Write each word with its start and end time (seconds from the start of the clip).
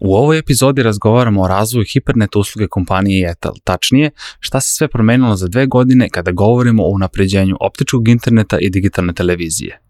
U 0.00 0.14
ovoj 0.14 0.38
epizodi 0.38 0.82
razgovaramo 0.82 1.42
o 1.42 1.48
razvoju 1.48 1.84
hipernet 1.92 2.36
usluge 2.36 2.68
kompanije 2.68 3.30
Etel, 3.30 3.52
tačnije 3.64 4.10
šta 4.40 4.60
se 4.60 4.74
sve 4.74 4.88
promenilo 4.88 5.36
za 5.36 5.48
dve 5.48 5.66
godine 5.66 6.08
kada 6.10 6.30
govorimo 6.30 6.84
o 6.84 6.90
unapređenju 6.90 7.56
optičkog 7.60 8.08
interneta 8.08 8.58
i 8.58 8.70
digitalne 8.70 9.12
televizije. 9.12 9.87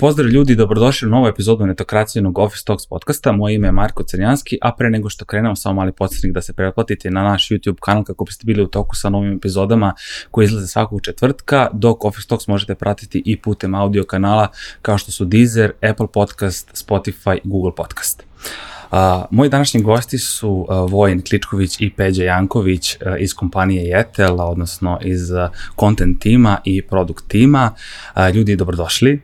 Pozdrav 0.00 0.28
ljudi, 0.28 0.54
dobrodošli 0.54 1.08
u 1.08 1.10
novu 1.10 1.26
epizodu 1.26 1.66
netokracijenog 1.66 2.38
Office 2.38 2.64
Talks 2.64 2.86
podcasta. 2.86 3.32
Moje 3.32 3.54
ime 3.54 3.68
je 3.68 3.72
Marko 3.72 4.02
Crnjanski, 4.02 4.58
a 4.62 4.72
pre 4.72 4.90
nego 4.90 5.08
što 5.08 5.24
krenemo 5.24 5.56
samo 5.56 5.74
mali 5.74 5.92
podsjetnik 5.92 6.32
da 6.32 6.42
se 6.42 6.52
pretplatite 6.52 7.10
na 7.10 7.22
naš 7.22 7.48
YouTube 7.48 7.76
kanal 7.80 8.04
kako 8.04 8.24
biste 8.24 8.44
bili 8.46 8.62
u 8.62 8.66
toku 8.66 8.96
sa 8.96 9.08
novim 9.08 9.36
epizodama 9.36 9.94
koji 10.30 10.44
izlaze 10.44 10.66
svakog 10.66 11.00
četvrtka, 11.02 11.68
dok 11.72 12.04
Office 12.04 12.28
Talks 12.28 12.46
možete 12.46 12.74
pratiti 12.74 13.22
i 13.24 13.36
putem 13.36 13.74
audio 13.74 14.04
kanala 14.04 14.48
kao 14.82 14.98
što 14.98 15.12
su 15.12 15.24
Deezer, 15.24 15.72
Apple 15.90 16.06
Podcast, 16.12 16.86
Spotify, 16.86 17.38
Google 17.44 17.74
Podcast. 17.74 18.22
Uh, 18.90 18.98
moji 19.30 19.50
današnji 19.50 19.82
gosti 19.82 20.18
su 20.18 20.50
uh, 20.50 20.90
Vojin 20.90 21.22
Kličković 21.22 21.80
i 21.80 21.90
Peđa 21.96 22.24
Janković 22.24 22.94
uh, 22.94 23.00
iz 23.18 23.34
kompanije 23.34 23.84
Jetel, 23.84 24.40
odnosno 24.40 24.98
iz 25.02 25.30
uh, 25.30 25.36
content 25.80 26.20
tima 26.20 26.58
i 26.64 26.82
produkt 26.82 27.28
tima. 27.28 27.74
Uh, 28.16 28.34
ljudi, 28.34 28.56
dobrodošli. 28.56 29.20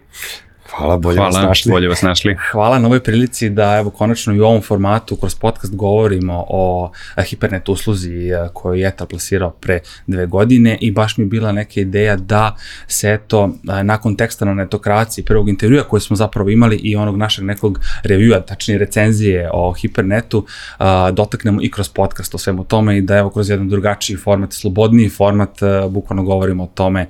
Hvala, 0.78 0.96
bolje 0.96 1.16
Hvala, 1.16 1.38
vas 1.38 1.42
našli. 1.42 1.72
bolje 1.72 1.88
vas 1.88 2.02
našli. 2.02 2.36
Hvala 2.52 2.78
na 2.78 2.86
ovoj 2.86 3.00
prilici 3.00 3.48
da 3.50 3.76
evo 3.78 3.90
konačno 3.90 4.34
i 4.34 4.40
u 4.40 4.44
ovom 4.44 4.62
formatu 4.62 5.16
kroz 5.16 5.34
podcast 5.34 5.74
govorimo 5.74 6.44
o 6.48 6.90
a, 7.14 7.22
hipernet 7.22 7.68
usluzi 7.68 8.32
a, 8.34 8.48
koju 8.48 8.74
je 8.74 8.88
ETA 8.88 9.06
plasirao 9.06 9.50
pre 9.50 9.80
dve 10.06 10.26
godine 10.26 10.78
i 10.80 10.90
baš 10.90 11.16
mi 11.16 11.24
je 11.24 11.28
bila 11.28 11.52
neka 11.52 11.80
ideja 11.80 12.16
da 12.16 12.56
se 12.86 13.12
eto 13.12 13.50
a, 13.68 13.82
nakon 13.82 14.16
teksta 14.16 14.44
na 14.44 14.54
netokraciji 14.54 15.24
prvog 15.24 15.48
intervjua 15.48 15.82
koje 15.82 16.00
smo 16.00 16.16
zapravo 16.16 16.50
imali 16.50 16.76
i 16.76 16.96
onog 16.96 17.16
našeg 17.16 17.44
nekog 17.44 17.80
revjua, 18.02 18.40
tačnije 18.40 18.78
recenzije 18.78 19.50
o 19.52 19.72
hipernetu, 19.72 20.46
dotaknemo 21.12 21.62
i 21.62 21.70
kroz 21.70 21.88
podcast 21.88 22.34
o 22.34 22.38
svemu 22.38 22.64
tome 22.64 22.98
i 22.98 23.00
da 23.00 23.16
evo 23.16 23.30
kroz 23.30 23.50
jedan 23.50 23.68
drugačiji 23.68 24.16
format, 24.16 24.52
slobodniji 24.52 25.08
format, 25.08 25.58
bukvalno 25.90 26.22
govorimo 26.22 26.64
o 26.64 26.70
tome 26.74 27.06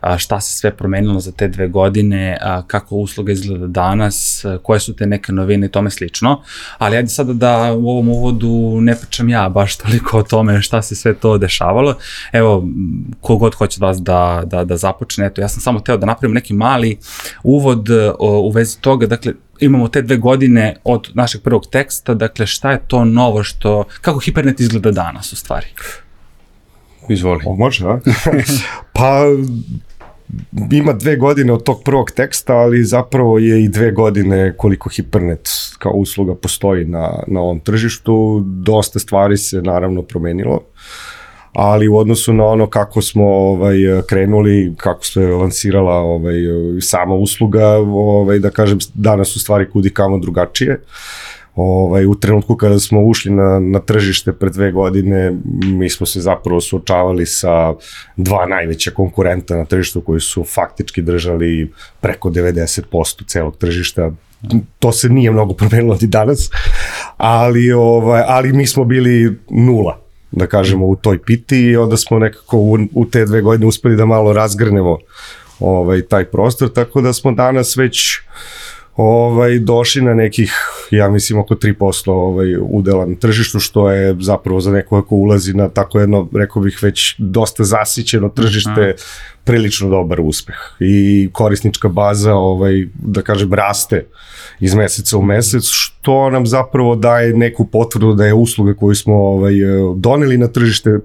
a, 0.00 0.18
šta 0.18 0.40
se 0.40 0.58
sve 0.58 0.70
promenilo 0.76 1.20
za 1.20 1.32
te 1.32 1.48
dve 1.48 1.68
godine, 1.68 2.38
a, 2.40 2.62
kako 2.66 2.96
usluga 2.96 3.32
izgleda 3.32 3.66
danas, 3.66 4.44
a, 4.44 4.58
koje 4.62 4.80
su 4.80 4.96
te 4.96 5.06
neke 5.06 5.32
novine 5.32 5.66
i 5.66 5.70
tome 5.70 5.90
slično. 5.90 6.42
Ali 6.78 6.96
ajde 6.96 7.08
sada 7.08 7.32
da 7.32 7.72
u 7.72 7.88
ovom 7.88 8.08
uvodu 8.08 8.78
ne 8.80 8.96
pričam 8.96 9.28
ja 9.28 9.48
baš 9.48 9.76
toliko 9.76 10.18
o 10.18 10.22
tome 10.22 10.62
šta 10.62 10.82
se 10.82 10.96
sve 10.96 11.14
to 11.14 11.38
dešavalo. 11.38 11.94
Evo, 12.32 12.68
kogod 13.20 13.54
hoće 13.54 13.78
od 13.78 13.82
vas 13.82 14.02
da, 14.02 14.42
da, 14.46 14.64
da 14.64 14.76
započne, 14.76 15.26
eto, 15.26 15.40
ja 15.40 15.48
sam 15.48 15.60
samo 15.60 15.80
teo 15.80 15.96
da 15.96 16.06
napravim 16.06 16.34
neki 16.34 16.54
mali 16.54 16.98
uvod 17.42 17.90
o, 18.18 18.40
u 18.40 18.50
vezi 18.50 18.80
toga, 18.80 19.06
dakle, 19.06 19.32
imamo 19.60 19.88
te 19.88 20.02
dve 20.02 20.16
godine 20.16 20.76
od 20.84 21.10
našeg 21.14 21.42
prvog 21.42 21.66
teksta, 21.70 22.14
dakle 22.14 22.46
šta 22.46 22.70
je 22.70 22.80
to 22.86 23.04
novo 23.04 23.42
što, 23.42 23.84
kako 24.00 24.18
hipernet 24.18 24.60
izgleda 24.60 24.90
danas 24.90 25.32
u 25.32 25.36
stvari? 25.36 25.66
Izvoli. 27.08 27.44
O, 27.46 27.56
može, 27.56 27.86
a? 27.86 27.98
pa 28.94 29.24
ima 30.72 30.92
dve 30.92 31.16
godine 31.16 31.52
od 31.52 31.62
tog 31.62 31.82
prvog 31.84 32.10
teksta, 32.10 32.54
ali 32.54 32.84
zapravo 32.84 33.38
je 33.38 33.64
i 33.64 33.68
dve 33.68 33.90
godine 33.90 34.54
koliko 34.56 34.88
Hipernet 34.88 35.48
kao 35.78 35.92
usluga 35.92 36.34
postoji 36.34 36.84
na, 36.84 37.22
na 37.26 37.40
ovom 37.40 37.60
tržištu. 37.60 38.42
Dosta 38.44 38.98
stvari 38.98 39.36
se 39.36 39.62
naravno 39.62 40.02
promenilo, 40.02 40.60
ali 41.52 41.88
u 41.88 41.96
odnosu 41.96 42.32
na 42.32 42.44
ono 42.44 42.66
kako 42.66 43.02
smo 43.02 43.24
ovaj 43.24 43.76
krenuli, 44.08 44.74
kako 44.76 45.06
se 45.06 45.20
lansirala 45.20 45.94
ovaj 45.94 46.34
sama 46.80 47.14
usluga, 47.14 47.66
ovaj 47.76 48.38
da 48.38 48.50
kažem 48.50 48.78
danas 48.94 49.28
su 49.28 49.40
stvari 49.40 49.70
kudi 49.70 49.90
kamo 49.90 50.18
drugačije. 50.18 50.80
Ovaj, 51.62 52.06
u 52.06 52.14
trenutku 52.14 52.56
kada 52.56 52.78
smo 52.78 53.02
ušli 53.02 53.30
na, 53.30 53.58
na 53.60 53.78
tržište 53.78 54.32
pre 54.32 54.50
dve 54.50 54.72
godine, 54.72 55.32
mi 55.64 55.90
smo 55.90 56.06
se 56.06 56.20
zapravo 56.20 56.60
suočavali 56.60 57.26
sa 57.26 57.74
dva 58.16 58.46
najveća 58.46 58.90
konkurenta 58.90 59.56
na 59.56 59.64
tržištu 59.64 60.00
koji 60.00 60.20
su 60.20 60.44
faktički 60.44 61.02
držali 61.02 61.72
preko 62.00 62.30
90% 62.30 63.26
celog 63.26 63.56
tržišta. 63.56 64.10
To 64.78 64.92
se 64.92 65.08
nije 65.08 65.30
mnogo 65.30 65.54
promenilo 65.54 65.98
ni 66.00 66.08
danas, 66.08 66.50
ali, 67.16 67.72
ovaj, 67.72 68.22
ali 68.26 68.52
mi 68.52 68.66
smo 68.66 68.84
bili 68.84 69.38
nula 69.50 69.98
da 70.30 70.46
kažemo 70.46 70.86
u 70.86 70.96
toj 70.96 71.22
piti 71.22 71.60
i 71.60 71.76
onda 71.76 71.96
smo 71.96 72.18
nekako 72.18 72.58
u, 72.58 72.78
u 72.94 73.04
te 73.04 73.24
dve 73.24 73.40
godine 73.40 73.66
uspeli 73.66 73.96
da 73.96 74.04
malo 74.04 74.32
razgrnemo 74.32 74.98
ovaj 75.60 76.02
taj 76.02 76.24
prostor 76.24 76.72
tako 76.72 77.00
da 77.00 77.12
smo 77.12 77.32
danas 77.32 77.76
već 77.76 78.18
ovaj, 79.00 79.58
došli 79.58 80.02
na 80.02 80.14
nekih, 80.14 80.52
ja 80.90 81.08
mislim, 81.08 81.38
oko 81.38 81.54
3% 81.54 82.10
ovaj, 82.10 82.56
udela 82.60 83.06
na 83.06 83.14
tržištu, 83.14 83.60
što 83.60 83.90
je 83.90 84.16
zapravo 84.20 84.60
za 84.60 84.70
neko 84.70 85.02
ko 85.02 85.14
ulazi 85.14 85.54
na 85.54 85.68
tako 85.68 86.00
jedno, 86.00 86.28
rekao 86.34 86.62
bih, 86.62 86.78
već 86.82 87.14
dosta 87.18 87.64
zasićeno 87.64 88.28
tržište, 88.28 88.94
prilično 89.44 89.88
dobar 89.90 90.20
uspeh. 90.20 90.56
I 90.80 91.28
korisnička 91.32 91.88
baza, 91.88 92.34
ovaj, 92.34 92.86
da 92.94 93.22
kažem, 93.22 93.54
raste 93.54 94.06
iz 94.60 94.74
meseca 94.74 95.18
u 95.18 95.22
mesec, 95.22 95.64
što 95.64 96.30
nam 96.30 96.46
zapravo 96.46 96.96
daje 96.96 97.34
neku 97.34 97.66
potvrdu 97.66 98.14
da 98.14 98.26
je 98.26 98.34
usluga 98.34 98.74
koju 98.74 98.94
smo 98.94 99.14
ovaj, 99.14 99.54
doneli 99.96 100.38
na 100.38 100.48
tržište 100.48 100.98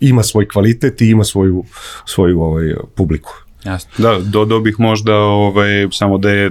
ima 0.00 0.22
svoj 0.22 0.48
kvalitet 0.48 1.00
i 1.00 1.10
ima 1.10 1.24
svoju, 1.24 1.64
svoju 2.04 2.40
ovaj, 2.40 2.74
publiku. 2.94 3.47
Jasno. 3.68 3.90
Da, 3.98 4.18
dodao 4.18 4.60
bih 4.60 4.74
možda 4.78 5.16
ovaj, 5.16 5.88
samo 5.92 6.18
da 6.18 6.30
je 6.30 6.50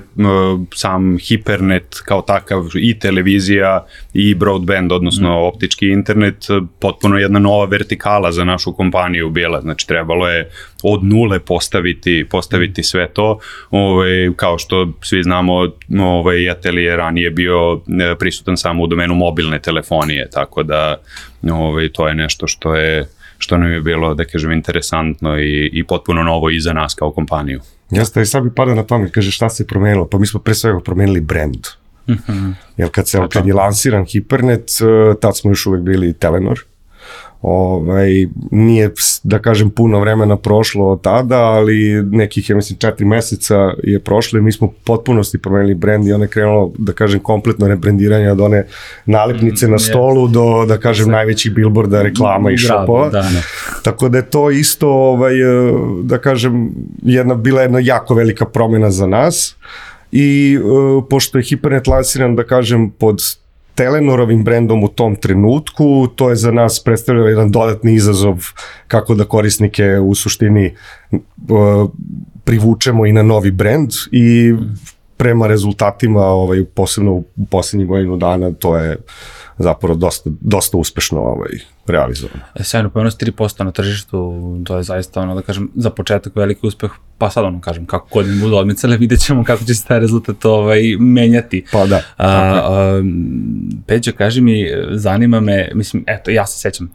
sam 0.74 1.18
hipernet 1.18 1.96
kao 2.06 2.22
takav 2.22 2.64
i 2.76 3.00
televizija 3.00 3.86
i 4.14 4.36
broadband, 4.36 4.92
odnosno 4.92 5.30
mm. 5.30 5.44
optički 5.44 5.90
internet, 5.90 6.46
potpuno 6.80 7.18
jedna 7.18 7.40
nova 7.40 7.66
vertikala 7.66 8.32
za 8.32 8.44
našu 8.44 8.74
kompaniju 8.74 9.30
bila. 9.30 9.62
Znači 9.62 9.88
trebalo 9.88 10.30
je 10.30 10.50
od 10.84 11.04
nule 11.04 11.40
postaviti, 11.40 12.26
postaviti 12.30 12.84
sve 12.84 13.08
to. 13.08 13.40
Ovaj, 13.72 14.30
kao 14.36 14.58
što 14.58 14.94
svi 15.02 15.24
znamo, 15.24 15.54
ovaj, 16.00 16.52
Etel 16.52 16.78
je 16.78 16.98
ranije 16.98 17.32
bio 17.32 17.82
prisutan 18.20 18.58
samo 18.58 18.84
u 18.84 18.88
domenu 18.88 19.16
mobilne 19.16 19.60
telefonije, 19.60 20.30
tako 20.30 20.64
da 20.64 20.98
ovaj, 21.52 21.90
to 21.90 22.08
je 22.08 22.16
nešto 22.16 22.48
što 22.48 22.76
je 22.76 23.17
što 23.38 23.58
nam 23.58 23.72
je 23.72 23.82
bilo, 23.82 24.14
da 24.14 24.26
kažem, 24.26 24.52
interesantno 24.52 25.40
i, 25.40 25.70
i 25.74 25.84
potpuno 25.84 26.24
novo 26.24 26.50
i 26.50 26.60
za 26.60 26.74
nas 26.74 26.94
kao 26.94 27.12
kompaniju. 27.12 27.62
Jeste, 27.92 28.22
i 28.22 28.26
sad 28.26 28.44
bi 28.44 28.56
pada 28.56 28.76
na 28.76 28.84
pamet, 28.84 29.12
kaže 29.12 29.32
šta 29.32 29.50
se 29.50 29.68
promenilo, 29.68 30.08
pa 30.08 30.18
mi 30.18 30.28
smo 30.28 30.40
pre 30.40 30.54
svega 30.54 30.80
promenili 30.80 31.22
brand. 31.22 31.68
Mm 32.08 32.14
-hmm. 32.14 32.54
Jer 32.78 32.90
kad, 32.92 33.08
se, 33.08 33.20
kad 33.30 33.48
je 33.48 33.54
lansiran 33.54 34.06
Hipernet, 34.06 34.70
tad 35.22 35.38
smo 35.38 35.52
još 35.52 35.66
uvek 35.66 35.82
bili 35.82 36.14
Telenor, 36.14 36.60
ovaj, 37.42 38.28
nije, 38.52 38.92
da 39.24 39.40
kažem, 39.40 39.70
puno 39.70 40.00
vremena 40.00 40.38
prošlo 40.38 40.92
od 40.92 41.02
tada, 41.02 41.38
ali 41.38 42.04
nekih, 42.04 42.50
ja 42.50 42.56
mislim, 42.56 42.80
četiri 42.80 43.06
meseca 43.06 43.74
je 43.84 44.00
prošlo 44.00 44.40
i 44.40 44.42
mi 44.42 44.52
smo 44.52 44.74
potpunosti 44.84 45.38
promenili 45.38 45.76
brend 45.76 46.08
i 46.08 46.14
ono 46.14 46.24
je 46.24 46.28
krenulo, 46.28 46.72
da 46.78 46.94
kažem, 46.94 47.20
kompletno 47.20 47.68
rebrendiranje 47.68 48.32
od 48.32 48.42
one 48.42 48.66
nalepnice 49.06 49.68
mm, 49.68 49.72
na 49.72 49.80
stolu 49.80 50.28
do, 50.28 50.66
da 50.68 50.78
kažem, 50.78 51.12
najvećih 51.12 51.54
bilborda, 51.54 52.02
reklama 52.02 52.52
i 52.52 52.58
šopova. 52.58 53.10
Da, 53.10 53.22
ne. 53.22 53.42
Tako 53.84 54.10
da 54.10 54.18
je 54.18 54.30
to 54.30 54.52
isto, 54.52 54.90
ovaj, 54.90 55.34
da 56.04 56.18
kažem, 56.18 56.72
jedna, 57.04 57.36
bila 57.36 57.62
jedna 57.62 57.80
jako 57.80 58.14
velika 58.14 58.46
promena 58.46 58.92
za 58.92 59.08
nas 59.08 59.56
i 60.12 60.60
uh, 60.64 61.04
pošto 61.10 61.38
je 61.38 61.44
Hipernet 61.44 61.88
lansiran, 61.88 62.36
da 62.36 62.44
kažem, 62.44 62.90
pod 62.90 63.22
Telenorovim 63.78 64.44
brendom 64.44 64.84
u 64.84 64.88
tom 64.88 65.16
trenutku, 65.16 66.08
to 66.16 66.30
je 66.30 66.36
za 66.36 66.52
nas 66.52 66.84
predstavljalo 66.84 67.28
jedan 67.28 67.52
dodatni 67.52 67.94
izazov 67.94 68.46
kako 68.88 69.16
da 69.16 69.26
korisnike 69.26 70.00
u 70.00 70.16
suštini 70.16 70.74
uh, 71.12 71.20
privučemo 72.44 73.06
i 73.06 73.14
na 73.14 73.24
novi 73.24 73.52
brend 73.52 73.92
i 74.12 74.54
prema 75.18 75.48
rezultatima, 75.48 76.26
ovaj, 76.26 76.66
posebno 76.66 77.12
u 77.14 77.24
poslednjih 77.50 77.88
godinu 77.88 78.18
dana, 78.18 78.52
to 78.52 78.78
je 78.78 78.98
zapravo 79.58 79.96
dosta, 79.96 80.30
dosta 80.42 80.78
uspešno 80.78 81.20
ovaj, 81.20 81.52
realizovano. 81.88 82.42
E, 82.56 82.64
sjajno, 82.64 82.90
pomenuo 82.90 83.12
si 83.12 83.18
3% 83.18 83.64
na 83.64 83.72
tržištu, 83.72 84.62
to 84.66 84.78
je 84.78 84.84
zaista 84.84 85.22
ono, 85.22 85.36
da 85.36 85.42
kažem, 85.42 85.70
za 85.76 85.90
početak 85.90 86.36
veliki 86.36 86.68
uspeh, 86.68 86.92
pa 87.18 87.30
sad 87.30 87.46
ono, 87.46 87.62
kažem, 87.62 87.86
kako 87.86 88.08
godine 88.14 88.42
budu 88.42 88.56
odmicale, 88.56 88.98
vidjet 89.04 89.20
ćemo 89.20 89.44
kako 89.44 89.64
će 89.64 89.74
se 89.74 89.86
taj 89.86 90.00
rezultat 90.00 90.46
ovaj, 90.46 90.82
menjati. 91.00 91.66
Pa 91.72 91.86
da. 91.86 92.02
A, 92.18 92.28
a, 92.28 93.02
Peđa, 93.88 94.12
kaži 94.12 94.42
mi, 94.42 94.68
zanima 94.92 95.40
me, 95.40 95.70
mislim, 95.74 96.04
eto, 96.08 96.32
ja 96.32 96.48
se 96.48 96.60
sećam 96.60 96.90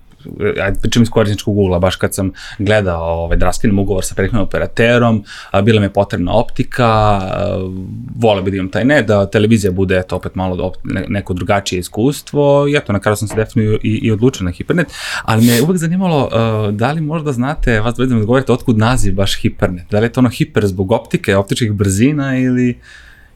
ajde 0.63 0.81
pričam 0.81 1.03
iz 1.03 1.11
korisničkog 1.11 1.59
ugla, 1.59 1.79
baš 1.79 1.97
kad 1.97 2.15
sam 2.15 2.33
gledao 2.59 3.25
ovaj, 3.25 3.37
da 3.37 3.47
raskinem 3.47 3.79
ugovor 3.79 4.05
sa 4.05 4.15
prethodnim 4.15 4.43
operaterom, 4.43 5.25
a, 5.51 5.63
bila 5.63 5.81
mi 5.81 5.87
je 5.87 5.93
potrebna 5.93 6.33
optika, 6.33 6.87
a, 6.87 7.71
vole 8.17 8.43
bi 8.43 8.51
da 8.51 8.57
imam 8.57 8.71
taj 8.71 8.85
ne, 8.85 9.03
da 9.03 9.27
televizija 9.27 9.73
bude 9.73 9.99
eto, 9.99 10.17
opet 10.17 10.35
malo 10.35 10.73
neko 11.09 11.35
drugačije 11.35 11.79
iskustvo 11.79 12.69
i 12.69 12.77
eto, 12.77 12.93
na 12.93 13.01
kraju 13.01 13.17
sam 13.17 13.29
se 13.29 13.35
definitivno 13.37 13.79
i, 13.83 14.01
i 14.03 14.11
odlučio 14.13 14.45
na 14.45 14.51
Hipernet, 14.51 14.87
ali 15.23 15.47
me 15.47 15.53
je 15.53 15.63
uvek 15.63 15.79
zanimalo 15.79 16.29
a, 16.33 16.71
da 16.73 16.93
li 16.93 17.01
možda 17.01 17.33
znate, 17.33 17.81
vas 17.81 17.95
dvoje 17.95 18.09
da 18.09 18.15
mi 18.15 18.21
odgovorite, 18.21 18.53
otkud 18.53 18.79
naziv 18.79 19.15
baš 19.15 19.41
Hipernet? 19.41 19.91
Da 19.91 19.99
li 19.99 20.07
je 20.07 20.13
to 20.13 20.21
ono 20.21 20.29
hiper 20.29 20.67
zbog 20.67 20.93
optike, 20.93 21.37
optičkih 21.37 21.73
brzina 21.73 22.39
ili 22.39 22.79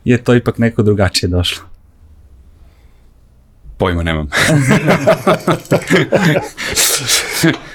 je 0.05 0.19
to 0.19 0.35
ipak 0.35 0.59
neko 0.59 0.83
drugačije 0.83 1.29
došlo? 1.29 1.75
Pojma 3.78 4.02
nemam. 4.02 4.28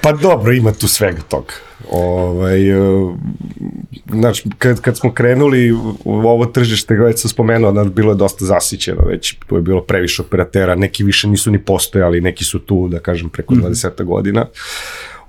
Pa 0.02 0.12
dobro, 0.12 0.52
ima 0.52 0.72
tu 0.72 0.88
svega 0.88 1.20
toga. 1.28 1.52
Ovaj, 1.90 2.60
znači, 4.10 4.48
kad, 4.58 4.80
kad 4.80 4.96
smo 4.96 5.12
krenuli 5.12 5.72
u 6.04 6.12
ovo 6.14 6.46
tržište, 6.46 6.94
već 6.94 7.20
sam 7.20 7.28
spomenuo, 7.28 7.72
da 7.72 7.84
bilo 7.84 8.12
je 8.12 8.16
dosta 8.16 8.44
zasićeno 8.44 9.02
već, 9.06 9.36
tu 9.46 9.56
je 9.56 9.62
bilo 9.62 9.82
previše 9.82 10.22
operatera, 10.22 10.74
neki 10.74 11.04
više 11.04 11.28
nisu 11.28 11.50
ni 11.50 11.58
postojali, 11.58 12.20
neki 12.20 12.44
su 12.44 12.58
tu, 12.58 12.88
da 12.88 12.98
kažem, 12.98 13.28
preko 13.28 13.54
20 13.54 13.60
mm 13.60 13.92
-hmm. 13.96 14.04
godina 14.04 14.46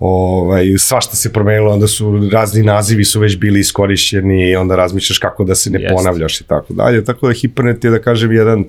ovaj, 0.05 0.65
svašta 0.77 1.15
se 1.15 1.33
promenilo, 1.33 1.73
onda 1.73 1.87
su 1.87 2.29
razni 2.31 2.63
nazivi 2.63 3.05
su 3.05 3.19
već 3.19 3.37
bili 3.37 3.59
iskorišćeni 3.59 4.49
i 4.49 4.55
onda 4.55 4.75
razmišljaš 4.75 5.17
kako 5.17 5.43
da 5.43 5.55
se 5.55 5.69
ne 5.69 5.81
Jest. 5.81 5.93
ponavljaš 5.95 6.41
i 6.41 6.43
tako 6.43 6.73
dalje. 6.73 7.03
Tako 7.03 7.27
da 7.27 7.33
Hipernet 7.33 7.83
je, 7.83 7.91
da 7.91 8.01
kažem, 8.01 8.31
jedan 8.31 8.63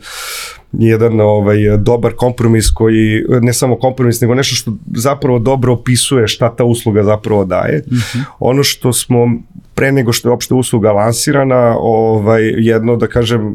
jedan 0.73 1.21
ovaj 1.21 1.57
dobar 1.79 2.13
kompromis 2.17 2.71
koji 2.71 3.25
ne 3.41 3.53
samo 3.53 3.77
kompromis 3.77 4.21
nego 4.21 4.35
nešto 4.35 4.55
što 4.55 4.73
zapravo 4.97 5.39
dobro 5.39 5.73
opisuje 5.73 6.29
šta 6.29 6.57
ta 6.57 6.65
usluga 6.65 7.05
zapravo 7.05 7.45
daje. 7.45 7.79
Mm 7.79 7.95
-hmm. 7.95 8.25
Ono 8.39 8.63
što 8.63 8.93
smo 8.93 9.27
pre 9.75 9.93
nego 9.93 10.13
što 10.13 10.29
je 10.29 10.33
opšte 10.33 10.55
usluga 10.55 10.93
lansirana, 10.93 11.77
ovaj 11.79 12.43
jedno 12.57 12.97
da 12.97 13.07
kažem 13.07 13.55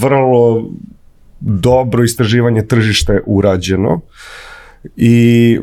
vrlo 0.00 0.70
dobro 1.40 2.04
istraživanje 2.04 2.66
tržišta 2.66 3.12
je 3.12 3.22
urađeno. 3.26 3.94
Uh, 3.94 4.00
i 4.96 5.58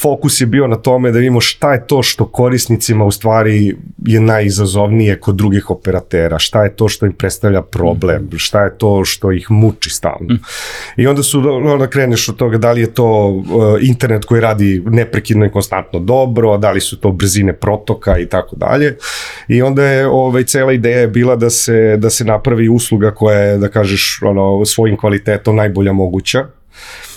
fokus 0.00 0.40
je 0.40 0.46
bio 0.46 0.66
na 0.66 0.76
tome 0.76 1.10
da 1.10 1.18
vidimo 1.18 1.40
šta 1.40 1.72
je 1.72 1.86
to 1.86 2.02
što 2.02 2.26
korisnicima 2.26 3.04
u 3.04 3.10
stvari 3.10 3.76
je 4.06 4.20
najizazovnije 4.20 5.20
kod 5.20 5.36
drugih 5.36 5.70
operatera, 5.70 6.38
šta 6.38 6.64
je 6.64 6.76
to 6.76 6.88
što 6.88 7.06
im 7.06 7.12
predstavlja 7.12 7.62
problem, 7.62 8.22
mm. 8.22 8.38
šta 8.38 8.64
je 8.64 8.78
to 8.78 9.04
što 9.04 9.32
ih 9.32 9.50
muči 9.50 9.90
stalno. 9.90 10.34
Mm. 10.34 10.40
I 10.96 11.06
onda 11.06 11.22
su, 11.22 11.42
onda 11.48 11.86
kreneš 11.86 12.28
od 12.28 12.36
toga 12.36 12.58
da 12.58 12.72
li 12.72 12.80
je 12.80 12.94
to 12.94 13.28
uh, 13.28 13.44
internet 13.80 14.24
koji 14.24 14.40
radi 14.40 14.82
neprekidno 14.86 15.46
i 15.46 15.50
konstantno 15.50 15.98
dobro, 15.98 16.58
da 16.58 16.70
li 16.70 16.80
su 16.80 17.00
to 17.00 17.12
brzine 17.12 17.52
protoka 17.52 18.18
i 18.18 18.26
tako 18.26 18.56
dalje. 18.56 18.96
I 19.48 19.62
onda 19.62 19.84
je 19.84 20.06
ovaj, 20.06 20.44
cela 20.44 20.72
ideja 20.72 21.00
je 21.00 21.08
bila 21.08 21.36
da 21.36 21.50
se, 21.50 21.96
da 21.96 22.10
se 22.10 22.24
napravi 22.24 22.68
usluga 22.68 23.10
koja 23.10 23.38
je, 23.38 23.58
da 23.58 23.68
kažeš, 23.68 24.20
ono, 24.22 24.64
svojim 24.64 24.96
kvalitetom 24.96 25.56
najbolja 25.56 25.92
moguća 25.92 26.46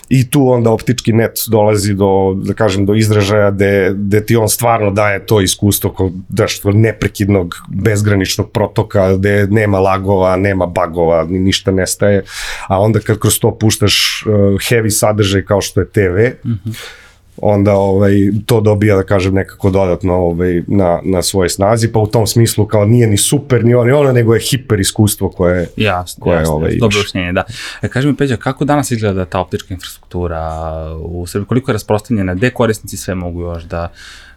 i 0.09 0.30
tu 0.30 0.50
onda 0.50 0.71
optički 0.71 1.13
net 1.13 1.39
dolazi 1.48 1.94
do, 1.94 2.33
da 2.36 2.54
kažem, 2.54 2.86
do 2.86 2.95
izražaja 2.95 3.51
gde, 3.51 3.92
gde 3.95 4.25
ti 4.25 4.36
on 4.36 4.50
stvarno 4.50 4.92
daje 4.92 5.25
to 5.25 5.42
iskustvo 5.42 5.92
kod 5.92 6.13
da 6.30 6.48
što 6.48 6.71
neprekidnog 6.71 7.56
bezgraničnog 7.69 8.51
protoka, 8.51 9.13
gde 9.18 9.48
nema 9.48 9.80
lagova, 9.80 10.36
nema 10.36 10.65
bagova, 10.65 11.24
ni 11.24 11.39
ništa 11.39 11.71
nestaje, 11.71 12.24
a 12.68 12.80
onda 12.80 13.00
kad 13.00 13.19
kroz 13.19 13.39
to 13.39 13.57
puštaš 13.57 14.24
uh, 14.25 14.33
heavy 14.33 14.89
sadržaj 14.89 15.45
kao 15.45 15.62
što 15.62 15.80
je 15.80 15.89
TV, 15.89 16.48
mm 16.48 16.60
-hmm 16.65 17.06
onda 17.42 17.74
ovaj, 17.74 18.13
to 18.45 18.62
dobija, 18.62 18.95
da 18.95 19.04
kažem, 19.04 19.34
nekako 19.34 19.69
dodatno 19.69 20.13
ovaj, 20.13 20.63
na, 20.68 21.00
na 21.04 21.22
svoje 21.22 21.50
snazi, 21.50 21.92
pa 21.92 22.00
u 22.00 22.07
tom 22.07 22.28
smislu 22.28 22.66
kao 22.66 22.86
nije 22.86 23.07
ni 23.07 23.18
super, 23.18 23.66
ni 23.66 23.74
ono, 23.74 24.00
ono, 24.00 24.12
nego 24.12 24.34
je 24.34 24.42
hiper 24.42 24.80
iskustvo 24.80 25.30
koje, 25.30 25.68
jasno, 25.78 26.24
koje 26.24 26.36
jasno, 26.38 26.54
ovaj, 26.54 26.75
dobro 26.80 27.00
ušnjenje, 27.00 27.31
da. 27.31 27.44
E, 27.81 27.88
kaži 27.88 28.07
mi, 28.07 28.16
Peđa, 28.16 28.38
kako 28.38 28.66
danas 28.66 28.92
izgleda 28.92 29.25
ta 29.25 29.39
optička 29.39 29.74
infrastruktura 29.74 30.42
u 31.01 31.28
Srbiji, 31.28 31.48
koliko 31.48 31.72
je 31.72 31.74
rasprostanjena, 31.74 32.34
gde 32.34 32.50
korisnici 32.50 32.98
sve 32.98 33.16
mogu 33.16 33.42
još 33.42 33.63
da 33.63 33.92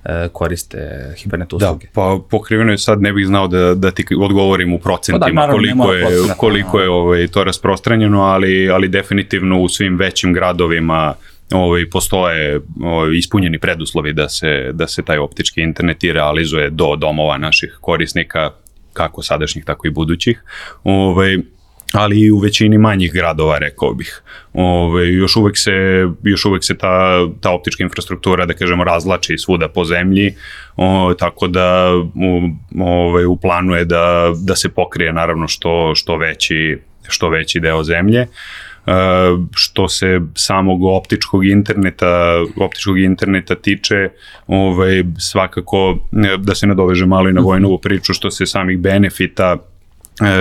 e, 0.04 0.28
koriste 0.32 1.12
hibernet 1.16 1.52
usluge. 1.52 1.86
Da, 1.86 1.92
pa 1.94 2.18
pokriveno 2.30 2.72
je 2.72 2.78
sad, 2.78 3.02
ne 3.02 3.12
bih 3.12 3.26
znao 3.26 3.48
da, 3.48 3.74
da 3.74 3.90
ti 3.90 4.04
odgovorim 4.20 4.72
u 4.72 4.78
procentima 4.78 5.26
pa 5.26 5.26
da, 5.26 5.32
naravno, 5.32 5.56
koliko, 5.56 5.92
je, 5.92 6.34
koliko 6.36 6.80
je 6.80 6.90
ovaj, 6.90 7.28
to 7.28 7.44
rasprostranjeno, 7.44 8.22
ali, 8.22 8.70
ali 8.70 8.88
definitivno 8.88 9.60
u 9.60 9.68
svim 9.68 9.96
većim 9.96 10.32
gradovima 10.32 11.14
ovaj, 11.52 11.90
postoje 11.90 12.60
ovaj, 12.82 13.16
ispunjeni 13.16 13.58
preduslovi 13.58 14.12
da 14.12 14.28
se, 14.28 14.70
da 14.72 14.86
se 14.86 15.02
taj 15.02 15.18
optički 15.18 15.60
internet 15.60 16.04
i 16.04 16.12
realizuje 16.12 16.70
do 16.70 16.96
domova 16.96 17.38
naših 17.38 17.78
korisnika, 17.80 18.50
kako 18.92 19.22
sadašnjih, 19.22 19.64
tako 19.64 19.86
i 19.86 19.90
budućih. 19.90 20.42
Ovaj, 20.84 21.38
ali 21.92 22.20
i 22.20 22.30
u 22.30 22.38
većini 22.38 22.78
manjih 22.78 23.12
gradova, 23.12 23.58
rekao 23.58 23.94
bih. 23.94 24.22
Ove, 24.52 25.12
još 25.12 25.36
uvek 25.36 25.58
se, 25.58 26.06
još 26.22 26.44
uvek 26.44 26.64
se 26.64 26.78
ta, 26.78 27.26
ta 27.40 27.50
optička 27.50 27.82
infrastruktura, 27.82 28.46
da 28.46 28.54
kažemo, 28.54 28.84
razlači 28.84 29.38
svuda 29.38 29.68
po 29.68 29.84
zemlji, 29.84 30.34
o, 30.76 31.14
tako 31.18 31.48
da 31.48 31.90
ove, 32.80 33.26
u 33.26 33.36
planu 33.36 33.74
je 33.74 33.84
da, 33.84 34.32
da 34.46 34.56
se 34.56 34.68
pokrije 34.68 35.12
naravno 35.12 35.48
što, 35.48 35.94
što, 35.94 36.16
veći, 36.16 36.78
što 37.08 37.28
veći 37.28 37.60
deo 37.60 37.82
zemlje. 37.82 38.26
Uh, 38.90 39.40
što 39.54 39.88
se 39.88 40.20
samog 40.34 40.84
optičkog 40.84 41.46
interneta, 41.46 42.44
optičkog 42.56 42.98
interneta 42.98 43.54
tiče, 43.54 44.08
ovaj, 44.46 45.04
svakako 45.18 45.98
da 46.38 46.54
se 46.54 46.66
nadoveže 46.66 47.06
malo 47.06 47.28
i 47.28 47.32
na 47.32 47.40
mhm. 47.40 47.46
Vojnovu 47.46 47.78
priču 47.78 48.14
što 48.14 48.30
se 48.30 48.46
samih 48.46 48.78
benefita 48.78 49.56
E, 49.56 49.69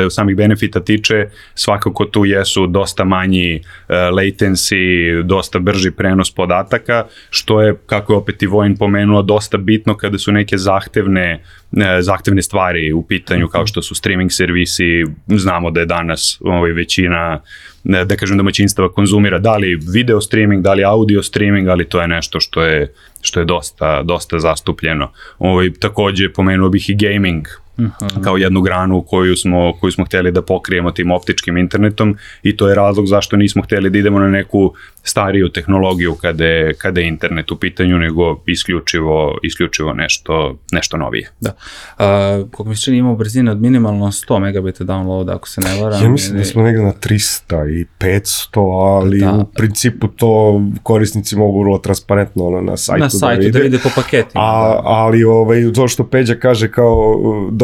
samih 0.10 0.36
benefita 0.36 0.80
tiče, 0.80 1.30
svakako 1.56 2.06
tu 2.06 2.26
jesu 2.26 2.68
dosta 2.68 3.04
manji 3.04 3.56
uh, 3.56 3.96
latency, 3.96 5.24
dosta 5.24 5.60
brži 5.60 5.92
prenos 5.92 6.32
podataka, 6.32 7.06
što 7.30 7.62
je, 7.62 7.76
kako 7.86 8.14
je 8.14 8.18
opet 8.18 8.44
i 8.44 8.48
Vojn 8.48 8.78
pomenuo, 8.78 9.22
dosta 9.22 9.58
bitno 9.58 9.98
kada 9.98 10.18
su 10.18 10.32
neke 10.32 10.58
zahtevne, 10.58 11.44
uh, 11.72 11.84
zahtevne 12.02 12.42
stvari 12.42 12.94
u 12.94 13.04
pitanju, 13.04 13.48
kao 13.48 13.68
što 13.68 13.82
su 13.82 13.96
streaming 13.96 14.32
servisi, 14.32 15.06
znamo 15.28 15.72
da 15.72 15.80
je 15.80 15.86
danas 15.86 16.38
ovaj, 16.42 16.72
većina 16.72 17.42
da 17.84 18.16
kažem 18.16 18.38
domaćinstava 18.38 18.92
konzumira 18.92 19.40
da 19.40 19.58
li 19.58 19.80
video 19.94 20.22
streaming, 20.22 20.64
da 20.64 20.74
li 20.74 20.84
audio 20.84 21.24
streaming, 21.24 21.68
ali 21.68 21.90
to 21.90 22.02
je 22.02 22.08
nešto 22.08 22.40
što 22.40 22.64
je 22.64 22.94
što 23.22 23.40
je 23.40 23.46
dosta 23.46 24.04
dosta 24.04 24.40
zastupljeno. 24.40 25.12
Ovaj 25.40 25.70
takođe 25.80 26.34
pomenuo 26.34 26.70
bih 26.70 26.90
i 26.90 26.96
gaming 26.96 27.48
-huh. 27.80 28.24
kao 28.24 28.38
jednu 28.38 28.62
granu 28.62 29.02
koju 29.02 29.36
smo, 29.36 29.74
koju 29.80 29.92
smo 29.92 30.06
hteli 30.06 30.32
da 30.32 30.42
pokrijemo 30.42 30.92
tim 30.92 31.12
optičkim 31.12 31.58
internetom 31.58 32.18
i 32.44 32.58
to 32.58 32.70
je 32.70 32.76
razlog 32.76 33.08
zašto 33.08 33.38
nismo 33.38 33.62
hteli 33.62 33.90
da 33.90 33.98
idemo 33.98 34.20
na 34.20 34.28
neku 34.28 34.74
stariju 35.04 35.50
tehnologiju 35.50 36.16
kada 36.22 36.46
je, 36.46 36.74
kada 36.74 37.02
je 37.02 37.08
internet 37.08 37.52
u 37.52 37.56
pitanju, 37.56 37.98
nego 37.98 38.42
isključivo, 38.46 39.38
isključivo 39.44 39.94
nešto, 39.94 40.58
nešto 40.72 40.98
novije. 40.98 41.32
Da. 41.40 41.52
A, 41.98 42.44
koliko 42.52 42.70
mi 42.70 42.76
se 42.76 42.84
čini 42.84 42.98
imamo 42.98 43.16
brzine 43.16 43.52
od 43.52 43.62
minimalno 43.62 44.06
100 44.06 44.40
megabita 44.40 44.84
downloada, 44.84 45.36
ako 45.36 45.50
se 45.50 45.62
ne 45.62 45.82
varam. 45.82 46.04
Ja 46.04 46.10
mislim 46.10 46.36
ili... 46.36 46.44
da 46.44 46.52
smo 46.52 46.64
negde 46.64 46.82
na 46.82 46.94
300 46.94 47.82
i 47.82 47.86
500, 48.00 48.96
ali 48.96 49.20
da. 49.20 49.34
u 49.34 49.46
principu 49.46 50.08
to 50.08 50.62
korisnici 50.84 51.36
mogu 51.36 51.64
vrlo 51.64 51.78
transparentno 51.78 52.46
ono, 52.46 52.62
na 52.62 52.78
sajtu, 52.78 53.04
na 53.04 53.10
sajtu 53.10 53.42
da 53.42 53.46
vide. 53.46 53.60
Da 53.60 53.64
vide 53.64 53.80
po 53.84 53.90
paketima. 53.96 54.44
A, 54.44 54.74
da. 54.74 54.82
Ali 54.84 55.24
ovaj, 55.24 55.74
to 55.76 55.88
što 55.88 56.04
Peđa 56.08 56.36
kaže 56.36 56.72
kao 56.72 57.20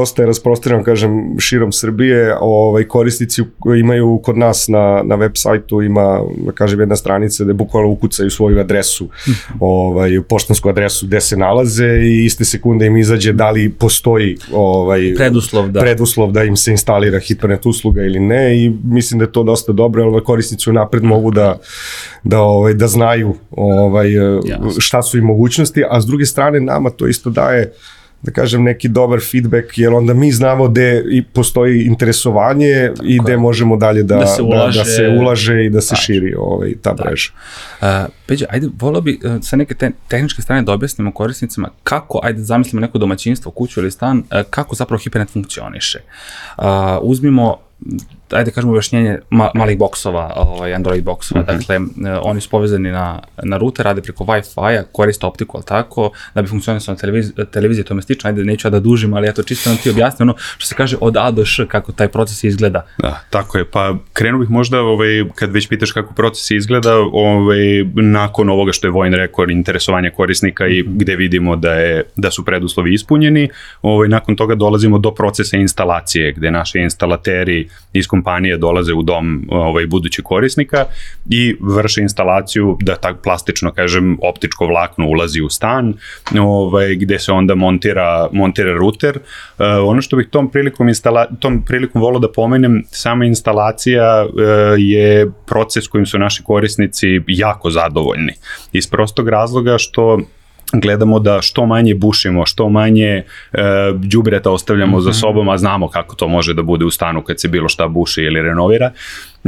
dosta 0.06 0.22
je 0.22 0.26
rasprostranjeno, 0.26 0.84
kažem, 0.84 1.36
širom 1.40 1.72
Srbije, 1.72 2.36
ovaj, 2.42 2.84
korisnici 2.84 3.42
imaju 3.80 4.20
kod 4.24 4.38
nas 4.38 4.68
na, 4.68 5.02
na 5.04 5.16
web 5.16 5.32
sajtu 5.36 5.82
ima, 5.82 6.22
da 6.38 6.52
kažem, 6.52 6.80
jedna 6.80 6.96
stranica 6.96 7.44
da 7.44 7.54
bukvalno 7.54 7.90
ukucaju 7.90 8.30
svoju 8.30 8.60
adresu, 8.60 9.08
ovaj, 9.60 10.22
poštansku 10.30 10.70
adresu 10.70 11.08
gde 11.08 11.22
se 11.22 11.38
nalaze 11.38 11.88
i 11.88 12.26
iste 12.26 12.46
sekunde 12.46 12.86
im 12.86 12.98
izađe 12.98 13.34
da 13.34 13.50
li 13.50 13.70
postoji 13.70 14.38
ovaj, 14.54 15.16
preduslov, 15.18 15.72
da. 15.72 15.80
preduslov 15.80 16.32
da 16.32 16.44
im 16.44 16.56
se 16.56 16.72
instalira 16.72 17.20
hipernet 17.20 17.66
usluga 17.66 18.02
ili 18.02 18.20
ne 18.20 18.58
i 18.58 18.70
mislim 18.84 19.20
da 19.20 19.26
je 19.26 19.32
to 19.32 19.44
dosta 19.44 19.74
dobro, 19.74 20.04
jer 20.04 20.24
korisnici 20.24 20.72
napred 20.72 21.04
mogu 21.04 21.32
da, 21.32 21.58
da, 22.24 22.42
ovaj, 22.42 22.74
da 22.74 22.88
znaju 22.88 23.36
ovaj, 23.52 24.10
šta 24.80 25.02
su 25.02 25.18
im 25.18 25.26
mogućnosti, 25.26 25.84
a 25.90 26.02
s 26.02 26.06
druge 26.06 26.26
strane 26.26 26.60
nama 26.60 26.90
to 26.90 27.08
isto 27.08 27.30
daje 27.30 27.72
da 28.26 28.32
kažem, 28.32 28.64
neki 28.64 28.88
dobar 28.88 29.20
feedback, 29.32 29.78
jer 29.78 29.94
onda 29.94 30.14
mi 30.14 30.32
znamo 30.32 30.68
gde 30.68 31.04
i 31.12 31.24
postoji 31.24 31.84
interesovanje 31.84 32.92
Tako 32.96 33.08
i 33.08 33.20
gde 33.20 33.38
možemo 33.38 33.78
dalje 33.78 34.04
da, 34.04 34.16
da, 34.16 34.26
se 34.26 34.42
ulaže, 34.42 34.80
da, 34.80 34.84
da 34.84 34.90
se 34.90 35.08
ulaže 35.08 35.66
i 35.66 35.70
da 35.70 35.82
se 35.82 35.90
tačno. 35.90 36.04
širi 36.04 36.36
ovaj, 36.38 36.74
ta 36.82 36.94
da. 36.94 37.04
mreža. 37.04 37.32
Uh, 37.82 37.88
Peđa, 38.28 38.46
ajde, 38.50 38.68
volao 38.80 39.02
bi 39.02 39.20
uh, 39.24 39.32
sa 39.42 39.56
neke 39.56 39.74
te, 39.74 39.92
tehničke 40.08 40.42
strane 40.42 40.62
da 40.62 40.74
objasnimo 40.74 41.12
korisnicima 41.12 41.70
kako, 41.84 42.20
ajde, 42.24 42.44
zamislimo 42.44 42.82
neko 42.82 42.98
domaćinstvo, 42.98 43.52
kuću 43.52 43.80
ili 43.80 43.92
stan, 43.92 44.18
uh, 44.18 44.42
kako 44.50 44.76
zapravo 44.76 45.00
Hipernet 45.00 45.30
funkcioniše. 45.30 46.00
Uh, 46.58 46.64
uzmimo 47.02 47.58
ajde 48.32 48.52
kažemo 48.52 48.72
objašnjenje 48.72 49.20
ma, 49.30 49.50
malih 49.56 49.78
boksova, 49.78 50.34
ovaj, 50.36 50.74
Android 50.74 51.04
boksova, 51.04 51.42
Mhm. 51.42 51.58
dakle, 51.58 51.76
e, 51.76 51.80
oni 52.24 52.42
su 52.42 52.50
povezani 52.50 52.92
na, 52.92 53.20
na 53.44 53.58
router, 53.58 53.86
rade 53.86 54.02
preko 54.02 54.24
Wi-Fi-a, 54.24 54.84
koriste 54.92 55.26
optiku, 55.26 55.58
ali 55.58 55.66
tako, 55.66 56.10
da 56.36 56.42
bi 56.42 56.48
funkcionisao 56.48 56.94
na 56.94 56.98
televiz, 57.00 57.32
televiziji, 57.52 57.86
to 57.86 57.94
me 57.96 58.02
stično, 58.02 58.28
ajde, 58.28 58.44
neću 58.44 58.68
ja 58.68 58.72
da 58.72 58.80
dužim, 58.80 59.14
ali 59.14 59.28
eto, 59.28 59.44
čisto 59.44 59.70
nam 59.70 59.78
ti 59.78 59.90
objasni 59.90 60.24
ono 60.24 60.36
što 60.58 60.68
se 60.68 60.76
kaže 60.76 60.98
od 61.02 61.18
A 61.18 61.32
do 61.32 61.46
Š, 61.46 61.66
kako 61.68 61.92
taj 61.92 62.08
proces 62.08 62.44
izgleda. 62.44 62.86
Da, 62.98 63.22
tako 63.30 63.58
je. 63.58 63.66
Pa 63.66 63.96
krenuo 64.14 64.40
bih 64.40 64.50
možda, 64.50 64.82
ovaj, 64.82 65.24
kad 65.36 65.52
već 65.52 65.68
pitaš 65.68 65.92
kako 65.92 66.14
proces 66.14 66.52
izgleda, 66.52 66.96
ovaj, 67.14 67.58
nakon 67.96 68.50
ovoga 68.50 68.72
što 68.72 68.88
je 68.88 68.92
Vojn 68.92 69.14
rekao, 69.14 69.46
interesovanja 69.50 70.10
korisnika 70.10 70.68
i 70.68 70.84
gde 70.88 71.16
vidimo 71.16 71.56
da, 71.56 71.74
je, 71.74 72.04
da 72.16 72.32
su 72.32 72.46
preduslovi 72.46 72.94
ispunjeni, 72.94 73.50
ovaj, 73.82 74.08
nakon 74.08 74.36
toga 74.36 74.56
dolazimo 74.56 74.98
do 74.98 75.12
procesa 75.12 75.58
instalacije, 75.58 76.34
gde 76.34 76.52
naši 76.52 76.80
instalateri 76.80 77.70
iz 77.94 78.08
kompanije 78.16 78.58
dolaze 78.58 78.94
u 78.94 79.04
dom 79.04 79.48
ovaj, 79.50 79.88
budućeg 79.88 80.26
korisnika 80.26 80.86
i 81.30 81.56
vrše 81.60 82.02
instalaciju, 82.02 82.78
da 82.82 82.96
tak 82.96 83.22
plastično 83.24 83.72
kažem, 83.72 84.18
optičko 84.22 84.68
vlakno 84.68 85.08
ulazi 85.08 85.42
u 85.42 85.50
stan, 85.50 85.94
ovaj, 86.40 86.96
gde 86.96 87.20
se 87.20 87.32
onda 87.32 87.56
montira, 87.56 88.30
montira 88.32 88.74
router. 88.74 89.18
Uh, 89.18 89.66
ono 89.86 90.02
što 90.02 90.18
bih 90.18 90.28
tom 90.32 90.50
prilikom, 90.50 90.88
instala, 90.88 91.26
tom 91.40 91.62
prilikom 91.66 92.02
volao 92.02 92.20
da 92.20 92.32
pomenem, 92.32 92.84
sama 92.92 93.26
instalacija 93.26 94.26
uh, 94.26 94.32
je 94.78 95.32
proces 95.46 95.88
kojim 95.88 96.06
su 96.06 96.20
naši 96.20 96.44
korisnici 96.44 97.22
jako 97.28 97.70
zadovoljni. 97.70 98.34
Iz 98.72 98.88
prostog 98.90 99.30
razloga 99.30 99.78
što 99.78 100.20
gledamo 100.74 101.20
da 101.20 101.42
što 101.42 101.66
manje 101.66 101.96
bušimo, 101.96 102.46
što 102.46 102.70
manje 102.70 103.08
e, 103.08 103.24
đubreta 103.94 104.52
ostavljamo 104.52 105.02
za 105.02 105.14
sobom, 105.14 105.50
a 105.50 105.58
znamo 105.58 105.88
kako 105.88 106.16
to 106.16 106.28
može 106.28 106.54
da 106.54 106.62
bude 106.62 106.86
u 106.86 106.92
stanu 106.92 107.22
kad 107.22 107.40
se 107.40 107.48
bilo 107.48 107.70
šta 107.70 107.88
buši 107.88 108.22
ili 108.22 108.42
renovira. 108.42 108.92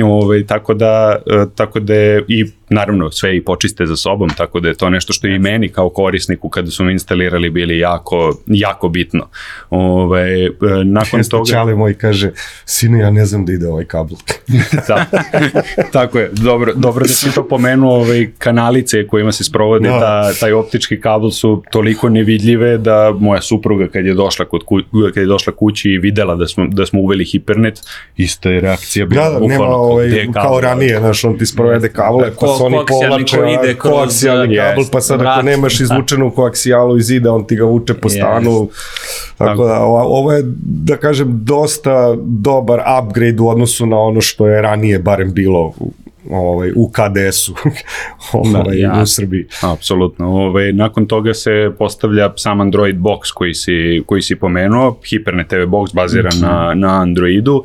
Ove, 0.04 0.46
tako 0.46 0.74
da, 0.74 1.16
e, 1.26 1.46
tako 1.56 1.80
da 1.80 1.94
je, 1.94 2.26
i 2.28 2.46
naravno 2.70 3.12
sve 3.12 3.38
i 3.38 3.44
počiste 3.44 3.86
za 3.86 3.96
sobom, 3.96 4.30
tako 4.30 4.60
da 4.60 4.68
je 4.68 4.76
to 4.76 4.90
nešto 4.90 5.14
što 5.14 5.28
je 5.28 5.36
i 5.36 5.40
meni 5.40 5.70
kao 5.70 5.90
korisniku 5.90 6.50
kada 6.50 6.72
su 6.72 6.84
mi 6.84 6.92
instalirali 6.92 7.50
bili 7.50 7.80
jako, 7.80 8.38
jako 8.48 8.90
bitno. 8.90 9.28
Ove, 9.70 10.46
e, 10.46 10.50
nakon 10.84 11.20
Često 11.20 11.38
toga... 11.38 11.52
Čale 11.52 11.76
moj 11.76 11.94
kaže, 11.94 12.32
sine, 12.66 13.00
ja 13.00 13.12
ne 13.12 13.26
znam 13.26 13.46
da 13.46 13.54
ide 13.54 13.68
ovaj 13.68 13.86
kabel. 13.86 14.18
da. 14.88 15.06
Tako 15.92 16.20
je, 16.20 16.30
dobro, 16.34 16.74
dobro 16.76 17.04
da 17.04 17.14
si 17.14 17.36
to 17.36 17.48
pomenuo, 17.48 17.96
ovaj, 17.96 18.28
kanalice 18.38 19.08
kojima 19.08 19.32
se 19.32 19.44
sprovode 19.44 19.90
Da. 19.90 20.00
ta, 20.00 20.34
taj 20.40 20.54
optički 20.54 21.02
kabel 21.02 21.30
su 21.30 21.64
toliko 21.72 22.10
nevidljive 22.10 22.78
da 22.78 23.14
moja 23.20 23.42
supruga 23.42 23.88
kad 23.88 24.06
je 24.06 24.14
došla 24.14 24.46
kod 24.46 24.64
ku, 24.64 24.80
kad 25.14 25.24
je 25.24 25.26
došla 25.28 25.54
kući 25.54 25.90
i 25.90 25.98
videla 25.98 26.36
da 26.36 26.48
smo, 26.48 26.68
da 26.68 26.86
smo 26.86 27.00
uveli 27.00 27.26
hipernet, 27.26 27.80
ista 28.18 28.50
je 28.50 28.62
reakcija 28.62 29.06
bila. 29.06 29.30
Da, 29.30 29.40
da, 29.40 29.48
nema 29.48 29.66
ovaj, 29.66 30.10
kabel? 30.10 30.34
kao 30.34 30.62
ranije, 30.62 31.00
znaš, 31.00 31.24
on 31.24 31.38
ti 31.38 31.46
sprovede 31.46 31.90
kable, 31.90 32.30
pa 32.30 32.36
Ko- 32.36 32.57
se 32.58 32.64
oni 32.64 32.78
povlače, 32.88 33.38
koji 33.38 33.54
ide 33.54 33.74
kroz, 33.74 33.94
koaksijalni 33.94 34.60
uh, 34.60 34.64
kabel, 34.66 34.84
pa 34.92 35.02
sad 35.02 35.22
ako 35.22 35.24
vrat. 35.24 35.46
nemaš 35.46 35.80
izvučenu 35.80 36.32
koaksijalu 36.32 36.98
iz 36.98 37.06
zida, 37.06 37.34
on 37.34 37.48
ti 37.48 37.56
ga 37.56 37.66
vuče 37.66 37.94
po 37.94 38.10
stanu. 38.10 38.70
Tako 39.38 39.66
da, 39.66 39.80
ovo, 39.84 40.32
je, 40.32 40.44
da 40.62 40.98
kažem, 40.98 41.28
dosta 41.32 42.16
dobar 42.24 42.82
upgrade 43.00 43.42
u 43.42 43.50
odnosu 43.50 43.86
na 43.86 44.00
ono 44.00 44.22
što 44.22 44.48
je 44.48 44.62
ranije 44.62 45.00
barem 45.00 45.34
bilo 45.34 45.74
ovaj, 46.32 46.72
u 46.76 46.92
KDS-u 46.92 47.54
ovaj, 48.38 48.80
ja. 48.80 49.02
u 49.04 49.06
Srbiji. 49.06 49.46
Apsolutno. 49.62 50.28
Ove, 50.28 50.74
nakon 50.74 51.06
toga 51.06 51.34
se 51.34 51.72
postavlja 51.78 52.34
sam 52.36 52.62
Android 52.62 52.96
box 52.96 53.34
koji 53.34 53.54
si, 53.54 54.04
koji 54.06 54.22
si 54.22 54.36
pomenuo, 54.36 54.98
Hypernet 55.04 55.48
TV 55.48 55.56
box 55.56 55.94
baziran 55.96 56.40
na, 56.42 56.74
na 56.74 57.02
Androidu, 57.02 57.64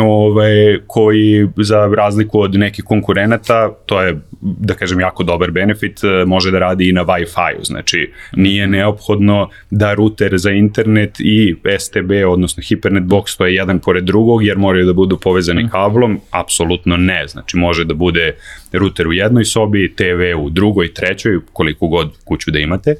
ove, 0.00 0.80
koji 0.86 1.48
za 1.56 1.86
razliku 1.96 2.40
od 2.40 2.54
nekih 2.54 2.84
konkurenata, 2.84 3.70
to 3.86 4.02
je 4.02 4.20
da 4.40 4.74
kažem 4.74 5.00
jako 5.00 5.22
dobar 5.22 5.50
benefit, 5.50 6.04
e, 6.04 6.24
može 6.24 6.50
da 6.50 6.58
radi 6.58 6.88
i 6.88 6.92
na 6.92 7.04
Wi-Fi-u, 7.04 7.64
znači 7.64 8.12
nije 8.36 8.66
neophodno 8.66 9.48
da 9.70 9.94
router 9.94 10.38
za 10.38 10.50
internet 10.50 11.16
i 11.18 11.56
STB, 11.78 12.10
odnosno 12.28 12.62
Hypernet 12.62 13.04
box 13.04 13.28
stoje 13.28 13.54
jedan 13.54 13.78
pored 13.78 14.04
drugog, 14.04 14.44
jer 14.44 14.58
moraju 14.58 14.86
da 14.86 14.92
budu 14.92 15.18
povezani 15.18 15.68
kablom, 15.70 16.20
apsolutno 16.30 16.96
ne, 16.96 17.28
znači 17.28 17.56
može 17.56 17.84
da 17.84 17.94
bude 17.94 18.34
router 18.72 19.08
u 19.08 19.12
jednoj 19.12 19.44
sobi, 19.44 19.94
TV 19.96 20.38
u 20.38 20.50
drugoj, 20.50 20.94
trećoj, 20.94 21.40
koliko 21.52 21.88
god 21.88 22.12
kuću 22.24 22.50
da 22.50 22.58
imate. 22.58 22.94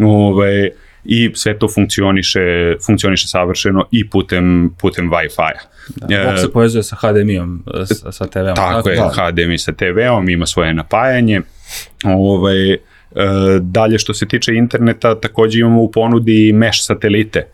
Ove, 0.00 0.70
i 1.04 1.30
sve 1.34 1.58
to 1.58 1.68
funkcioniše, 1.68 2.74
funkcioniše 2.86 3.28
savršeno 3.28 3.88
i 3.90 4.10
putem, 4.10 4.70
putem 4.80 5.10
Wi-Fi-a. 5.10 5.77
E, 6.10 6.24
Box 6.24 6.40
se 6.40 6.52
povezuje 6.52 6.82
sa 6.82 6.96
HDMI-om, 6.96 7.62
sa, 7.86 8.12
sa 8.12 8.26
TV-om. 8.26 8.56
Tako 8.56 8.88
je, 8.88 8.96
Da. 8.96 9.12
HDMI 9.14 9.58
sa 9.58 9.72
TV-om, 9.72 10.28
ima 10.28 10.46
svoje 10.46 10.74
napajanje. 10.74 11.40
Ovaj, 12.04 12.72
e, 12.72 12.78
dalje 13.60 13.98
što 13.98 14.14
se 14.14 14.28
tiče 14.28 14.54
interneta, 14.54 15.14
takođe 15.20 15.60
imamo 15.60 15.82
u 15.82 15.90
ponudi 15.90 16.52
mesh 16.52 16.78
satelite 16.82 17.46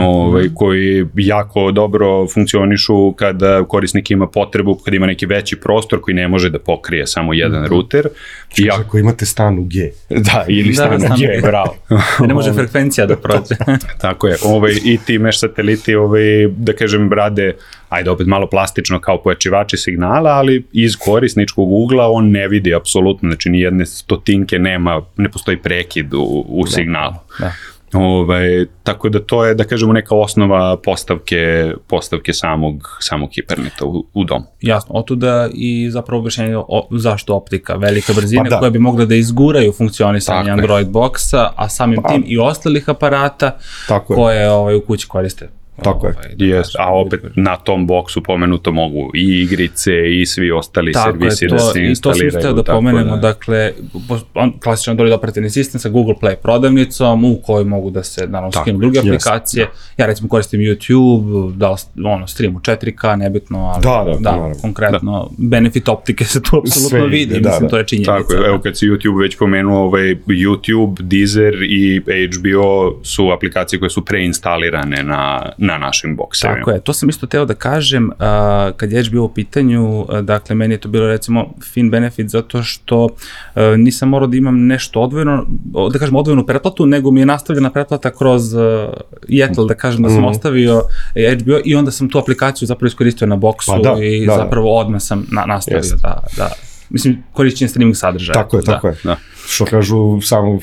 ovaj, 0.00 0.48
koji 0.54 1.06
jako 1.14 1.72
dobro 1.72 2.26
funkcionišu 2.26 3.12
kada 3.12 3.64
korisnik 3.64 4.10
ima 4.10 4.26
potrebu, 4.26 4.74
kada 4.84 4.96
ima 4.96 5.06
neki 5.06 5.26
veći 5.26 5.56
prostor 5.56 6.00
koji 6.00 6.14
ne 6.14 6.28
može 6.28 6.50
da 6.50 6.58
pokrije 6.58 7.06
samo 7.06 7.34
jedan 7.34 7.66
router. 7.66 8.08
I 8.56 8.68
Kaže, 8.68 8.82
ako 8.82 8.98
imate 8.98 9.26
stan 9.26 9.58
u 9.58 9.64
G. 9.64 9.90
da, 10.10 10.44
ili 10.48 10.68
Da, 10.68 10.74
stan 10.74 11.00
stan 11.00 11.12
u 11.12 11.16
G, 11.16 11.26
G. 11.26 11.40
bravo. 11.42 11.76
Da 12.20 12.26
ne 12.28 12.34
može 12.34 12.52
frekvencija 12.52 13.06
da 13.06 13.16
prođe. 13.16 13.54
Tako 14.02 14.28
je, 14.28 14.36
ovaj, 14.44 14.72
i 14.84 14.98
ti 15.06 15.18
mesh 15.18 15.38
sateliti, 15.38 15.94
ovaj, 15.94 16.48
da 16.56 16.72
kažem, 16.72 17.12
rade, 17.12 17.56
ajde 17.88 18.10
opet 18.10 18.26
malo 18.26 18.46
plastično 18.46 19.00
kao 19.00 19.22
pojačivači 19.22 19.76
signala, 19.76 20.30
ali 20.30 20.64
iz 20.72 20.96
korisničkog 20.96 21.72
ugla 21.72 22.10
on 22.10 22.30
ne 22.30 22.48
vidi 22.48 22.74
apsolutno, 22.74 23.30
znači 23.30 23.50
ni 23.50 23.60
jedne 23.60 23.86
stotinke 23.86 24.58
nema, 24.58 25.02
ne 25.16 25.30
postoji 25.30 25.56
prekid 25.56 26.14
u, 26.14 26.44
u 26.48 26.66
signalu. 26.66 27.14
da. 27.40 27.52
Ovaj, 27.94 28.66
tako 28.82 29.08
da 29.08 29.20
to 29.20 29.44
je, 29.44 29.54
da 29.54 29.64
kažemo, 29.64 29.92
neka 29.92 30.14
osnova 30.14 30.76
postavke, 30.76 31.72
postavke 31.86 32.32
samog, 32.32 32.98
samog 33.00 33.30
hiperneta 33.34 33.84
u, 33.84 34.06
u 34.14 34.24
domu. 34.24 34.44
Jasno, 34.60 34.94
otuda 34.94 35.48
i 35.54 35.90
zapravo 35.90 36.18
objašnjenje 36.20 36.56
o, 36.56 36.88
zašto 36.90 37.34
optika, 37.34 37.74
velika 37.74 38.12
brzina 38.12 38.44
Pa 38.44 38.50
da. 38.50 38.58
koje 38.58 38.70
bi 38.70 38.78
mogle 38.78 39.06
da 39.06 39.14
izguraju 39.14 39.72
funkcionisanje. 39.72 40.50
Android 40.50 40.88
boxa, 40.88 41.48
a 41.56 41.68
samim 41.68 42.02
Pa. 42.02 42.08
tim 42.08 42.24
i 42.26 42.38
ostalih 42.38 42.88
aparata 42.88 43.58
Tako 43.88 44.12
je. 44.12 44.16
koje 44.16 44.50
ovaj, 44.50 44.74
u 44.74 44.80
kući 44.80 45.08
koriste. 45.08 45.48
Tako 45.76 46.06
je. 46.06 46.12
Ovaj, 46.14 46.28
da 46.28 46.44
Yes, 46.44 46.56
kažem, 46.56 46.80
a 46.80 46.94
opet 46.94 47.20
na 47.36 47.56
tom 47.56 47.86
boksu 47.86 48.22
pomenuto 48.22 48.72
mogu 48.72 49.10
i 49.14 49.40
igrice 49.40 49.92
i 50.12 50.26
svi 50.26 50.50
ostali 50.50 50.92
Tako 50.92 51.10
servisi 51.10 51.44
je, 51.44 51.48
da 51.48 51.56
to, 51.56 51.62
se 51.62 51.70
i 51.70 51.72
to 51.72 51.74
sam 51.74 51.88
instaliraju. 51.88 52.38
htio 52.38 52.52
da 52.52 52.62
tako 52.62 52.76
pomenemo, 52.78 53.16
dakle, 53.16 53.72
po- 54.08 54.18
on, 54.34 54.52
klasičan 54.54 54.92
Android 54.92 55.12
operativni 55.12 55.50
sistem 55.50 55.80
sa 55.80 55.88
Google 55.88 56.14
Play 56.14 56.34
prodavnicom 56.36 57.24
u 57.24 57.36
kojoj 57.36 57.64
mogu 57.64 57.90
da 57.90 58.02
se, 58.02 58.20
naravno, 58.22 58.50
Tako, 58.50 58.64
skinu 58.64 58.78
druge 58.78 58.96
jeste, 58.96 59.08
aplikacije. 59.10 59.66
Ja 59.96 60.06
recimo 60.06 60.28
koristim 60.28 60.60
YouTube, 60.60 61.52
da 61.52 61.74
ono, 62.06 62.26
stream 62.26 62.56
u 62.56 62.60
4K, 62.60 63.16
nebitno, 63.16 63.58
ali 63.64 63.82
Da, 63.82 64.04
da, 64.14 64.30
naravno. 64.30 64.54
konkretno, 64.56 65.30
benefit 65.38 65.88
optike 65.88 66.24
se 66.24 66.42
tu 66.42 66.48
apsolutno 66.58 66.88
Sve 66.90 67.06
vidi, 67.08 67.34
da, 67.34 67.48
mislim, 67.48 67.62
da. 67.62 67.68
to 67.68 67.78
je 67.78 67.86
činjenica. 67.86 68.12
Tako 68.12 68.32
je, 68.34 68.46
evo 68.46 68.58
kad 68.58 68.78
si 68.78 68.86
YouTube 68.86 69.20
već 69.20 69.36
pomenuo, 69.36 69.78
ovaj, 69.80 70.02
YouTube, 70.26 71.02
Deezer 71.02 71.54
i 71.62 72.00
HBO 72.30 72.64
su 73.02 73.30
aplikacije 73.30 73.78
koje 73.80 73.90
su 73.90 74.04
preinstalirane 74.04 75.02
na, 75.02 75.50
na 75.66 75.78
našim 75.78 76.16
boksevima. 76.16 76.58
Tako 76.58 76.70
je, 76.70 76.80
to 76.80 76.92
sam 76.92 77.08
isto 77.08 77.26
teo 77.26 77.44
da 77.44 77.54
kažem, 77.54 78.10
a, 78.18 78.70
kad 78.76 78.92
je 78.92 79.02
bio 79.02 79.24
u 79.24 79.28
pitanju, 79.28 80.06
a, 80.08 80.20
dakle, 80.20 80.54
meni 80.56 80.74
je 80.74 80.78
to 80.78 80.88
bilo 80.88 81.06
recimo 81.06 81.46
fin 81.64 81.90
benefit 81.90 82.28
zato 82.28 82.62
što 82.62 83.08
a, 83.54 83.74
nisam 83.76 84.08
morao 84.08 84.26
da 84.26 84.36
imam 84.36 84.66
nešto 84.66 85.00
odvojeno, 85.00 85.46
da 85.92 85.98
kažem 85.98 86.16
odvojenu 86.16 86.46
pretplatu, 86.46 86.86
nego 86.86 87.10
mi 87.10 87.20
je 87.20 87.26
nastavljena 87.26 87.70
pretplata 87.70 88.10
kroz 88.10 88.54
a, 88.54 88.88
Yetel, 89.28 89.68
da 89.68 89.74
kažem 89.74 90.02
da 90.02 90.08
sam 90.08 90.18
Mhm. 90.18 90.26
ostavio 90.26 90.82
e, 91.14 91.36
HBO 91.36 91.58
i 91.64 91.74
onda 91.74 91.90
sam 91.90 92.08
tu 92.08 92.18
aplikaciju 92.18 92.66
zapravo 92.66 92.86
iskoristio 92.86 93.26
na 93.26 93.36
boksu 93.36 93.72
Pa 93.72 93.78
da, 93.78 94.04
i 94.04 94.26
da, 94.26 94.32
da. 94.32 94.38
zapravo 94.38 94.78
odmah 94.78 95.02
sam 95.02 95.26
na, 95.32 95.44
nastavio 95.46 95.76
Jeste. 95.78 95.96
da, 96.02 96.22
da, 96.36 96.50
mislim, 96.90 97.22
korišćenje 97.32 97.68
streaming 97.68 97.96
sadržaja. 97.96 98.34
Tako 98.34 98.56
je, 98.56 98.62
da. 98.62 98.72
tako 98.72 98.88
je. 98.88 98.94
Da. 99.04 99.16
Što 99.48 99.64
kažu, 99.64 100.20
samo 100.20 100.58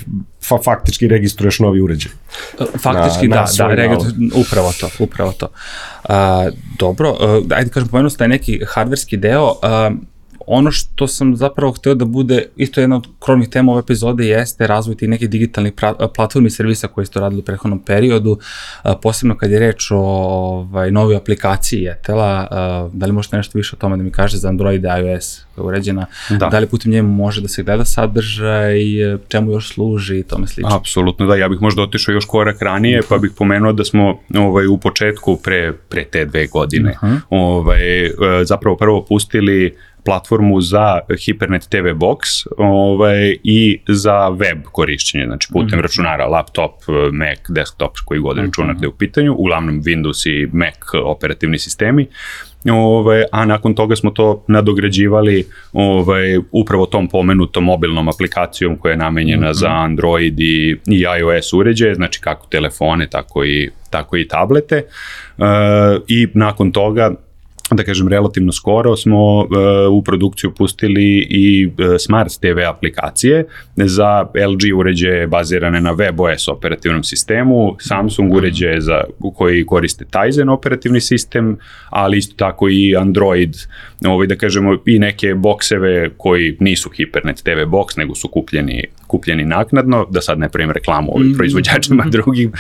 fa 0.47 0.57
faktički 0.63 1.07
registruješ 1.07 1.59
novi 1.59 1.81
uređaj. 1.81 2.11
Faktički 2.81 3.27
Na- 3.27 3.35
da, 3.35 3.67
na 3.67 3.75
da, 3.75 3.87
nalog. 3.87 4.05
upravo 4.35 4.73
to, 4.79 4.89
upravo 4.99 5.31
to. 5.31 5.47
A, 6.09 6.49
dobro, 6.79 7.09
a, 7.19 7.41
ajde 7.55 7.71
kažem, 7.71 7.89
pomenuo 7.89 8.09
sam 8.09 8.17
taj 8.17 8.27
neki 8.27 8.59
hardverski 8.67 9.17
deo, 9.17 9.55
a, 9.61 9.91
ono 10.53 10.71
što 10.71 11.07
sam 11.07 11.35
zapravo 11.35 11.71
hteo 11.71 11.95
da 11.95 12.05
bude, 12.05 12.45
isto 12.55 12.81
jedna 12.81 12.95
od 12.95 13.07
krovnih 13.19 13.49
tema 13.49 13.71
ove 13.71 13.79
epizode 13.79 14.25
jeste 14.25 14.67
razvoj 14.67 14.95
tih 14.97 15.09
nekih 15.09 15.29
digitalnih 15.29 15.73
platformi 16.15 16.47
i 16.47 16.49
servisa 16.49 16.87
koje 16.87 17.05
ste 17.05 17.19
radili 17.19 17.39
u 17.39 17.45
prethodnom 17.45 17.79
periodu, 17.79 18.39
a, 18.83 18.95
posebno 18.95 19.37
kad 19.37 19.51
je 19.51 19.59
reč 19.59 19.91
o 19.91 19.97
ovaj, 19.97 20.91
novoj 20.91 21.15
aplikaciji 21.15 21.85
Etela, 21.85 22.47
a, 22.51 22.89
da 22.93 23.05
li 23.05 23.11
možete 23.11 23.37
nešto 23.37 23.57
više 23.57 23.75
o 23.75 23.79
tome 23.79 23.97
da 23.97 24.03
mi 24.03 24.11
kaže 24.11 24.37
za 24.37 24.49
Android 24.49 24.83
i 24.83 24.87
iOS 24.87 25.45
koja 25.55 25.63
je 25.63 25.67
uređena, 25.67 26.05
da. 26.29 26.47
da 26.47 26.59
li 26.59 26.67
putem 26.67 26.91
njemu 26.91 27.09
može 27.09 27.41
da 27.41 27.47
se 27.47 27.63
gleda 27.63 27.85
sadržaj, 27.85 28.79
čemu 29.27 29.51
još 29.51 29.73
služi 29.73 30.19
i 30.19 30.23
tome 30.23 30.47
slično? 30.47 30.75
Apsolutno, 30.75 31.25
da, 31.25 31.35
ja 31.35 31.49
bih 31.49 31.61
možda 31.61 31.81
otišao 31.81 32.13
još 32.13 32.25
korak 32.25 32.61
ranije, 32.61 33.01
pa 33.09 33.17
bih 33.17 33.31
pomenuo 33.37 33.73
da 33.73 33.83
smo 33.83 34.19
ovaj, 34.35 34.67
u 34.67 34.77
početku 34.77 35.37
pre, 35.43 35.73
pre 35.89 36.03
te 36.03 36.25
dve 36.25 36.47
godine 36.47 36.95
uh 37.01 37.09
-huh. 37.09 37.19
ovaj, 37.29 38.05
e, 38.05 38.11
zapravo 38.45 38.77
prvo 38.77 39.05
pustili 39.05 39.75
platformu 40.05 40.61
za 40.61 40.99
Hypernet 41.09 41.69
TV 41.69 41.87
Box 42.05 42.47
ovaj, 42.57 43.37
i 43.43 43.79
za 43.87 44.29
web 44.29 44.57
korišćenje, 44.71 45.25
znači 45.25 45.47
putem 45.53 45.79
mm. 45.79 45.81
računara, 45.81 46.27
laptop, 46.27 46.71
Mac, 47.11 47.39
desktop, 47.49 47.91
koji 48.05 48.19
god 48.19 48.37
mhm. 48.37 48.45
računar 48.45 48.75
da 48.75 48.85
je 48.85 48.89
u 48.89 48.97
pitanju, 48.97 49.35
uglavnom 49.37 49.81
Windows 49.81 50.29
i 50.29 50.49
Mac 50.53 50.75
operativni 51.05 51.59
sistemi. 51.59 52.07
Ovaj, 52.69 53.23
a 53.31 53.45
nakon 53.45 53.73
toga 53.73 53.95
smo 53.95 54.11
to 54.11 54.43
nadograđivali 54.47 55.45
ovaj, 55.73 56.37
upravo 56.51 56.85
tom 56.85 57.07
pomenutom 57.07 57.63
mobilnom 57.63 58.07
aplikacijom 58.07 58.77
koja 58.77 58.91
je 58.91 58.97
namenjena 58.97 59.47
mm 59.47 59.49
-hmm. 59.49 59.59
za 59.59 59.69
Android 59.69 60.39
i, 60.39 60.77
i 60.87 61.05
iOS 61.19 61.53
uređaje, 61.53 61.95
znači 61.95 62.21
kako 62.21 62.47
telefone, 62.47 63.07
tako 63.09 63.45
i, 63.45 63.69
tako 63.89 64.17
i 64.17 64.27
tablete. 64.27 64.83
Uh, 65.37 65.45
I 66.07 66.27
nakon 66.33 66.71
toga 66.71 67.11
da 67.77 67.83
kažem 67.83 68.07
relativno 68.07 68.51
skoro 68.51 68.95
smo 68.97 69.39
uh, 69.39 69.47
u 69.91 70.03
produkciju 70.03 70.53
pustili 70.55 71.27
i 71.29 71.65
uh, 71.65 71.73
Smart 71.99 72.31
TV 72.41 72.59
aplikacije 72.69 73.45
za 73.75 74.21
LG 74.21 74.77
uređaje 74.77 75.27
bazirane 75.27 75.81
na 75.81 75.93
WebOS 75.93 76.51
operativnom 76.51 77.03
sistemu, 77.03 77.75
Samsung 77.79 78.29
mhm. 78.29 78.37
uređaje 78.37 78.81
za, 78.81 79.03
koji 79.35 79.65
koriste 79.65 80.05
Tizen 80.05 80.49
operativni 80.49 81.01
sistem, 81.01 81.57
ali 81.89 82.17
isto 82.17 82.35
tako 82.37 82.69
i 82.69 82.95
Android, 82.95 83.55
ovaj, 84.05 84.27
da 84.27 84.35
kažemo 84.35 84.77
i 84.85 84.99
neke 84.99 85.33
bokseve 85.35 86.09
koji 86.17 86.57
nisu 86.59 86.89
Hypernet 86.89 87.43
TV 87.43 87.69
box, 87.69 87.97
nego 87.97 88.15
su 88.15 88.27
kupljeni, 88.27 88.83
kupljeni 89.11 89.45
naknadno, 89.45 90.05
da 90.09 90.21
sad 90.21 90.39
ne 90.39 90.49
pravim 90.49 90.71
reklamu 90.71 91.11
ovih 91.15 91.27
mm. 91.27 91.37
proizvođačima 91.37 92.05
drugim, 92.15 92.51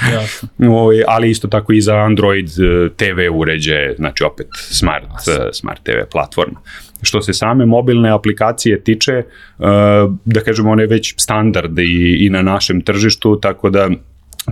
ovaj, 0.59 1.03
ali 1.07 1.29
isto 1.29 1.47
tako 1.47 1.73
i 1.73 1.81
za 1.81 1.95
Android 1.95 2.45
uh, 2.47 2.91
TV 2.95 3.31
uređaje, 3.33 3.95
znači 3.97 4.23
opet 4.23 4.47
Smart 4.53 5.05
smart, 5.23 5.39
uh, 5.39 5.49
smart 5.53 5.83
TV 5.83 6.09
platforma. 6.11 6.59
Što 7.01 7.21
se 7.21 7.33
same 7.33 7.65
mobilne 7.65 8.09
aplikacije 8.09 8.83
tiče, 8.83 9.23
uh, 9.57 9.65
da 10.25 10.41
kažemo, 10.41 10.71
on 10.71 10.79
je 10.79 10.87
već 10.87 11.13
standard 11.17 11.79
i, 11.79 12.25
i 12.25 12.29
na 12.29 12.41
našem 12.41 12.81
tržištu, 12.81 13.39
tako 13.39 13.69
da 13.69 13.89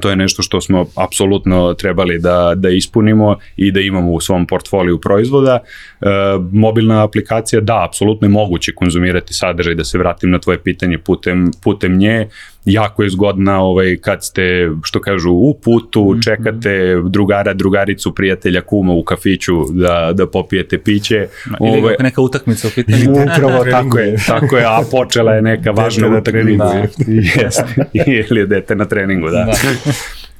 to 0.01 0.09
je 0.09 0.15
nešto 0.15 0.41
što 0.41 0.61
smo 0.61 0.85
apsolutno 0.95 1.73
trebali 1.73 2.19
da, 2.19 2.53
da 2.55 2.69
ispunimo 2.69 3.37
i 3.55 3.71
da 3.71 3.79
imamo 3.79 4.11
u 4.11 4.19
svom 4.21 4.47
portfoliju 4.47 5.01
proizvoda. 5.01 5.59
E, 6.01 6.05
mobilna 6.51 7.03
aplikacija, 7.03 7.61
da, 7.61 7.85
apsolutno 7.85 8.25
je 8.25 8.29
moguće 8.29 8.71
konzumirati 8.75 9.33
sadržaj, 9.33 9.75
da 9.75 9.83
se 9.83 9.97
vratim 9.97 10.31
na 10.31 10.39
tvoje 10.39 10.59
pitanje 10.59 10.97
putem, 10.97 11.51
putem 11.63 11.97
nje 11.97 12.29
jako 12.65 13.03
je 13.03 13.09
zgodna 13.09 13.61
ovaj, 13.61 13.97
kad 14.01 14.23
ste, 14.23 14.69
što 14.83 15.01
kažu, 15.01 15.31
u 15.31 15.53
putu, 15.53 16.11
mhm. 16.11 16.19
čekate 16.21 16.95
drugara, 17.09 17.53
drugaricu, 17.53 18.15
prijatelja, 18.15 18.61
kuma 18.61 18.93
u 18.93 19.03
kafiću 19.03 19.53
da, 19.71 20.11
da 20.13 20.27
popijete 20.27 20.77
piće. 20.77 21.27
Ili 21.61 21.79
ovaj, 21.79 21.95
neka 21.99 22.21
utakmica 22.21 22.67
u 22.67 22.71
pitanju. 22.75 23.11
Upravo 23.23 23.65
tako 23.71 23.99
je, 23.99 24.15
tako 24.27 24.57
je, 24.57 24.65
a 24.65 24.81
počela 24.91 25.33
je 25.33 25.41
neka 25.41 25.71
važna 25.71 26.17
utakmica. 26.17 26.63
Da. 26.63 26.87
Jeste, 27.41 27.63
ili 28.27 28.39
je 28.39 28.45
dete 28.45 28.75
na 28.75 28.85
treningu, 28.85 29.29
da. 29.29 29.45
da. 29.45 29.53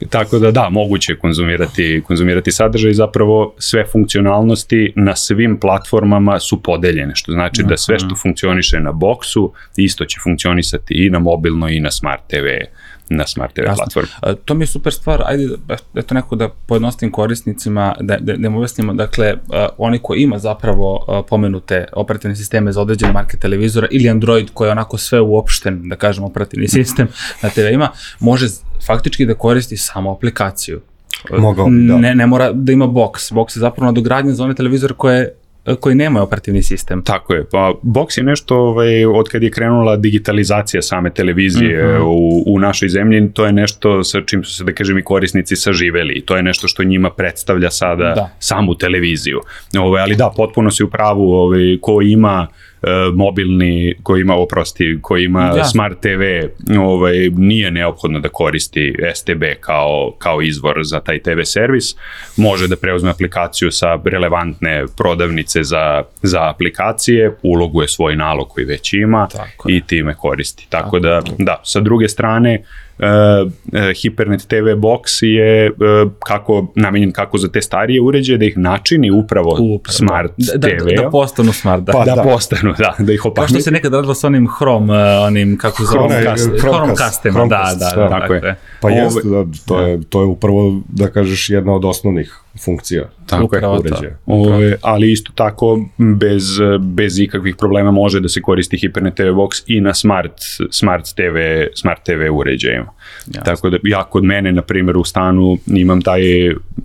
Tako 0.09 0.39
da 0.39 0.51
da, 0.51 0.69
moguće 0.69 1.11
je 1.11 1.17
konzumirati, 1.17 2.01
konzumirati 2.07 2.51
sadržaj, 2.51 2.93
zapravo 2.93 3.53
sve 3.57 3.85
funkcionalnosti 3.85 4.93
na 4.95 5.15
svim 5.15 5.59
platformama 5.59 6.39
su 6.39 6.63
podeljene, 6.63 7.15
što 7.15 7.31
znači 7.31 7.63
da 7.63 7.77
sve 7.77 7.99
što 7.99 8.15
funkcioniše 8.15 8.79
na 8.79 8.91
boksu 8.91 9.53
isto 9.77 10.05
će 10.05 10.19
funkcionisati 10.23 10.93
i 10.93 11.09
na 11.09 11.19
mobilno 11.19 11.69
i 11.69 11.79
na 11.79 11.91
smart 11.91 12.21
TV 12.27 12.45
na 13.09 13.27
Smart 13.27 13.53
TV 13.53 13.61
Jasno. 13.61 13.75
platformi. 13.75 14.09
To 14.45 14.53
mi 14.53 14.63
je 14.63 14.67
super 14.67 14.93
stvar, 14.93 15.21
ajde, 15.25 15.49
eto 15.95 16.15
neko 16.15 16.35
da 16.35 16.49
pojednostim 16.49 17.11
korisnicima, 17.11 17.95
da, 17.99 18.17
da, 18.17 18.33
da 18.33 18.47
im 18.47 18.55
objasnimo, 18.55 18.93
dakle, 18.93 19.33
oni 19.77 19.99
koji 19.99 20.21
ima 20.21 20.39
zapravo 20.39 21.23
pomenute 21.29 21.85
operativne 21.93 22.35
sisteme 22.35 22.71
za 22.71 22.81
određene 22.81 23.13
marke 23.13 23.37
televizora 23.37 23.87
ili 23.91 24.09
Android 24.09 24.49
koji 24.53 24.67
je 24.67 24.71
onako 24.71 24.97
sve 24.97 25.21
uopšten, 25.21 25.89
da 25.89 25.95
kažem, 25.95 26.23
operativni 26.23 26.67
sistem 26.77 27.07
na 27.41 27.49
TV 27.49 27.73
ima, 27.73 27.89
može 28.19 28.47
faktički 28.85 29.25
da 29.25 29.33
koristi 29.33 29.77
samo 29.77 30.11
aplikaciju. 30.11 30.81
Mogao 31.37 31.65
bi, 31.65 31.87
da. 31.87 31.97
Ne, 31.97 32.15
ne 32.15 32.27
mora 32.27 32.51
da 32.51 32.71
ima 32.71 32.87
box. 32.87 33.33
Box 33.33 33.57
je 33.57 33.59
zapravo 33.59 33.85
nadogradnja 33.85 34.33
za 34.33 34.43
one 34.43 34.55
televizore 34.55 34.93
koje 34.93 35.33
koji 35.79 35.95
nemaju 35.95 36.23
operativni 36.23 36.63
sistem. 36.63 37.03
Tako 37.03 37.33
je, 37.33 37.45
pa 37.51 37.73
Box 37.83 38.17
je 38.17 38.23
nešto 38.23 38.57
ovaj, 38.57 39.05
od 39.05 39.29
kad 39.29 39.43
je 39.43 39.51
krenula 39.51 39.95
digitalizacija 39.95 40.81
same 40.81 41.09
televizije 41.09 41.83
mm 41.83 41.87
-hmm. 41.87 42.03
u, 42.03 42.43
u 42.53 42.59
našoj 42.59 42.89
zemlji, 42.89 43.29
to 43.33 43.45
je 43.45 43.51
nešto 43.51 44.03
sa 44.03 44.21
čim 44.21 44.43
su 44.43 44.53
se, 44.53 44.63
da 44.63 44.73
kažem, 44.73 44.97
i 44.97 45.03
korisnici 45.03 45.55
saživeli 45.55 46.13
i 46.13 46.21
to 46.21 46.35
je 46.35 46.43
nešto 46.43 46.67
što 46.67 46.83
njima 46.83 47.09
predstavlja 47.09 47.71
sada 47.71 48.13
da. 48.15 48.29
samu 48.39 48.75
televiziju. 48.75 49.39
Ovaj, 49.79 50.01
ali 50.01 50.15
da, 50.15 50.33
potpuno 50.35 50.71
se 50.71 50.83
u 50.83 50.89
pravu, 50.89 51.31
ovaj, 51.31 51.77
ko 51.81 52.01
ima 52.01 52.47
E, 52.47 52.68
mobilni 53.13 53.95
koji 54.03 54.21
ima 54.21 54.35
oprosti, 54.35 54.99
koji 55.01 55.23
ima 55.23 55.53
ja. 55.57 55.63
smart 55.63 55.99
TV, 55.99 56.21
ovaj 56.79 57.29
nije 57.29 57.71
neophodno 57.71 58.19
da 58.19 58.29
koristi 58.29 58.95
STB 59.15 59.43
kao 59.59 60.15
kao 60.17 60.41
izvor 60.41 60.75
za 60.83 60.99
taj 60.99 61.19
TV 61.19 61.41
servis, 61.43 61.95
može 62.37 62.67
da 62.67 62.75
preuzme 62.75 63.09
aplikaciju 63.09 63.71
sa 63.71 63.99
relevantne 64.05 64.85
prodavnice 64.97 65.63
za 65.63 66.03
za 66.21 66.49
aplikacije, 66.49 67.35
uloguje 67.43 67.87
svoj 67.87 68.15
nalog 68.15 68.49
koji 68.49 68.65
već 68.65 68.93
ima 68.93 69.27
Tako 69.27 69.69
i 69.69 69.81
time 69.87 70.15
koristi. 70.15 70.67
Tako, 70.69 70.83
Tako 70.83 70.99
da 70.99 71.21
da, 71.37 71.61
sa 71.63 71.79
druge 71.79 72.09
strane 72.09 72.63
uh, 72.99 73.51
Hypernet 73.73 74.47
TV 74.47 74.75
box 74.77 75.23
je 75.23 75.71
uh, 75.71 76.11
kako 76.19 76.71
namenjen 76.75 77.11
kako 77.11 77.37
za 77.37 77.47
te 77.47 77.61
starije 77.61 78.01
uređaje 78.01 78.37
da 78.37 78.45
ih 78.45 78.57
načini 78.57 79.11
upravo, 79.11 79.49
upravo 79.49 79.93
smart 79.93 80.31
da, 80.37 80.67
TV. 80.67 80.87
Da, 80.95 81.01
da 81.01 81.09
postanu 81.09 81.53
smart, 81.53 81.83
da. 81.83 81.91
Pa, 81.91 82.05
da, 82.05 82.15
da 82.15 82.23
postanu, 82.23 82.73
da, 82.77 82.95
da 82.99 83.13
ih 83.13 83.25
opameti. 83.25 83.53
Kao 83.53 83.59
što 83.59 83.63
se 83.63 83.71
nekad 83.71 83.93
radilo 83.93 84.13
sa 84.13 84.27
onim 84.27 84.47
Chrome, 84.57 84.93
uh, 84.93 85.25
onim 85.27 85.57
kako 85.57 85.83
zove, 85.83 86.07
Chromecast, 86.07 86.49
Chromecast, 86.59 87.23
da, 87.23 87.31
da, 87.31 87.95
da, 87.95 88.09
tako 88.09 88.33
je. 88.33 88.55
Pa 88.81 88.89
jeste, 88.89 89.21
da, 89.29 89.45
to, 89.65 89.81
je, 89.81 90.01
to 90.09 90.21
je 90.21 90.25
upravo, 90.25 90.81
da 90.87 91.07
kažeš, 91.07 91.49
jedna 91.49 91.73
od 91.73 91.85
osnovnih 91.85 92.39
funkcija. 92.65 93.09
Tako 93.25 93.55
je, 93.55 93.67
uređaja. 93.67 94.17
Ove, 94.25 94.75
ali 94.81 95.11
isto 95.11 95.31
tako, 95.35 95.85
bez, 95.97 96.43
bez 96.79 97.19
ikakvih 97.19 97.55
problema 97.55 97.91
može 97.91 98.19
da 98.19 98.29
se 98.29 98.41
koristi 98.41 98.77
Hypernet 98.77 99.15
TV 99.15 99.23
Box 99.23 99.63
i 99.67 99.81
na 99.81 99.93
smart, 99.93 100.33
smart, 100.71 101.05
TV, 101.15 101.37
smart 101.73 102.03
TV 102.03 102.33
uređajima. 102.33 102.93
Jasne. 103.25 103.41
Tako 103.45 103.69
da 103.69 103.77
ja 103.83 104.03
kod 104.03 104.23
mene, 104.23 104.51
na 104.51 104.61
primjer, 104.61 104.97
u 104.97 105.03
stanu 105.03 105.57
imam 105.67 106.01
taj, 106.01 106.21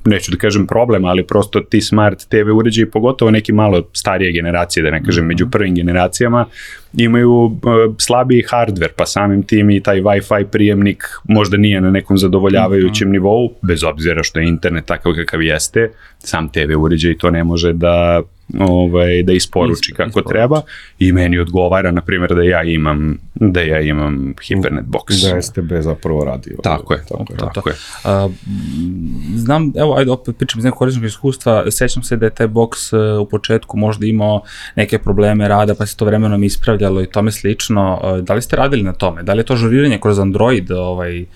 neću 0.05 0.31
da 0.31 0.37
kažem 0.37 0.67
problem, 0.67 1.05
ali 1.05 1.27
prosto 1.27 1.61
ti 1.61 1.81
smart 1.81 2.19
TV 2.29 2.57
uređaji, 2.57 2.91
pogotovo 2.91 3.31
neki 3.31 3.53
malo 3.53 3.89
starije 3.93 4.33
generacije, 4.33 4.83
da 4.83 4.91
ne 4.91 5.05
kažem, 5.05 5.25
mm 5.25 5.27
-hmm. 5.27 5.29
među 5.29 5.51
prvim 5.51 5.75
generacijama, 5.75 6.47
imaju 6.97 7.31
uh, 7.31 7.53
slabiji 7.99 8.43
hardware, 8.51 8.93
pa 8.97 9.07
samim 9.07 9.43
tim 9.43 9.71
i 9.71 9.81
taj 9.81 10.01
Wi-Fi 10.01 10.45
prijemnik 10.45 11.05
možda 11.25 11.57
nije 11.57 11.81
na 11.81 11.91
nekom 11.91 12.19
zadovoljavajućem 12.19 13.09
mm 13.09 13.11
-hmm. 13.11 13.13
nivou, 13.13 13.55
bez 13.63 13.85
obzira 13.85 14.23
što 14.23 14.41
je 14.41 14.49
internet 14.49 14.85
takav 14.87 15.13
kakav 15.15 15.43
jeste, 15.43 15.91
sam 16.19 16.49
TV 16.49 16.79
uređaj 16.79 17.19
to 17.19 17.31
ne 17.31 17.45
može 17.45 17.73
da 17.73 18.23
ovaj, 18.61 19.23
da 19.23 19.33
isporuči 19.33 19.91
Ispo, 19.91 19.97
kako 19.97 20.09
isporuči. 20.09 20.29
treba 20.29 20.63
i 20.99 21.13
meni 21.13 21.39
odgovara, 21.39 21.91
na 21.91 22.01
primjer, 22.01 22.35
da 22.35 22.43
ja 22.43 22.63
imam 22.63 23.19
da 23.35 23.61
ja 23.61 23.81
imam 23.81 24.35
Hypernet 24.41 24.85
box. 24.85 25.35
Da 25.35 25.43
STB 25.43 25.73
zapravo 25.81 26.25
radi. 26.25 26.57
Tako 26.63 26.95
je, 26.95 27.01
tako, 27.09 27.33
je. 27.33 27.39
tako 27.55 27.69
je. 27.69 27.75
A, 28.05 28.29
znam, 29.35 29.73
evo, 29.77 29.95
ajde 29.97 30.11
opet 30.11 30.37
pričam 30.37 30.59
iz 30.59 30.65
nekog 30.65 30.79
korisnog 30.79 31.05
iskustva, 31.05 31.71
sećam 31.71 32.03
se 32.03 32.17
da 32.17 32.27
je 32.27 32.35
taj 32.35 32.49
box 32.49 32.97
e, 32.97 33.19
u 33.19 33.29
početku 33.29 33.79
možda 33.79 34.07
imao 34.07 34.43
neke 34.77 34.99
probleme 34.99 35.49
rada, 35.49 35.75
pa 35.75 35.87
se 35.87 35.97
to 35.97 36.05
vremenom 36.05 36.45
ispravljalo 36.45 37.03
i 37.03 37.07
tome 37.07 37.33
slično. 37.33 38.01
E, 38.05 38.23
da 38.23 38.35
li 38.35 38.43
ste 38.43 38.57
radili 38.57 38.83
na 38.83 38.93
tome? 38.93 39.23
Da 39.23 39.33
li 39.33 39.41
je 39.41 39.45
to 39.45 39.57
žuriranje 39.57 39.99
kroz 39.99 40.19
Android 40.19 40.71
ovaj, 40.71 41.23
uh, 41.23 41.29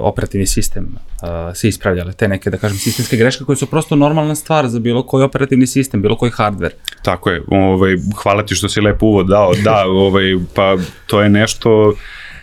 operativni 0.00 0.46
sistem 0.46 0.84
uh, 0.94 1.28
se 1.54 1.68
ispravljale, 1.68 2.12
te 2.12 2.28
neke, 2.28 2.50
da 2.50 2.56
kažem, 2.56 2.78
sistemske 2.78 3.16
greške 3.16 3.44
koje 3.44 3.56
su 3.56 3.66
prosto 3.66 3.96
normalna 3.96 4.34
stvar 4.34 4.68
za 4.68 4.78
bilo 4.78 5.02
koji 5.02 5.24
operativni 5.24 5.66
sistem, 5.66 6.02
bilo 6.02 6.16
koji 6.16 6.32
hardware. 6.32 6.74
Tako 7.02 7.30
je, 7.30 7.42
ovaj, 7.48 7.96
hvala 8.22 8.46
ti 8.46 8.54
što 8.54 8.68
si 8.68 8.80
lepo 8.80 9.06
uvod 9.06 9.26
dao, 9.26 9.52
da, 9.64 9.84
ovaj, 9.86 10.36
pa 10.54 10.76
to 11.06 11.22
je 11.22 11.28
nešto 11.28 11.94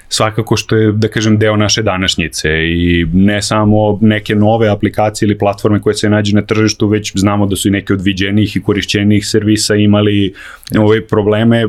svakako 0.10 0.58
što 0.58 0.76
je, 0.76 0.91
da 0.91 1.08
kažem, 1.08 1.38
deo 1.38 1.56
naše 1.58 1.82
današnjice 1.84 2.50
i 2.67 3.06
ne 3.13 3.41
samo 3.41 4.00
neke 4.02 4.36
nove 4.36 4.69
aplikacije 4.69 5.28
ili 5.28 5.38
platforme 5.38 5.82
koje 5.82 5.93
se 5.93 6.10
nađe 6.10 6.36
na 6.36 6.41
tržištu, 6.41 6.88
već 6.88 7.12
znamo 7.15 7.45
da 7.45 7.56
su 7.56 7.67
i 7.67 7.72
neke 7.72 7.93
od 7.93 8.02
viđenijih 8.02 8.56
i 8.56 8.62
korišćenijih 8.62 9.28
servisa 9.28 9.76
imali 9.76 10.34
ove 10.80 11.08
probleme 11.08 11.65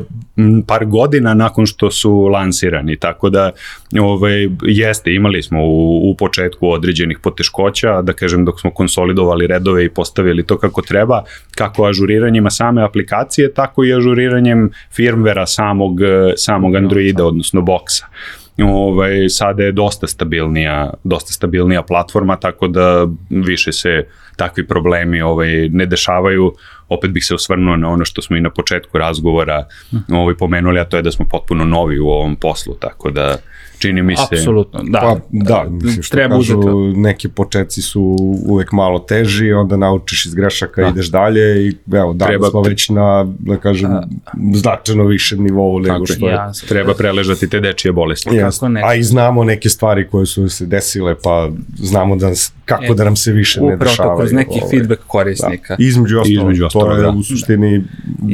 par 0.67 0.85
godina 0.85 1.33
nakon 1.33 1.65
što 1.65 1.91
su 1.91 2.13
lansirani, 2.13 2.97
tako 2.97 3.29
da 3.29 3.51
ove, 4.01 4.49
jeste, 4.61 5.13
imali 5.13 5.43
smo 5.43 5.63
u, 5.63 6.11
u 6.11 6.15
početku 6.15 6.69
određenih 6.69 7.19
poteškoća, 7.23 8.01
da 8.01 8.13
kažem 8.13 8.45
dok 8.45 8.59
smo 8.59 8.71
konsolidovali 8.71 9.47
redove 9.47 9.85
i 9.85 9.89
postavili 9.89 10.45
to 10.45 10.57
kako 10.57 10.81
treba, 10.81 11.23
kako 11.55 11.85
ažuriranjima 11.85 12.49
same 12.49 12.83
aplikacije, 12.83 13.53
tako 13.53 13.83
i 13.83 13.93
ažuriranjem 13.93 14.69
firmvera 14.95 15.45
samog, 15.45 15.99
samog 16.37 16.75
Androida, 16.75 17.25
odnosno 17.25 17.61
boksa 17.61 18.05
ovaj, 18.57 19.29
sada 19.29 19.63
je 19.63 19.71
dosta 19.71 20.07
stabilnija, 20.07 20.93
dosta 21.03 21.33
stabilnija 21.33 21.81
platforma, 21.83 22.35
tako 22.35 22.67
da 22.67 23.07
više 23.29 23.71
se 23.71 24.07
takvi 24.35 24.67
problemi 24.67 25.21
ovaj, 25.21 25.69
ne 25.69 25.85
dešavaju. 25.85 26.53
Opet 26.91 27.11
bih 27.11 27.25
se 27.25 27.35
osvrnuo 27.35 27.75
na 27.75 27.89
ono 27.89 28.05
što 28.05 28.21
smo 28.21 28.37
i 28.37 28.41
na 28.41 28.49
početku 28.49 28.97
razgovora 28.97 29.65
ovaj, 30.09 30.35
pomenuli, 30.35 30.79
a 30.79 30.85
to 30.85 30.97
je 30.97 31.03
da 31.03 31.11
smo 31.11 31.25
potpuno 31.25 31.65
novi 31.65 31.99
u 31.99 32.07
ovom 32.07 32.35
poslu, 32.35 32.73
tako 32.75 33.11
da 33.11 33.37
čini 33.79 34.01
mi 34.03 34.15
se... 34.15 34.23
Apsolutno, 34.31 34.79
da. 34.83 34.99
Pa, 34.99 35.17
da, 35.31 35.65
mislim 35.71 36.03
što 36.03 36.17
Treba 36.17 36.35
kažu, 36.35 36.59
uzeti- 36.59 36.97
neki 36.97 37.27
početci 37.29 37.81
su 37.81 38.15
uvek 38.45 38.71
malo 38.71 38.99
teži, 38.99 39.51
onda 39.53 39.77
naučiš 39.77 40.25
iz 40.25 40.33
grešaka, 40.33 40.81
Da. 40.81 40.87
ideš 40.87 41.07
dalje 41.07 41.67
i 41.67 41.75
evo, 41.93 42.13
danas 42.13 42.29
Treba- 42.29 42.49
smo 42.49 42.61
već 42.61 42.89
na, 42.89 43.25
da 43.39 43.57
kažem, 43.57 43.89
značajno 44.53 45.03
više 45.03 45.37
nivou 45.37 45.79
nego 45.79 46.05
što 46.05 46.27
je. 46.27 46.33
Jasno. 46.33 46.67
Treba 46.67 46.93
preležati 46.93 47.49
te 47.49 47.59
dečije 47.59 47.91
bolesti. 47.91 48.35
Jasno. 48.35 48.69
ne. 48.69 48.81
A 48.85 48.95
i 48.95 49.03
znamo 49.03 49.43
neke 49.43 49.69
stvari 49.69 50.07
koje 50.07 50.25
su 50.25 50.49
se 50.49 50.65
desile, 50.65 51.15
pa 51.23 51.49
znamo 51.75 52.15
da 52.15 52.31
kako 52.65 52.83
E, 52.83 52.93
da 52.93 53.03
nam 53.03 53.15
se 53.15 53.31
više 53.31 53.59
ne 53.59 53.65
Upravo 53.65 53.83
dešavaju. 53.83 54.15
to, 54.15 54.19
kroz 54.19 54.31
neki 54.33 54.49
ovaj. 54.53 54.69
feedback 54.71 55.01
korisnika. 55.07 55.75
Da. 55.75 55.83
Između 55.83 56.19
ostalog, 56.19 56.41
Između 56.41 56.65
to 56.85 56.91
je 56.91 57.01
da. 57.01 57.09
u 57.09 57.23
suštini 57.23 57.83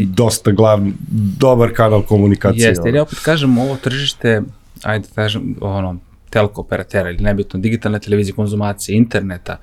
dosta 0.05 0.51
glavni, 0.51 0.93
dobar 1.39 1.73
kanal 1.73 2.01
komunikacije. 2.01 2.67
Jeste, 2.67 2.87
jer 2.87 2.95
ja 2.95 3.01
opet 3.01 3.19
kažem, 3.19 3.57
ovo 3.57 3.75
tržište, 3.75 4.41
ajde 4.83 5.07
da 5.07 5.13
kažem, 5.15 5.55
ono, 5.61 5.97
telko 6.29 6.61
operatera 6.61 7.09
ili 7.09 7.23
nebitno, 7.23 7.59
digitalne 7.59 7.99
televizije, 7.99 8.35
konzumacije, 8.35 8.97
interneta, 8.97 9.59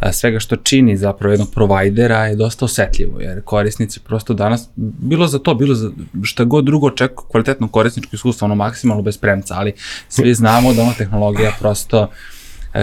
a, 0.00 0.12
svega 0.12 0.40
što 0.40 0.56
čini 0.56 0.96
zapravo 0.96 1.32
jednog 1.32 1.50
provajdera 1.54 2.26
je 2.26 2.36
dosta 2.36 2.64
osetljivo, 2.64 3.20
jer 3.20 3.42
korisnici 3.44 4.00
prosto 4.00 4.34
danas, 4.34 4.68
bilo 4.76 5.26
za 5.26 5.38
to, 5.38 5.54
bilo 5.54 5.74
za 5.74 5.90
šta 6.22 6.44
god 6.44 6.64
drugo 6.64 6.86
očekuju 6.86 7.26
kvalitetno 7.30 7.68
korisničko 7.68 8.16
iskustvo, 8.16 8.44
ono 8.44 8.54
maksimalno 8.54 9.02
bez 9.02 9.18
premca, 9.18 9.54
ali 9.54 9.72
svi 10.08 10.34
znamo 10.42 10.72
da 10.72 10.82
ona 10.82 10.92
tehnologija 10.92 11.52
prosto 11.60 12.08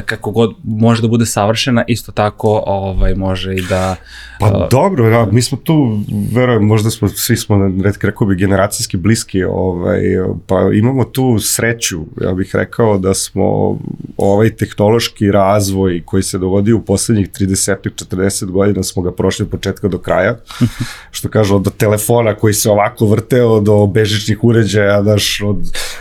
kako 0.05 0.31
god 0.31 0.55
može 0.63 1.01
da 1.01 1.07
bude 1.07 1.25
savršena, 1.25 1.83
isto 1.87 2.11
tako 2.11 2.63
ovaj, 2.65 3.15
može 3.15 3.55
i 3.55 3.61
da... 3.69 3.95
Pa 4.39 4.67
dobro, 4.71 5.09
ja, 5.09 5.27
mi 5.31 5.41
smo 5.41 5.57
tu, 5.57 5.99
verujem, 6.33 6.65
možda 6.65 6.89
smo, 6.89 7.09
svi 7.09 7.37
smo, 7.37 7.71
rekao 8.01 8.27
bi, 8.27 8.35
generacijski 8.35 8.97
bliski, 8.97 9.43
ovaj, 9.43 10.01
pa 10.47 10.69
imamo 10.73 11.03
tu 11.03 11.39
sreću, 11.39 11.99
ja 12.21 12.33
bih 12.33 12.51
rekao 12.53 12.97
da 12.97 13.13
smo 13.13 13.77
ovaj 14.17 14.55
tehnološki 14.55 15.31
razvoj 15.31 16.01
koji 16.05 16.23
se 16.23 16.37
dogodio 16.37 16.77
u 16.77 16.81
poslednjih 16.81 17.29
30-40 17.29 18.45
godina 18.45 18.83
smo 18.83 19.01
ga 19.01 19.11
prošli 19.11 19.43
od 19.43 19.49
početka 19.49 19.87
do 19.87 19.97
kraja, 19.97 20.37
što 21.11 21.29
kažu, 21.29 21.55
od 21.55 21.77
telefona 21.77 22.35
koji 22.35 22.53
se 22.53 22.69
ovako 22.69 23.05
vrteo 23.05 23.59
do 23.59 23.87
bežičnih 23.87 24.43
uređaja, 24.43 25.01
daš, 25.01 25.41
od 25.41 25.57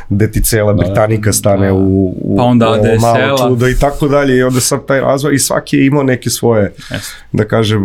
gde 0.08 0.30
ti 0.30 0.42
cela 0.42 0.72
Britanika 0.72 1.32
stane 1.32 1.72
u, 1.72 2.14
u, 2.20 2.36
Pa 2.36 2.42
onda 2.42 2.72
ADSL-a. 2.72 3.12
malo 3.12 3.38
čudo 3.38 3.68
i 3.78 3.80
tako 3.80 4.08
dalje, 4.08 4.36
i 4.36 4.42
onda 4.42 4.60
sad 4.60 4.86
taj 4.86 5.00
razvoj, 5.00 5.34
i 5.34 5.38
svaki 5.38 5.76
je 5.76 5.86
imao 5.86 6.02
neke 6.02 6.30
svoje, 6.30 6.72
Jeste. 6.90 7.14
da 7.32 7.44
kažem, 7.44 7.82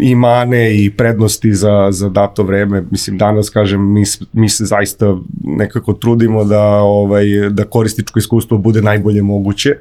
i 0.00 0.14
mane 0.14 0.84
i 0.84 0.90
prednosti 0.90 1.54
za, 1.54 1.88
za 1.90 2.08
dato 2.08 2.42
vreme. 2.42 2.84
Mislim, 2.90 3.18
danas, 3.18 3.50
kažem, 3.50 3.92
mi, 3.92 4.04
mi 4.32 4.48
se 4.48 4.64
zaista 4.64 5.16
nekako 5.44 5.92
trudimo 5.92 6.44
da, 6.44 6.64
ovaj, 6.70 7.26
da 7.50 7.64
korističko 7.64 8.18
iskustvo 8.18 8.58
bude 8.58 8.82
najbolje 8.82 9.22
moguće. 9.22 9.76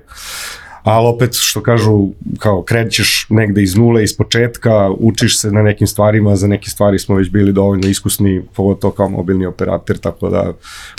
Ali 0.83 1.07
opet, 1.07 1.29
što 1.33 1.61
kažu, 1.61 2.07
kao 2.39 2.63
krećeš 2.63 3.27
negde 3.29 3.63
iz 3.63 3.75
nule, 3.75 4.03
iz 4.03 4.17
početka, 4.17 4.89
učiš 4.89 5.39
se 5.39 5.51
na 5.51 5.61
nekim 5.61 5.87
stvarima, 5.87 6.35
za 6.35 6.47
neke 6.47 6.69
stvari 6.69 6.99
smo 6.99 7.15
već 7.15 7.29
bili 7.29 7.53
dovoljno 7.53 7.87
iskusni, 7.87 8.41
pogotovo 8.55 8.93
kao 8.93 9.09
mobilni 9.09 9.45
operator, 9.45 9.97
tako 9.97 10.29
da 10.29 10.53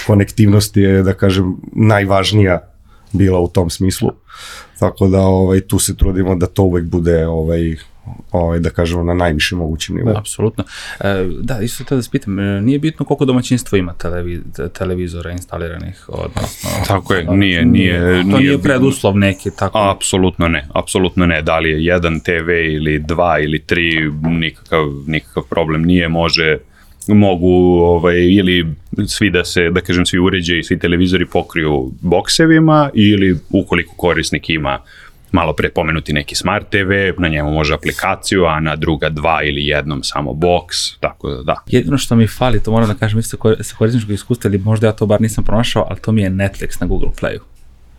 konektivnost 0.06 0.76
je, 0.76 1.02
da 1.02 1.12
kažem, 1.12 1.56
najvažnija 1.72 2.69
bila 3.12 3.40
u 3.40 3.48
tom 3.48 3.70
smislu. 3.70 4.10
Tako 4.78 5.08
da 5.08 5.20
ovaj 5.20 5.60
tu 5.60 5.78
se 5.78 5.96
trudimo 5.96 6.34
da 6.34 6.46
to 6.46 6.62
uvek 6.62 6.84
bude 6.84 7.26
ovaj 7.26 7.76
ovaj 8.32 8.58
da 8.58 8.70
kažemo 8.70 9.04
na 9.04 9.14
najvišem 9.14 9.58
mogućem 9.58 9.96
nivou. 9.96 10.16
Apsolutno. 10.16 10.64
E, 11.00 11.26
da, 11.40 11.60
isto 11.60 11.84
to 11.84 11.96
da 11.96 12.02
se 12.02 12.10
pitam, 12.12 12.38
e, 12.38 12.60
nije 12.60 12.78
bitno 12.78 13.06
koliko 13.06 13.24
domaćinstvo 13.24 13.78
ima 13.78 13.92
televi, 13.92 14.42
te- 14.56 14.68
televizora 14.68 15.30
instaliranih, 15.30 16.04
odnosno... 16.08 16.70
Tako 16.86 17.14
je, 17.14 17.24
nije, 17.24 17.64
nije, 17.64 18.00
To 18.00 18.22
nije, 18.22 18.38
nije 18.38 18.58
preduslov 18.58 19.18
neki, 19.18 19.50
tako... 19.58 19.78
Apsolutno 19.78 20.48
ne, 20.48 20.66
apsolutno 20.74 21.26
ne. 21.26 21.42
Da 21.42 21.58
li 21.58 21.70
je 21.70 21.84
jedan 21.84 22.20
TV 22.20 22.50
ili 22.50 22.98
dva 22.98 23.38
ili 23.38 23.58
tri, 23.58 24.10
nikakav, 24.22 24.86
nikakav 25.06 25.42
problem 25.42 25.82
nije, 25.82 26.08
može 26.08 26.58
mogu 27.14 27.78
ovaj, 27.78 28.16
ili 28.18 28.66
svi 29.06 29.30
da 29.30 29.44
se, 29.44 29.70
da 29.70 29.80
kažem, 29.80 30.06
svi 30.06 30.18
uređaji, 30.18 30.62
svi 30.62 30.78
televizori 30.78 31.26
pokriju 31.26 31.92
boksevima 32.00 32.90
ili 32.94 33.38
ukoliko 33.50 33.94
korisnik 33.96 34.50
ima 34.50 34.78
malo 35.32 35.52
pre 35.52 35.68
pomenuti 35.70 36.12
neki 36.12 36.34
smart 36.34 36.66
TV, 36.70 36.90
na 37.18 37.28
njemu 37.28 37.50
može 37.52 37.74
aplikaciju, 37.74 38.44
a 38.44 38.60
na 38.60 38.76
druga 38.76 39.08
dva 39.08 39.42
ili 39.42 39.66
jednom 39.66 40.02
samo 40.02 40.32
boks, 40.34 40.76
tako 41.00 41.30
da 41.30 41.42
da. 41.42 41.56
Jedino 41.66 41.98
što 41.98 42.16
mi 42.16 42.26
fali, 42.26 42.62
to 42.62 42.70
moram 42.70 42.88
da 42.88 42.94
kažem 42.94 43.18
isto 43.18 43.36
ko- 43.36 43.56
sa 43.60 43.76
korisničkog 43.76 44.10
iskustva, 44.10 44.48
ili 44.48 44.58
možda 44.58 44.86
ja 44.86 44.92
to 44.92 45.06
bar 45.06 45.20
nisam 45.20 45.44
pronašao, 45.44 45.86
ali 45.90 46.00
to 46.00 46.12
mi 46.12 46.22
je 46.22 46.30
Netflix 46.30 46.80
na 46.80 46.86
Google 46.86 47.10
Playu. 47.20 47.38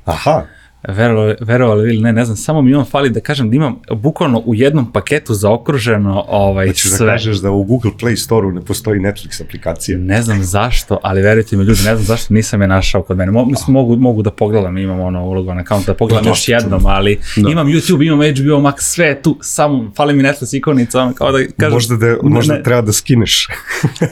Aha. 0.06 0.46
Verovali, 0.88 1.36
verovali 1.42 1.90
ili 1.90 2.02
ne, 2.02 2.14
ne 2.14 2.26
znam, 2.26 2.38
samo 2.38 2.62
mi 2.62 2.74
on 2.74 2.86
fali 2.86 3.10
da 3.10 3.20
kažem 3.20 3.50
da 3.50 3.56
imam 3.56 3.76
bukvalno 3.92 4.42
u 4.46 4.56
jednom 4.56 4.92
paketu 4.92 5.34
zaokruženo 5.34 6.26
ovaj, 6.28 6.68
Hoćeš 6.68 6.92
da 6.92 6.98
sve. 6.98 7.08
kažeš 7.08 7.38
da 7.38 7.52
u 7.52 7.64
Google 7.64 7.92
Play 8.02 8.16
Store-u 8.16 8.52
ne 8.52 8.62
postoji 8.62 9.00
Netflix 9.00 9.44
aplikacija. 9.44 9.98
Ne 9.98 10.22
znam 10.22 10.44
zašto, 10.44 11.00
ali 11.04 11.22
verujte 11.22 11.58
mi 11.58 11.64
ljudi, 11.64 11.80
ne 11.86 11.96
znam 11.96 12.06
zašto 12.06 12.34
nisam 12.34 12.62
je 12.62 12.68
našao 12.68 13.04
kod 13.04 13.18
mene. 13.18 13.32
Mo, 13.32 13.46
mislim, 13.46 13.74
mogu, 13.74 13.96
mogu 13.96 14.22
da 14.22 14.32
pogledam, 14.32 14.78
imam 14.78 15.00
ono 15.00 15.26
ulogovan 15.26 15.60
account, 15.60 15.86
da 15.86 15.94
pogledam 15.94 16.24
Pa 16.24 16.30
još 16.30 16.48
jednom, 16.48 16.86
ali 16.86 17.20
imam 17.52 17.68
YouTube, 17.68 18.08
imam 18.08 18.20
HBO 18.20 18.70
Max, 18.70 18.76
sve 18.80 19.06
je 19.06 19.22
tu, 19.22 19.38
samo 19.42 19.92
fali 19.96 20.14
mi 20.14 20.24
Netflix 20.24 20.58
ikonica, 20.58 21.12
kao 21.16 21.32
da 21.32 21.38
kažem... 21.58 21.74
možda 21.74 21.96
da, 21.96 22.18
možda 22.24 22.64
treba 22.64 22.82
da 22.82 22.92
skineš, 22.92 23.48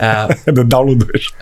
a, 0.00 0.26
da 0.56 0.62
downloaduješ. 0.62 1.32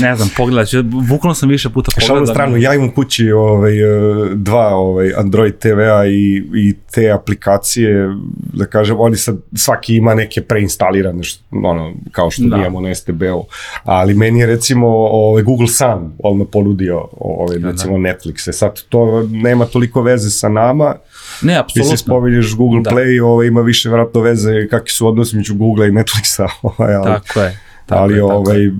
Ne 0.00 0.16
znam, 0.16 0.28
pogledat 0.36 0.68
ću, 0.68 0.82
bukvalno 0.82 1.34
sam 1.34 1.48
više 1.48 1.70
puta 1.70 1.90
Šalno 1.90 2.06
pogledao. 2.08 2.34
stranu, 2.34 2.56
ja 2.56 2.74
imam 2.74 2.90
kući 2.90 3.30
ovaj, 3.30 3.78
e, 3.78 3.86
dva 4.34 4.66
ovaj, 4.68 5.12
Android 5.16 5.54
TV-a 5.54 6.06
i, 6.06 6.42
i 6.54 6.74
te 6.92 7.10
aplikacije, 7.10 8.08
da 8.52 8.66
kažem, 8.66 8.96
oni 8.98 9.16
sad, 9.16 9.36
svaki 9.54 9.96
ima 9.96 10.14
neke 10.14 10.40
preinstalirane, 10.42 11.22
što, 11.22 11.42
ono, 11.52 11.94
kao 12.12 12.30
što 12.30 12.42
Da. 12.42 12.56
imamo 12.56 12.80
na 12.80 12.94
STB-u, 12.94 13.44
ali 13.84 14.14
meni 14.14 14.40
je 14.40 14.46
recimo 14.46 14.86
ovaj, 14.88 15.42
Google 15.42 15.68
Sun 15.68 16.12
odmah 16.18 16.46
ponudio 16.52 17.08
ovaj, 17.12 17.58
recimo 17.58 17.96
Netflix, 17.98 18.48
e 18.48 18.52
sad 18.52 18.82
to 18.82 19.22
nema 19.22 19.64
toliko 19.64 20.02
veze 20.02 20.30
sa 20.30 20.48
nama, 20.48 20.94
Ne, 21.42 21.52
ti 21.54 21.72
si 21.72 21.80
apsolutno. 21.80 21.96
spominješ 21.96 22.56
Google 22.56 22.80
Da. 22.80 22.90
Play, 22.90 23.22
ovaj, 23.22 23.46
ima 23.46 23.60
više 23.60 23.88
vjerojatno 23.88 24.20
veze 24.20 24.68
kakvi 24.68 24.90
su 24.90 25.08
odnosi 25.08 25.36
među 25.36 25.54
Google 25.54 25.88
i 25.88 25.92
Netflixa, 25.92 26.48
ovaj, 26.62 26.94
ali, 26.94 27.04
Tako 27.04 27.40
je. 27.40 27.60
Tako 27.86 28.02
ali 28.02 28.14
je, 28.14 28.20
tako 28.20 28.50
je. 28.52 28.72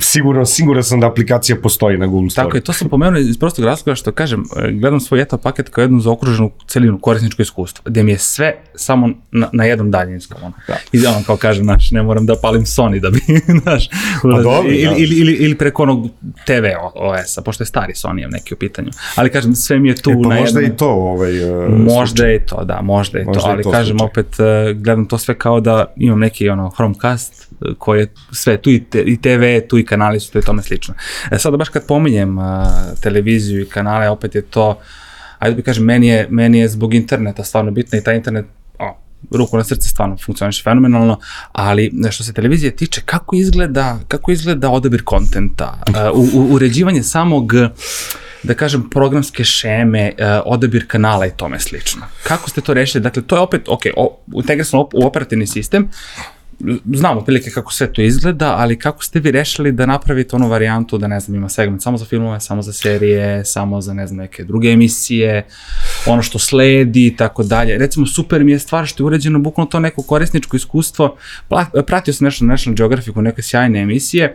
Sigurno, 0.00 0.46
siguran 0.46 0.84
sam 0.84 1.00
da 1.00 1.06
aplikacija 1.06 1.56
postoji 1.62 1.98
na 1.98 2.06
Google 2.06 2.30
Store. 2.30 2.46
Tako 2.46 2.56
je, 2.56 2.60
to 2.60 2.72
sam 2.72 2.88
pomenuo 2.88 3.18
iz 3.20 3.38
prostog 3.38 3.64
razloga 3.64 3.94
što 3.94 4.12
kažem, 4.12 4.44
e, 4.56 4.72
gledam 4.72 5.00
svoj 5.00 5.20
ETA 5.20 5.36
paket 5.36 5.68
kao 5.68 5.82
jednu 5.82 6.00
zaokruženu 6.00 6.50
celinu 6.66 6.98
korisničko 6.98 7.42
iskustvo, 7.42 7.82
gde 7.86 8.02
mi 8.02 8.12
je 8.12 8.18
sve 8.18 8.54
samo 8.74 9.08
na, 9.32 9.48
na 9.52 9.64
jednom 9.64 9.90
daljinskom. 9.90 10.38
Ono. 10.42 10.52
Da. 10.68 10.76
I 10.92 11.06
ono 11.06 11.22
kao 11.26 11.36
kažem, 11.36 11.64
znaš, 11.64 11.90
ne 11.90 12.02
moram 12.02 12.26
da 12.26 12.34
palim 12.42 12.62
Sony 12.62 13.00
da 13.00 13.10
bi, 13.10 13.20
znaš, 13.62 13.88
dobro, 14.22 14.70
ili, 14.70 14.84
da. 14.84 14.96
ili, 14.96 15.14
ili, 15.14 15.32
ili 15.32 15.54
preko 15.54 15.82
onog 15.82 16.06
TV 16.46 16.64
OS-a, 16.94 17.42
pošto 17.42 17.62
je 17.62 17.66
stari 17.66 17.92
Sony 17.92 18.30
neki 18.30 18.54
u 18.54 18.56
pitanju. 18.56 18.90
Ali 19.14 19.30
kažem, 19.30 19.54
sve 19.54 19.78
mi 19.78 19.88
je 19.88 19.94
tu 19.94 20.10
E, 20.10 20.14
pa 20.22 20.28
na 20.28 20.40
možda 20.40 20.60
jednom... 20.60 20.74
i 20.74 20.78
to 20.78 20.88
ovaj, 20.88 21.64
uh, 21.64 21.78
Možda 21.78 22.26
je 22.26 22.46
to, 22.46 22.64
da, 22.64 22.80
možda 22.82 23.18
je 23.18 23.24
Možda 23.24 23.42
to, 23.42 23.48
ali 23.48 23.62
to 23.62 23.70
kažem 23.70 23.98
slučaj. 23.98 24.06
opet, 24.06 24.40
e, 24.40 24.74
gledam 24.74 25.06
to 25.06 25.18
sve 25.18 25.38
kao 25.38 25.60
da 25.60 25.84
imam 25.96 26.18
neki 26.18 26.48
ono 26.48 26.70
Chromecast 26.70 27.49
e, 27.62 27.74
koji 27.78 28.00
je 28.00 28.12
sve 28.32 28.56
tu 28.56 28.70
i, 28.70 28.84
te, 28.84 29.02
i 29.02 29.20
TV, 29.20 29.68
tu 29.68 29.78
i 29.78 29.84
kanali 29.84 30.20
su 30.20 30.32
tu 30.32 30.38
i 30.38 30.42
tome 30.42 30.62
slično. 30.62 30.94
E, 31.30 31.38
sada 31.38 31.56
baš 31.56 31.68
kad 31.68 31.86
pominjem 31.86 32.38
a, 32.38 32.66
televiziju 33.02 33.62
i 33.62 33.68
kanale, 33.68 34.08
opet 34.08 34.34
je 34.34 34.42
to, 34.42 34.78
ajde 35.38 35.54
da 35.54 35.56
bi 35.56 35.62
kažem, 35.62 35.84
meni 35.84 36.06
je, 36.06 36.26
meni 36.30 36.58
je 36.58 36.68
zbog 36.68 36.94
interneta 36.94 37.44
stvarno 37.44 37.70
bitno 37.70 37.98
i 37.98 38.02
taj 38.02 38.16
internet, 38.16 38.46
o, 38.78 38.96
ruku 39.30 39.56
na 39.56 39.64
srce 39.64 39.88
stvarno 39.88 40.16
funkcioniše 40.24 40.62
fenomenalno, 40.62 41.18
ali 41.52 41.92
što 42.10 42.24
se 42.24 42.32
televizije 42.32 42.76
tiče, 42.76 43.00
kako 43.04 43.36
izgleda, 43.36 43.98
kako 44.08 44.32
izgleda 44.32 44.70
odabir 44.70 45.04
kontenta, 45.04 45.82
uh, 45.88 46.34
u, 46.34 46.40
u, 46.40 46.54
uređivanje 46.54 47.02
samog 47.02 47.52
da 48.42 48.54
kažem, 48.54 48.90
programske 48.90 49.44
šeme, 49.44 50.12
uh, 50.18 50.24
odabir 50.44 50.86
kanala 50.88 51.26
i 51.26 51.30
tome 51.36 51.58
slično. 51.58 52.02
Kako 52.22 52.50
ste 52.50 52.60
to 52.60 52.74
rešili? 52.74 53.02
Dakle, 53.02 53.22
to 53.22 53.36
je 53.36 53.40
opet, 53.40 53.68
ok, 53.68 53.82
o, 53.96 54.18
integrisano 54.34 54.88
u 54.92 55.06
operativni 55.06 55.46
sistem, 55.46 55.88
znamo 56.94 57.20
otprilike 57.20 57.50
kako 57.50 57.72
sve 57.72 57.92
to 57.92 58.02
izgleda, 58.02 58.54
ali 58.58 58.78
kako 58.78 59.04
ste 59.04 59.20
vi 59.20 59.30
rešili 59.30 59.72
da 59.72 59.86
napravite 59.86 60.36
onu 60.36 60.48
varijantu 60.48 60.98
da 60.98 61.06
ne 61.06 61.20
znam 61.20 61.34
ima 61.34 61.48
segment 61.48 61.82
samo 61.82 61.98
za 61.98 62.04
filmove, 62.04 62.40
samo 62.40 62.62
za 62.62 62.72
serije, 62.72 63.44
samo 63.44 63.80
za 63.80 63.94
ne 63.94 64.06
znam 64.06 64.18
neke 64.18 64.44
druge 64.44 64.68
emisije, 64.68 65.46
ono 66.06 66.22
što 66.22 66.38
sledi 66.38 67.06
i 67.06 67.16
tako 67.16 67.42
dalje. 67.42 67.78
Recimo 67.78 68.06
super 68.06 68.44
mi 68.44 68.52
je 68.52 68.58
stvar 68.58 68.86
što 68.86 69.02
je 69.02 69.06
uređeno 69.06 69.38
bukvalno 69.38 69.70
to 69.70 69.80
neko 69.80 70.02
korisničko 70.02 70.56
iskustvo. 70.56 71.16
Pratio 71.86 72.14
sam 72.14 72.24
nešto 72.24 72.44
na 72.44 72.52
National 72.52 72.76
Geographic 72.76 73.16
u 73.16 73.22
neke 73.22 73.42
sjajne 73.42 73.80
emisije 73.80 74.34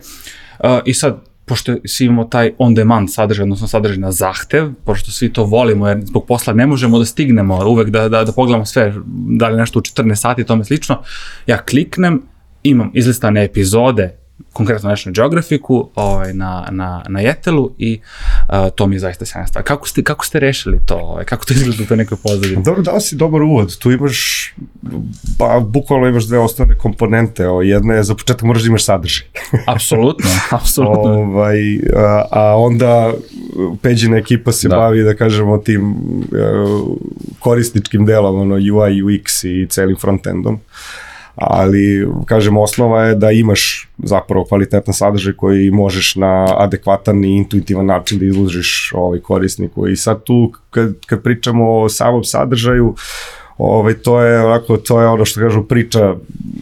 uh, 0.60 0.70
i 0.86 0.94
sad 0.94 1.35
pošto 1.46 1.76
svi 1.86 2.06
imamo 2.06 2.24
taj 2.24 2.52
on 2.58 2.74
demand 2.76 3.14
sadržaj, 3.14 3.44
odnosno 3.44 3.68
sadržaj 3.68 3.98
na 3.98 4.12
zahtev, 4.12 4.72
pošto 4.86 5.12
svi 5.12 5.34
to 5.34 5.44
volimo, 5.44 5.88
jer 5.88 6.02
zbog 6.06 6.26
posla 6.28 6.54
ne 6.54 6.68
možemo 6.68 7.00
da 7.00 7.06
stignemo 7.06 7.66
uvek 7.70 7.90
da, 7.90 8.10
da, 8.10 8.24
da 8.24 8.32
pogledamo 8.32 8.66
sve, 8.66 8.94
da 9.38 9.48
li 9.48 9.58
nešto 9.58 9.80
u 9.80 9.82
14 9.82 10.16
sati 10.16 10.42
i 10.42 10.46
tome 10.46 10.66
slično, 10.66 11.02
ja 11.48 11.58
kliknem, 11.58 12.22
imam 12.64 12.92
izlistane 12.94 13.44
epizode 13.44 14.16
konkretno 14.54 14.90
National 14.90 15.14
Geographicu, 15.14 15.90
ovaj, 15.96 16.34
na, 16.34 16.68
na, 16.72 17.04
na 17.10 17.20
Jetelu 17.20 17.76
i 17.78 18.00
uh, 18.02 18.35
to 18.76 18.88
mi 18.88 18.96
je 18.96 19.00
zaista 19.00 19.26
sjajna 19.26 19.48
stvar. 19.48 19.64
Kako 19.64 19.88
ste, 19.88 20.04
kako 20.04 20.26
ste 20.26 20.40
rešili 20.40 20.80
to? 20.86 20.96
Ovaj, 20.96 21.26
kako 21.26 21.46
to 21.46 21.54
izgleda 21.54 21.84
u 21.84 21.86
toj 21.86 21.98
nekoj 21.98 22.18
pozadini? 22.24 22.64
Dobro, 22.64 22.82
dao 22.82 23.00
si 23.00 23.16
dobar 23.16 23.42
uvod. 23.42 23.78
Tu 23.78 23.92
imaš, 23.92 24.54
pa 25.38 25.60
bukvalno 25.60 26.08
imaš 26.08 26.24
dve 26.24 26.40
osnovne 26.40 26.78
komponente. 26.78 27.48
O, 27.48 27.62
jedna 27.62 27.94
je, 27.94 28.04
za 28.04 28.16
početak 28.16 28.42
moraš 28.44 28.62
da 28.62 28.68
imaš 28.68 28.86
sadržaj. 28.86 29.28
apsolutno, 29.76 30.30
apsolutno. 30.60 31.14
ovaj, 31.14 31.58
a, 31.96 32.26
a 32.32 32.58
onda 32.58 33.14
Peđina 33.82 34.18
ekipa 34.18 34.52
se 34.52 34.68
da. 34.68 34.76
bavi, 34.76 35.04
da 35.04 35.16
kažemo, 35.16 35.58
tim 35.58 35.92
uh, 35.92 36.98
korisničkim 37.40 38.06
delom, 38.06 38.42
ono, 38.42 38.56
UI, 38.56 39.02
UX 39.02 39.48
i 39.48 39.68
celim 39.70 39.98
frontendom. 39.98 40.54
Uh, 40.54 41.05
ali 41.36 42.08
kažem 42.26 42.58
osnova 42.58 43.04
je 43.04 43.16
da 43.16 43.32
imaš 43.32 43.90
zapravo 43.98 44.46
kvalitetan 44.46 44.94
sadržaj 44.94 45.34
koji 45.34 45.72
možeš 45.72 46.16
na 46.16 46.48
adekvatan 46.58 47.24
i 47.24 47.38
intuitivan 47.38 47.86
način 47.86 48.20
da 48.20 48.26
izložiš 48.26 48.92
ovaj 48.96 49.20
korisniku 49.20 49.88
i 49.88 49.96
sad 49.96 50.24
tu 50.24 50.52
kad, 50.70 50.94
kad 51.06 51.22
pričamo 51.22 51.80
o 51.80 51.90
samom 51.90 52.24
sadržaju 52.24 52.96
ovaj 53.58 53.94
to 53.94 54.22
je 54.22 54.46
onako 54.46 54.78
to 54.78 55.02
je 55.02 55.08
ono 55.08 55.26
što 55.26 55.40
kažu 55.40 55.64
priča 55.64 56.16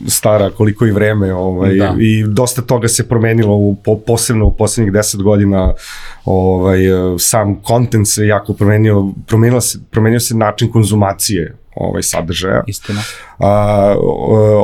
stara 0.07 0.49
koliko 0.49 0.86
i 0.86 0.91
vreme 0.91 1.33
ovaj 1.33 1.75
da. 1.75 1.95
i 1.99 2.23
dosta 2.27 2.62
toga 2.62 2.88
se 2.88 3.09
promenilo 3.09 3.55
u 3.55 3.75
po, 3.75 3.97
posebno 3.97 4.45
u 4.45 4.55
poslednjih 4.55 4.93
10 4.93 5.23
godina 5.23 5.73
ovaj 6.25 6.79
sam 7.19 7.55
kontent 7.55 8.07
se 8.07 8.27
jako 8.27 8.53
promenio 8.53 9.12
promenio 9.27 9.62
se 9.62 9.79
promenio 9.91 10.19
se 10.19 10.36
način 10.36 10.71
konzumacije 10.71 11.55
ovaj 11.75 12.03
sadržaja. 12.03 12.63
Istina. 12.67 13.01
A, 13.39 13.95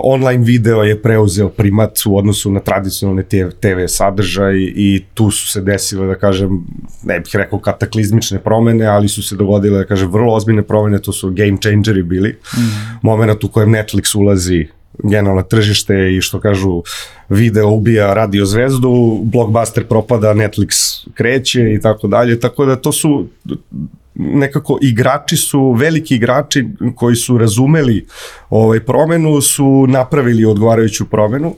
online 0.03 0.43
video 0.43 0.83
je 0.83 1.01
preuzeo 1.01 1.49
primat 1.49 1.99
u 2.05 2.17
odnosu 2.17 2.51
na 2.51 2.59
tradicionalne 2.59 3.23
TV, 3.23 3.49
TV 3.59 3.85
sadržaj 3.87 4.55
i 4.57 5.03
tu 5.13 5.31
su 5.31 5.47
se 5.47 5.61
desile, 5.61 6.07
da 6.07 6.15
kažem, 6.15 6.63
ne 7.03 7.19
bih 7.19 7.35
rekao 7.35 7.59
kataklizmične 7.59 8.39
promene, 8.39 8.85
ali 8.85 9.07
su 9.07 9.23
se 9.23 9.35
dogodile, 9.35 9.77
da 9.77 9.85
kažem, 9.85 10.11
vrlo 10.11 10.33
ozbiljne 10.33 10.63
promene, 10.63 11.01
to 11.01 11.13
su 11.13 11.31
game 11.31 11.57
changeri 11.61 12.03
bili. 12.03 12.29
Mm. 12.29 12.59
Moment 13.01 13.43
u 13.43 13.47
kojem 13.47 13.69
Netflix 13.69 14.17
ulazi 14.17 14.67
generalno 15.03 15.41
tržište 15.41 16.15
i 16.15 16.21
što 16.21 16.39
kažu 16.39 16.83
video 17.29 17.69
ubija 17.69 18.13
radio 18.13 18.45
zvezdu, 18.45 19.21
blockbuster 19.23 19.87
propada, 19.87 20.33
Netflix 20.33 21.03
kreće 21.13 21.73
i 21.73 21.81
tako 21.81 22.07
dalje, 22.07 22.39
tako 22.39 22.65
da 22.65 22.75
to 22.75 22.91
su 22.91 23.27
nekako 24.39 24.77
igrači 24.81 25.37
su, 25.37 25.71
veliki 25.71 26.15
igrači 26.15 26.67
koji 26.95 27.15
su 27.15 27.37
razumeli 27.37 28.05
ovaj 28.49 28.79
promenu 28.79 29.41
su 29.41 29.85
napravili 29.87 30.45
odgovarajuću 30.45 31.09
promenu 31.09 31.55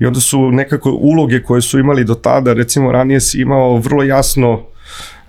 i 0.00 0.06
onda 0.06 0.20
su 0.20 0.50
nekako 0.50 0.90
uloge 0.90 1.42
koje 1.42 1.62
su 1.62 1.78
imali 1.78 2.04
do 2.04 2.14
tada, 2.14 2.52
recimo 2.52 2.92
ranije 2.92 3.20
si 3.20 3.40
imao 3.40 3.76
vrlo 3.76 4.02
jasno 4.02 4.62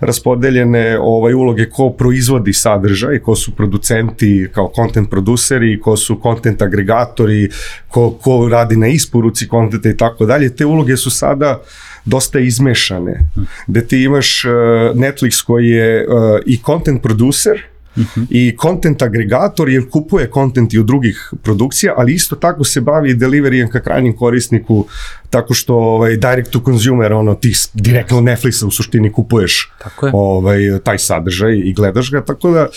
raspodeljene 0.00 0.98
ovaj 1.00 1.34
uloge 1.34 1.70
ko 1.70 1.90
proizvodi 1.90 2.52
sadržaj, 2.52 3.18
ko 3.18 3.36
su 3.36 3.54
producenti 3.56 4.48
kao 4.52 4.72
content 4.76 5.10
produceri, 5.10 5.80
ko 5.80 5.96
su 5.96 6.20
content 6.22 6.62
agregatori, 6.62 7.48
ko, 7.88 8.10
ko 8.10 8.48
radi 8.48 8.76
na 8.76 8.88
isporuci 8.88 9.48
kontenta 9.48 9.88
i 9.88 9.96
tako 9.96 10.26
dalje. 10.26 10.56
Te 10.56 10.66
uloge 10.66 10.96
su 10.96 11.10
sada 11.10 11.60
uh, 11.60 11.66
dosta 12.06 12.38
izmešane, 12.38 13.28
gde 13.66 13.86
ti 13.86 14.02
imaš 14.02 14.44
uh, 14.44 14.50
Netflix 14.96 15.44
koji 15.44 15.68
je 15.68 16.06
uh, 16.08 16.40
i 16.46 16.58
content 16.66 17.02
producer, 17.02 17.62
Uh 17.96 18.02
-huh. 18.04 18.26
i 18.30 18.56
content 18.62 19.02
agregator 19.02 19.68
jer 19.68 19.88
kupuje 19.90 20.30
content 20.34 20.74
i 20.74 20.78
u 20.78 20.82
drugih 20.82 21.32
produkcija, 21.42 21.94
ali 21.96 22.14
isto 22.14 22.36
tako 22.36 22.64
se 22.64 22.80
bavi 22.80 23.14
deliverijem 23.14 23.70
ka 23.70 23.80
krajnjem 23.80 24.16
korisniku 24.16 24.86
tako 25.30 25.54
što 25.54 25.74
ovaj 25.74 26.16
direct 26.16 26.50
to 26.50 26.60
consumer 26.64 27.12
ono 27.12 27.34
ti 27.34 27.52
direktno 27.74 28.20
Netflixa 28.20 28.66
u 28.66 28.70
suštini 28.70 29.12
kupuješ 29.12 29.72
tako 29.82 30.06
je. 30.06 30.12
ovaj 30.14 30.58
taj 30.84 30.98
sadržaj 30.98 31.52
i 31.64 31.72
gledaš 31.72 32.10
ga 32.10 32.24
tako 32.24 32.50
da 32.50 32.68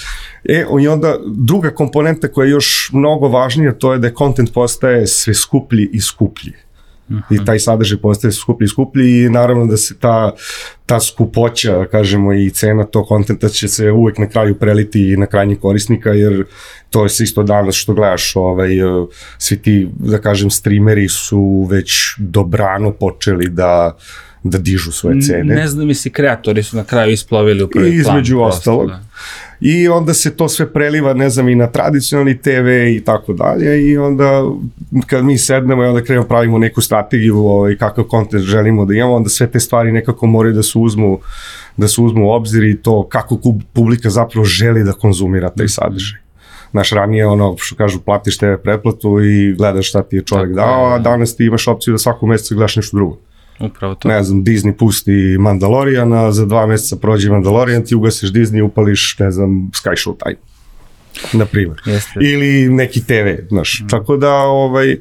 e 0.44 0.66
i 0.82 0.88
onda 0.88 1.16
druga 1.28 1.70
komponenta 1.70 2.28
koja 2.28 2.46
je 2.46 2.52
još 2.52 2.90
mnogo 2.94 3.28
važnija 3.28 3.74
to 3.74 3.94
je 3.94 4.00
da 4.00 4.12
content 4.18 4.54
postaje 4.54 5.08
sve 5.08 5.34
skuplji 5.34 5.90
i 5.94 6.02
skuplji. 6.02 6.54
I 7.30 7.46
taj 7.46 7.60
sadržaj 7.60 7.98
postaje 7.98 8.32
skuplji 8.32 8.66
i 8.66 8.68
skuplji 8.68 9.24
i 9.24 9.30
naravno 9.30 9.66
da 9.66 9.78
se 9.78 9.98
ta, 10.00 10.32
ta 10.86 11.00
skupoća, 11.00 11.86
kažemo, 11.92 12.34
i 12.34 12.50
cena 12.50 12.84
tog 12.84 13.08
kontenta 13.08 13.50
će 13.50 13.68
se 13.68 13.92
uvek 13.92 14.18
na 14.18 14.30
kraju 14.30 14.56
preliti 14.56 15.14
i 15.14 15.18
na 15.18 15.26
krajnjeg 15.26 15.60
korisnika, 15.60 16.10
jer 16.10 16.46
to 16.90 17.04
je 17.04 17.10
isto 17.20 17.44
danas 17.44 17.76
što 17.76 17.94
gledaš, 17.94 18.36
ovaj, 18.36 18.70
svi 19.38 19.58
ti, 19.58 19.90
da 19.98 20.18
kažem, 20.18 20.50
streameri 20.50 21.10
su 21.10 21.68
već 21.72 21.92
dobrano 22.18 22.92
počeli 22.92 23.50
da 23.50 23.98
da 24.44 24.58
dižu 24.58 24.92
svoje 24.92 25.22
cene. 25.22 25.56
Ne 25.56 25.68
znam, 25.68 25.88
misli, 25.88 26.12
kreatori 26.12 26.64
su 26.64 26.78
na 26.78 26.84
kraju 26.84 27.12
isplovili 27.12 27.64
u 27.64 27.68
prvi 27.68 28.04
plan. 28.04 28.18
Između 28.18 28.40
ostalog. 28.40 28.88
Da 28.88 29.09
i 29.62 29.88
onda 29.88 30.14
se 30.14 30.36
to 30.36 30.50
sve 30.50 30.74
preliva, 30.74 31.14
ne 31.14 31.30
znam, 31.30 31.50
i 31.50 31.56
na 31.56 31.68
tradicionalni 31.68 32.38
TV 32.38 32.68
i 32.96 33.02
tako 33.06 33.34
dalje 33.34 33.90
i 33.90 33.98
onda 33.98 34.44
kad 35.08 35.26
mi 35.26 35.38
sednemo 35.38 35.84
i 35.84 35.88
onda 35.88 36.04
krenemo 36.04 36.28
pravimo 36.28 36.58
neku 36.58 36.82
strategiju 36.82 37.38
ovaj, 37.38 37.76
kakav 37.76 38.04
kontent 38.04 38.44
želimo 38.44 38.86
da 38.86 38.94
imamo, 38.94 39.14
onda 39.14 39.30
sve 39.30 39.48
te 39.48 39.60
stvari 39.60 39.92
nekako 39.92 40.28
moraju 40.28 40.54
da 40.56 40.64
se 40.64 40.80
uzmu 40.80 41.20
da 41.78 41.88
se 41.88 42.02
uzmu 42.02 42.28
u 42.28 42.32
obzir 42.32 42.64
i 42.64 42.82
to 42.82 43.08
kako 43.08 43.38
publika 43.74 44.10
zapravo 44.10 44.46
želi 44.46 44.84
da 44.84 44.94
konzumira 44.94 45.50
taj 45.50 45.68
sadržaj. 45.68 46.20
Naš 46.74 46.90
ranije 46.92 47.28
ono 47.28 47.56
što 47.58 47.76
kažu 47.76 48.00
platiš 48.00 48.38
TV 48.38 48.54
pretplatu 48.64 49.22
i 49.22 49.54
gledaš 49.54 49.90
šta 49.90 50.04
ti 50.04 50.16
je 50.16 50.22
čovjek 50.22 50.56
dao, 50.56 50.86
a 50.86 50.98
da. 50.98 51.04
danas 51.04 51.36
ti 51.36 51.46
imaš 51.46 51.68
opciju 51.68 51.92
da 51.92 51.98
svakog 51.98 52.30
meseca 52.30 52.56
gledaš 52.56 52.76
nešto 52.76 52.98
drugo. 52.98 53.18
Upravo 53.60 53.96
to. 53.96 54.08
Ne 54.08 54.24
znam, 54.24 54.44
Disney 54.44 54.72
pusti 54.72 55.38
Mandaloriana, 55.40 56.32
za 56.32 56.46
dva 56.46 56.66
meseca 56.66 56.96
prođe 56.96 57.30
Mandalorian, 57.30 57.86
ti 57.86 57.96
ugasiš 57.96 58.30
Disney, 58.30 58.64
upališ, 58.64 59.16
ne 59.20 59.32
znam, 59.32 59.72
Sky 59.74 60.08
Showtime 60.08 60.36
na 61.34 61.46
primjer. 61.46 61.82
Jeste. 61.86 62.20
Ili 62.22 62.70
neki 62.70 63.02
TV, 63.02 63.48
znaš. 63.50 63.82
Mm. 63.84 63.88
Tako 63.88 64.18
da, 64.18 64.34
ovaj, 64.34 64.98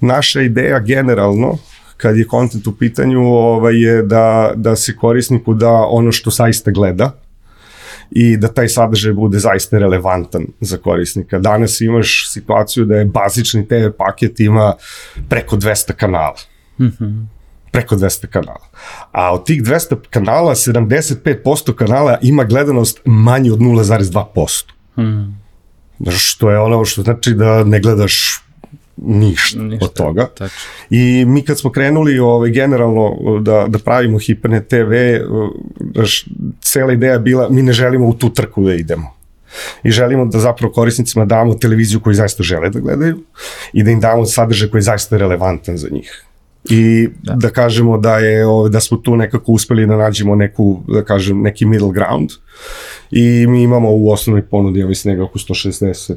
naša 0.00 0.42
ideja 0.42 0.80
generalno, 0.80 1.58
kad 1.96 2.16
je 2.16 2.26
kontent 2.26 2.66
u 2.66 2.76
pitanju, 2.76 3.20
ovaj, 3.20 3.82
je 3.82 4.02
da, 4.02 4.52
da 4.56 4.76
se 4.76 4.96
korisniku 4.96 5.54
da 5.54 5.72
ono 5.72 6.12
što 6.12 6.30
saista 6.30 6.70
gleda, 6.70 7.12
i 8.10 8.36
da 8.36 8.48
taj 8.48 8.68
sadržaj 8.68 9.12
bude 9.12 9.38
zaista 9.38 9.78
relevantan 9.78 10.46
za 10.60 10.76
korisnika. 10.76 11.38
Danas 11.38 11.80
imaš 11.80 12.32
situaciju 12.32 12.84
da 12.84 12.96
je 12.96 13.04
bazični 13.04 13.68
TV 13.68 13.90
paket 13.98 14.40
ima 14.40 14.74
preko 15.28 15.56
200 15.56 15.92
kanala. 15.92 16.34
Mm 16.78 16.86
-hmm 16.86 17.39
preko 17.70 17.96
200 17.96 18.26
kanala. 18.26 18.68
A 19.12 19.34
od 19.34 19.46
tih 19.46 19.62
200 19.62 19.96
kanala, 20.10 20.54
75% 20.54 21.74
kanala 21.74 22.18
ima 22.22 22.44
gledanost 22.44 23.00
manje 23.04 23.52
od 23.52 23.58
0,2%. 23.58 24.64
Hmm. 24.94 25.40
Što 26.18 26.50
je 26.50 26.58
ono 26.58 26.84
što 26.84 27.02
znači 27.02 27.34
da 27.34 27.64
ne 27.64 27.80
gledaš 27.80 28.42
ništa, 28.96 29.62
ništa 29.62 29.84
od 29.84 29.92
toga. 29.92 30.26
Tačno. 30.26 30.58
I 30.90 31.24
mi 31.24 31.44
kad 31.44 31.58
smo 31.58 31.70
krenuli 31.70 32.18
ovaj, 32.18 32.50
generalno 32.50 33.16
da, 33.40 33.64
da 33.68 33.78
pravimo 33.78 34.18
Hipernet 34.18 34.68
TV, 34.68 34.92
daš, 35.80 36.24
cela 36.60 36.92
ideja 36.92 37.12
je 37.12 37.18
bila 37.18 37.48
mi 37.48 37.62
ne 37.62 37.72
želimo 37.72 38.06
u 38.06 38.14
tu 38.14 38.30
trku 38.30 38.64
da 38.64 38.74
idemo. 38.74 39.14
I 39.82 39.90
želimo 39.90 40.24
da 40.24 40.38
zapravo 40.38 40.72
korisnicima 40.72 41.24
damo 41.24 41.54
televiziju 41.54 42.00
koju 42.00 42.14
zaista 42.14 42.42
žele 42.42 42.70
da 42.70 42.80
gledaju 42.80 43.18
i 43.72 43.82
da 43.82 43.90
im 43.90 44.00
damo 44.00 44.26
sadržaj 44.26 44.68
koji 44.68 44.78
je 44.78 44.82
zaista 44.82 45.16
relevantan 45.16 45.76
za 45.76 45.88
njih 45.90 46.24
i 46.64 47.08
da. 47.22 47.34
da 47.34 47.50
kažemo 47.50 47.98
da 47.98 48.18
je 48.18 48.44
da 48.70 48.80
smo 48.80 48.96
tu 48.96 49.16
nekako 49.16 49.52
uspeli 49.52 49.86
da 49.86 49.96
nađemo 49.96 50.34
neku 50.34 50.82
da 50.88 51.04
kažem 51.04 51.42
neki 51.42 51.64
middle 51.64 51.92
ground 51.92 52.30
i 53.10 53.46
mi 53.46 53.62
imamo 53.62 53.90
u 53.90 54.10
osnovnoj 54.10 54.42
ponudi, 54.42 54.80
ja 54.80 54.86
mislim, 54.86 55.18
nekako 55.18 55.38
160 55.38 56.16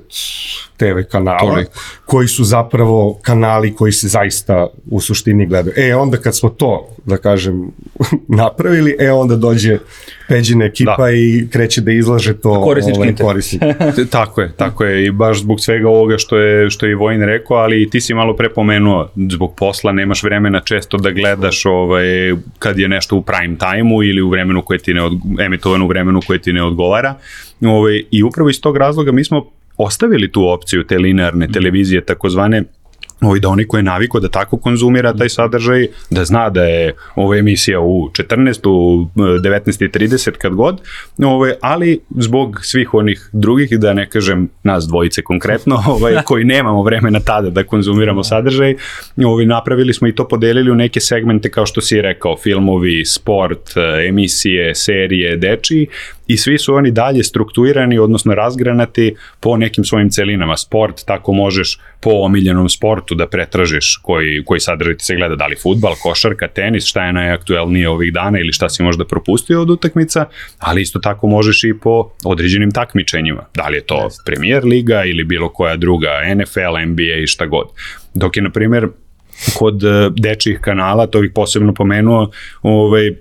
TV 0.78 1.10
kanala, 1.12 1.40
Toliko. 1.40 1.72
Koji 2.14 2.28
su 2.28 2.44
zapravo 2.44 3.20
kanali 3.22 3.76
koji 3.76 3.92
se 3.92 4.08
zaista 4.08 4.68
u 4.92 5.02
suštini 5.02 5.46
gledaju. 5.46 5.74
E, 5.78 5.96
onda 5.96 6.18
kad 6.18 6.38
smo 6.38 6.50
to, 6.50 6.90
da 7.06 7.18
kažem, 7.18 7.72
napravili, 8.42 8.96
e, 9.00 9.12
onda 9.12 9.36
dođe 9.36 9.78
Peđina 10.28 10.66
ekipa 10.66 10.96
Da. 10.98 11.12
i 11.12 11.48
kreće 11.52 11.82
da 11.82 11.92
izlaže 11.92 12.34
to 12.34 12.64
Korisnički 12.64 12.98
ovaj, 12.98 13.10
interes. 13.10 13.28
korisniku. 13.28 13.66
Tako 14.18 14.42
je, 14.42 14.52
tako 14.58 14.84
je 14.84 15.06
i 15.06 15.12
baš 15.12 15.40
zbog 15.40 15.60
svega 15.60 15.90
ovoga 15.90 16.18
što 16.18 16.38
je, 16.38 16.70
što 16.70 16.86
je 16.86 16.96
Vojin 16.96 17.22
rekao, 17.24 17.58
ali 17.58 17.90
ti 17.90 18.02
si 18.02 18.14
malo 18.14 18.36
pre 18.36 18.50
pomenuo, 18.50 19.10
zbog 19.32 19.56
posla 19.56 19.92
nemaš 19.92 20.24
vremena 20.24 20.60
često 20.60 20.98
da 20.98 21.12
gledaš 21.12 21.66
ovaj, 21.66 22.06
kad 22.60 22.80
je 22.80 22.88
nešto 22.88 23.16
u 23.16 23.22
prime 23.22 23.58
time-u 23.58 24.04
ili 24.04 24.22
u 24.22 24.30
vremenu 24.30 24.62
koje 24.62 24.80
ti 24.80 24.94
ne 24.94 25.04
od, 25.04 25.14
emitovano 25.40 25.86
u 25.86 25.88
vremenu 25.88 26.20
koje 26.28 26.40
ti 26.40 26.54
ne 26.54 26.64
odgovara. 26.64 27.16
Ovaj, 27.62 28.04
I 28.12 28.24
upravo 28.24 28.50
iz 28.50 28.62
tog 28.62 28.78
razloga 28.78 29.12
mi 29.12 29.24
smo 29.24 29.46
ostavili 29.78 30.32
tu 30.32 30.48
opciju 30.48 30.84
te 30.84 30.98
linearne 30.98 31.48
televizije, 31.48 32.06
takozvane 32.06 32.64
ovaj, 33.24 33.40
da 33.40 33.50
onaj 33.50 33.66
ko 33.66 33.78
je 33.78 33.84
naviko 33.84 34.20
da 34.20 34.30
tako 34.30 34.58
konzumira 34.58 35.14
taj 35.14 35.30
sadržaj, 35.30 35.88
da 36.10 36.26
zna 36.26 36.50
da 36.50 36.64
je 36.64 36.94
ova 37.16 37.38
emisija 37.38 37.80
u 37.80 38.10
14, 38.10 38.68
u 38.68 39.10
e, 39.16 39.22
19.30 39.22 40.32
kad 40.32 40.54
god, 40.54 40.82
ovaj, 41.24 41.54
ali 41.62 42.00
zbog 42.10 42.60
svih 42.64 42.94
onih 42.94 43.30
drugih, 43.34 43.80
da 43.80 43.94
ne 43.94 44.10
kažem 44.10 44.50
nas 44.64 44.88
dvojice 44.88 45.22
konkretno, 45.22 45.84
ovaj, 45.96 46.16
koji 46.26 46.44
nemamo 46.44 46.84
vremena 46.84 47.20
tada 47.20 47.50
da 47.50 47.64
konzumiramo 47.64 48.24
sadržaj, 48.24 48.76
ovaj, 49.26 49.46
napravili 49.46 49.94
smo 49.94 50.08
i 50.08 50.16
to 50.16 50.28
podelili 50.28 50.72
u 50.72 50.76
neke 50.76 51.00
segmente 51.00 51.50
kao 51.50 51.66
što 51.66 51.82
si 51.82 52.02
rekao, 52.02 52.38
filmovi, 52.38 53.06
sport, 53.06 53.78
e, 53.78 54.08
emisije, 54.08 54.76
serije, 54.76 55.38
dečiji 55.38 55.88
i 56.28 56.38
svi 56.38 56.58
su 56.58 56.76
oni 56.76 56.92
dalje 56.92 57.24
strukturirani, 57.24 58.00
odnosno 58.00 58.36
razgranati 58.36 59.16
po 59.40 59.58
nekim 59.58 59.84
svojim 59.84 60.10
celinama. 60.10 60.58
Sport, 60.58 61.06
tako 61.06 61.34
možeš 61.34 61.80
po 62.02 62.10
omiljenom 62.10 62.70
sportu 62.70 63.16
da 63.16 63.28
pretražiš 63.28 64.00
koji, 64.02 64.44
koji 64.46 64.60
sadržaj 64.60 64.98
ti 64.98 65.06
se 65.06 65.16
gleda, 65.16 65.36
da 65.36 65.48
li 65.48 65.56
futbal, 65.56 65.94
košarka, 66.04 66.48
tenis, 66.48 66.86
šta 66.86 67.06
je 67.06 67.14
najaktuelnije 67.14 67.90
ovih 67.90 68.14
dana 68.14 68.40
ili 68.40 68.54
šta 68.54 68.70
si 68.70 68.84
možda 68.84 69.06
propustio 69.06 69.62
od 69.62 69.70
utakmica, 69.70 70.26
ali 70.60 70.82
isto 70.82 71.00
tako 71.00 71.28
možeš 71.28 71.64
i 71.64 71.74
po 71.82 72.10
određenim 72.24 72.72
takmičenjima. 72.72 73.46
Da 73.56 73.68
li 73.68 73.78
je 73.78 73.86
to 73.86 74.10
Premier 74.26 74.66
Liga 74.66 75.04
ili 75.04 75.24
bilo 75.24 75.50
koja 75.50 75.76
druga, 75.76 76.10
NFL, 76.36 76.92
NBA 76.92 77.24
i 77.24 77.28
šta 77.28 77.46
god. 77.46 77.68
Dok 78.14 78.38
je, 78.38 78.44
na 78.44 78.50
primjer, 78.50 78.88
kod 79.58 79.84
e, 79.84 80.10
dečjih 80.18 80.60
kanala, 80.62 81.08
to 81.08 81.22
bih 81.22 81.32
posebno 81.36 81.74
pomenuo, 81.74 82.32
ovaj, 82.62 83.12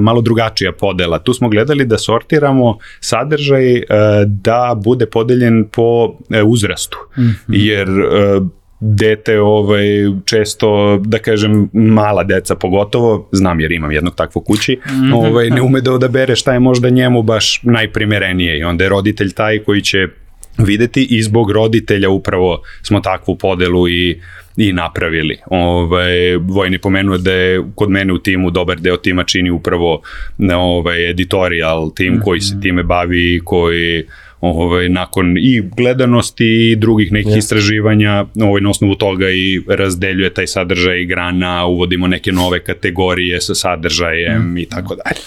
malo 0.00 0.20
drugačija 0.20 0.72
podela. 0.72 1.18
Tu 1.18 1.34
smo 1.34 1.48
gledali 1.48 1.84
da 1.84 1.98
sortiramo 1.98 2.78
sadržaj 3.00 3.76
e, 3.76 3.84
da 4.26 4.80
bude 4.84 5.06
podeljen 5.06 5.68
po 5.72 6.16
e, 6.30 6.42
uzrastu. 6.42 6.98
Mm 7.18 7.22
-hmm. 7.22 7.34
Jer 7.48 7.88
e, 7.88 8.40
dete 8.80 9.40
ovaj 9.40 9.86
često 10.24 10.98
da 11.04 11.18
kažem 11.18 11.68
mala 11.72 12.24
deca 12.24 12.54
pogotovo 12.54 13.28
znam 13.32 13.60
jer 13.60 13.72
imam 13.72 13.92
jednog 13.92 14.14
takvog 14.14 14.44
kući 14.44 14.78
ovaj 15.14 15.50
ne 15.50 15.62
ume 15.62 15.80
da 15.80 15.92
odabere 15.92 16.36
šta 16.36 16.52
je 16.52 16.60
možda 16.60 16.90
njemu 16.90 17.22
baš 17.22 17.60
najprimerenije 17.62 18.58
i 18.58 18.64
onda 18.64 18.84
je 18.84 18.90
roditelj 18.90 19.32
taj 19.32 19.58
koji 19.58 19.82
će 19.82 20.06
videti 20.58 21.06
i 21.10 21.22
zbog 21.22 21.50
roditelja 21.50 22.10
upravo 22.10 22.62
smo 22.82 23.00
takvu 23.00 23.36
podelu 23.36 23.88
i 23.88 24.20
i 24.56 24.72
napravili. 24.72 25.38
Ovaj 25.46 26.36
Vojni 26.36 26.78
pomenuo 26.78 27.18
da 27.18 27.32
je 27.32 27.62
kod 27.74 27.90
mene 27.90 28.12
u 28.12 28.18
timu 28.18 28.50
dobar 28.50 28.80
deo 28.80 28.96
tima 28.96 29.24
čini 29.24 29.50
upravo 29.50 30.02
ovaj 30.56 31.10
editorial 31.10 31.90
tim 31.94 32.20
koji 32.24 32.40
se 32.40 32.60
time 32.60 32.82
bavi 32.82 33.40
koji 33.44 34.04
ovaj, 34.40 34.88
nakon 34.88 35.38
i 35.38 35.62
gledanosti 35.76 36.70
i 36.70 36.76
drugih 36.76 37.12
nekih 37.12 37.32
yes. 37.32 37.38
istraživanja, 37.38 38.24
ovaj, 38.42 38.60
na 38.60 38.70
osnovu 38.70 38.94
toga 38.94 39.30
i 39.30 39.62
razdeljuje 39.68 40.34
taj 40.34 40.46
sadržaj 40.46 41.04
grana, 41.04 41.66
uvodimo 41.66 42.06
neke 42.06 42.32
nove 42.32 42.64
kategorije 42.64 43.40
sa 43.40 43.54
sadržajem 43.54 44.52
mm. 44.52 44.58
i 44.58 44.66
tako 44.66 44.94
dalje. 44.94 45.20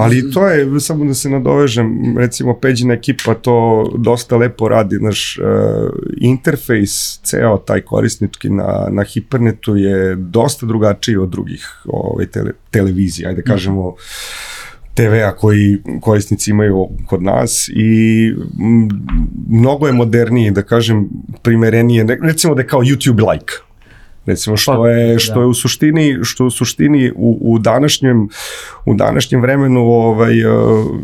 Ali 0.00 0.30
to 0.30 0.48
je, 0.48 0.80
samo 0.80 1.04
da 1.04 1.14
se 1.14 1.30
nadovežem, 1.30 2.18
recimo 2.18 2.58
Peđina 2.60 2.94
ekipa 2.94 3.34
to 3.34 3.90
dosta 3.98 4.36
lepo 4.36 4.68
radi, 4.68 4.98
naš 5.00 5.38
uh, 5.38 5.44
interfejs, 6.20 7.20
ceo 7.22 7.56
taj 7.58 7.80
korisnički 7.80 8.50
na, 8.50 8.88
na 8.90 9.04
Hipernetu 9.04 9.76
je 9.76 10.14
dosta 10.16 10.66
drugačiji 10.66 11.16
od 11.16 11.30
drugih 11.30 11.82
ovaj, 11.84 12.26
tele, 12.26 12.52
televizija, 12.70 13.28
ajde 13.28 13.42
kažemo, 13.42 13.90
mm 13.90 14.59
TV-a 14.94 15.32
koji 15.36 15.78
korisnici 16.00 16.50
imaju 16.50 16.88
kod 17.06 17.22
nas 17.22 17.70
i 17.76 18.32
mnogo 19.48 19.86
je 19.86 19.92
moderniji, 19.92 20.50
da 20.50 20.62
kažem, 20.62 21.08
primerenije, 21.42 22.06
recimo 22.22 22.54
da 22.54 22.60
je 22.60 22.66
kao 22.66 22.80
YouTube 22.80 23.32
like 23.32 23.69
recimo 24.30 24.56
što 24.56 24.86
je 24.86 25.18
što 25.18 25.40
je 25.40 25.46
u 25.46 25.54
suštini 25.54 26.18
što 26.22 26.46
u 26.46 26.50
suštini 26.50 27.12
u, 27.16 27.38
u 27.40 27.58
današnjem 27.58 28.28
u 28.86 28.94
današnjem 28.94 29.40
vremenu 29.40 29.80
ovaj 29.80 30.34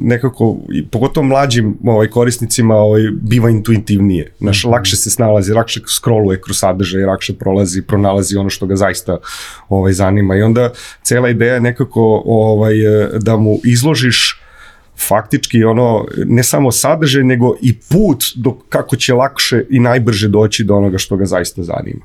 nekako 0.01 0.57
i 0.73 0.87
pogotovo 0.87 1.27
mlađim 1.27 1.77
ovaj 1.85 2.09
korisnicima 2.09 2.75
ovaj 2.75 3.03
biva 3.23 3.51
intuitivnije 3.51 4.33
znaš 4.39 4.65
mm 4.65 4.69
-hmm. 4.69 4.73
lakše 4.73 4.97
se 4.97 5.11
snalazi 5.11 5.53
lakše 5.53 5.81
scrolluje 5.87 6.41
kroz 6.41 6.59
sadržaj 6.59 7.03
lakše 7.03 7.35
prolazi 7.35 7.83
pronalazi 7.83 8.37
ono 8.37 8.51
što 8.51 8.67
ga 8.67 8.77
zaista 8.77 9.19
ovaj 9.69 9.93
zanima 9.93 10.37
i 10.37 10.43
onda 10.43 10.71
cela 11.03 11.29
ideja 11.29 11.55
je 11.55 11.61
nekako 11.61 12.23
ovaj 12.27 12.75
da 13.21 13.37
mu 13.37 13.59
izložiš 13.65 14.41
faktički 15.09 15.65
ono 15.65 16.07
ne 16.27 16.43
samo 16.43 16.73
sadržaj 16.73 17.25
nego 17.25 17.57
i 17.63 17.79
put 17.79 18.25
do 18.37 18.59
kako 18.69 18.97
će 18.97 19.15
lakše 19.15 19.65
i 19.71 19.81
najbrže 19.81 20.29
doći 20.29 20.65
do 20.65 20.77
onoga 20.77 20.99
što 20.99 21.17
ga 21.17 21.25
zaista 21.25 21.63
zanima. 21.63 22.05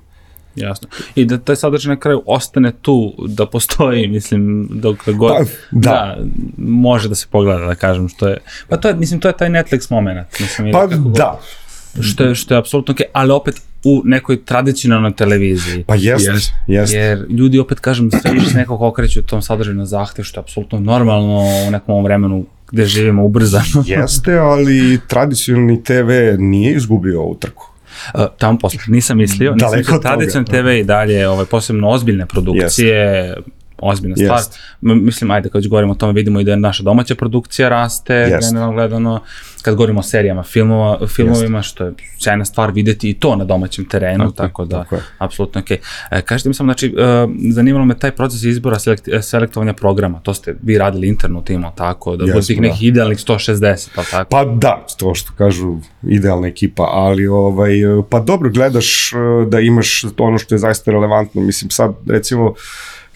Jasno. 0.55 0.87
I 1.15 1.25
da 1.25 1.37
taj 1.37 1.55
sadržaj 1.55 1.89
na 1.95 1.99
kraju 1.99 2.21
ostane 2.25 2.71
tu, 2.81 3.13
da 3.27 3.45
postoji, 3.45 4.07
mislim, 4.07 4.67
dok 4.71 5.09
god, 5.09 5.31
pa, 5.31 5.43
da. 5.71 5.91
da. 5.91 6.17
može 6.57 7.09
da 7.09 7.15
se 7.15 7.27
pogleda, 7.31 7.65
da 7.65 7.75
kažem, 7.75 8.09
što 8.09 8.27
je, 8.27 8.37
pa 8.69 8.77
to 8.77 8.87
je, 8.87 8.95
mislim, 8.95 9.19
to 9.19 9.27
je 9.27 9.37
taj 9.37 9.49
Netflix 9.49 9.91
moment. 9.91 10.39
Mislim, 10.39 10.71
pa 10.71 10.87
da. 10.87 10.95
God, 10.97 12.05
što 12.05 12.23
je, 12.23 12.35
što 12.35 12.53
je 12.53 12.57
apsolutno 12.57 12.91
okej, 12.91 13.05
okay, 13.05 13.09
ali 13.13 13.31
opet 13.31 13.61
u 13.83 14.01
nekoj 14.05 14.45
tradicionalnoj 14.45 15.15
televiziji. 15.15 15.83
Pa 15.87 15.95
jest, 15.95 16.27
jest. 16.27 16.51
jest. 16.67 16.93
Jer 16.93 17.25
ljudi 17.29 17.59
opet, 17.59 17.79
kažem, 17.79 18.11
sve 18.11 18.31
više 18.31 18.49
se 18.49 18.57
nekako 18.57 18.87
okreću 18.87 19.23
tom 19.23 19.41
sadržaju 19.41 19.77
na 19.77 19.85
zahtev, 19.85 20.23
što 20.23 20.39
je 20.39 20.41
apsolutno 20.41 20.79
normalno 20.79 21.39
u 21.67 21.71
nekom 21.71 22.03
vremenu 22.03 22.45
gde 22.71 22.85
živimo 22.85 23.25
ubrzano. 23.25 23.83
Jeste, 23.85 24.37
ali 24.37 24.99
tradicionalni 25.07 25.83
TV 25.83 26.11
nije 26.37 26.75
izgubio 26.75 27.21
ovu 27.21 27.35
trku. 27.35 27.70
Uh, 28.13 28.21
tamo 28.37 28.57
posle, 28.57 28.79
nisam 28.87 29.17
mislio, 29.17 29.53
nisam 29.53 29.77
mislio, 29.77 29.99
tradicionalni 29.99 30.51
TV 30.51 30.67
i 30.79 30.83
dalje, 30.83 31.27
ovaj, 31.27 31.45
posebno 31.45 31.89
ozbiljne 31.89 32.25
produkcije, 32.25 33.35
yes 33.37 33.60
ozbiljna 33.81 34.15
stvar. 34.15 34.39
Yes. 34.39 35.03
Mislim, 35.03 35.31
ajde, 35.31 35.49
kad 35.49 35.67
govorimo 35.67 35.91
o 35.91 35.95
tome, 35.95 36.13
vidimo 36.13 36.39
i 36.39 36.43
da 36.43 36.55
naša 36.55 36.83
domaća 36.83 37.15
produkcija 37.15 37.69
raste, 37.69 38.13
yes. 38.13 38.47
generalno 38.47 38.73
gledano. 38.73 39.21
Kad 39.61 39.75
govorimo 39.75 39.99
o 39.99 40.03
serijama, 40.03 40.43
filmova, 40.43 41.07
filmovima, 41.07 41.59
yes. 41.59 41.63
što 41.63 41.85
je 41.85 41.93
sjajna 42.19 42.45
stvar 42.45 42.71
videti 42.71 43.09
i 43.09 43.13
to 43.13 43.35
na 43.35 43.45
domaćem 43.45 43.85
terenu, 43.85 44.25
okay, 44.25 44.35
tako 44.35 44.65
da, 44.65 44.83
tako 44.83 44.97
apsolutno 45.17 45.61
okej. 45.61 45.77
Okay. 45.77 46.17
E, 46.17 46.21
kažete 46.21 46.49
mi 46.49 46.55
samo, 46.55 46.67
znači, 46.67 46.95
uh, 46.97 47.31
zanimalo 47.53 47.85
me 47.85 47.99
taj 47.99 48.11
proces 48.11 48.43
izbora 48.43 48.79
selekt, 48.79 49.07
selektovanja 49.21 49.73
programa, 49.73 50.19
to 50.19 50.33
ste 50.33 50.55
vi 50.63 50.77
radili 50.77 51.07
interno 51.07 51.41
timo, 51.41 51.73
tako, 51.77 52.15
da 52.15 52.25
yes, 52.25 52.33
bude 52.33 52.45
tih 52.45 52.61
nekih 52.61 52.81
da. 52.81 52.87
idealnih 52.87 53.17
160, 53.17 53.89
pa 53.95 54.03
tako? 54.03 54.29
Pa 54.29 54.45
da, 54.45 54.85
to 54.97 55.15
što 55.15 55.31
kažu, 55.37 55.77
idealna 56.03 56.47
ekipa, 56.47 56.83
ali 56.83 57.27
ovaj, 57.27 57.73
pa 58.09 58.19
dobro, 58.19 58.49
gledaš 58.49 59.11
da 59.47 59.59
imaš 59.59 60.03
ono 60.17 60.37
što 60.37 60.55
je 60.55 60.59
zaista 60.59 60.91
relevantno, 60.91 61.41
mislim 61.41 61.69
sad, 61.69 61.93
recimo, 62.07 62.53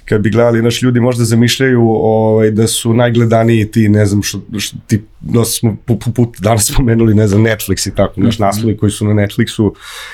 kad 0.05 0.21
bi 0.21 0.29
gledali 0.29 0.61
naš 0.61 0.81
ljudi 0.81 0.99
možda 0.99 1.23
zamišljaju 1.23 1.81
ovaj, 1.89 2.51
da 2.51 2.67
su 2.67 2.93
najgledaniji 2.93 3.71
ti, 3.71 3.89
ne 3.89 4.05
znam, 4.05 4.23
što, 4.23 4.41
što 4.57 4.77
ti 4.87 5.03
da 5.19 5.45
smo 5.45 5.77
put, 5.85 6.03
put 6.15 6.37
danas 6.39 6.71
spomenuli, 6.73 7.13
ne 7.13 7.27
znam, 7.27 7.41
Netflix 7.41 7.87
i 7.87 7.95
tako, 7.95 8.21
naš 8.21 8.37
-hmm. 8.37 8.41
naslovi 8.41 8.77
koji 8.77 8.91
su 8.91 9.05
na 9.05 9.13
Netflixu 9.13 9.71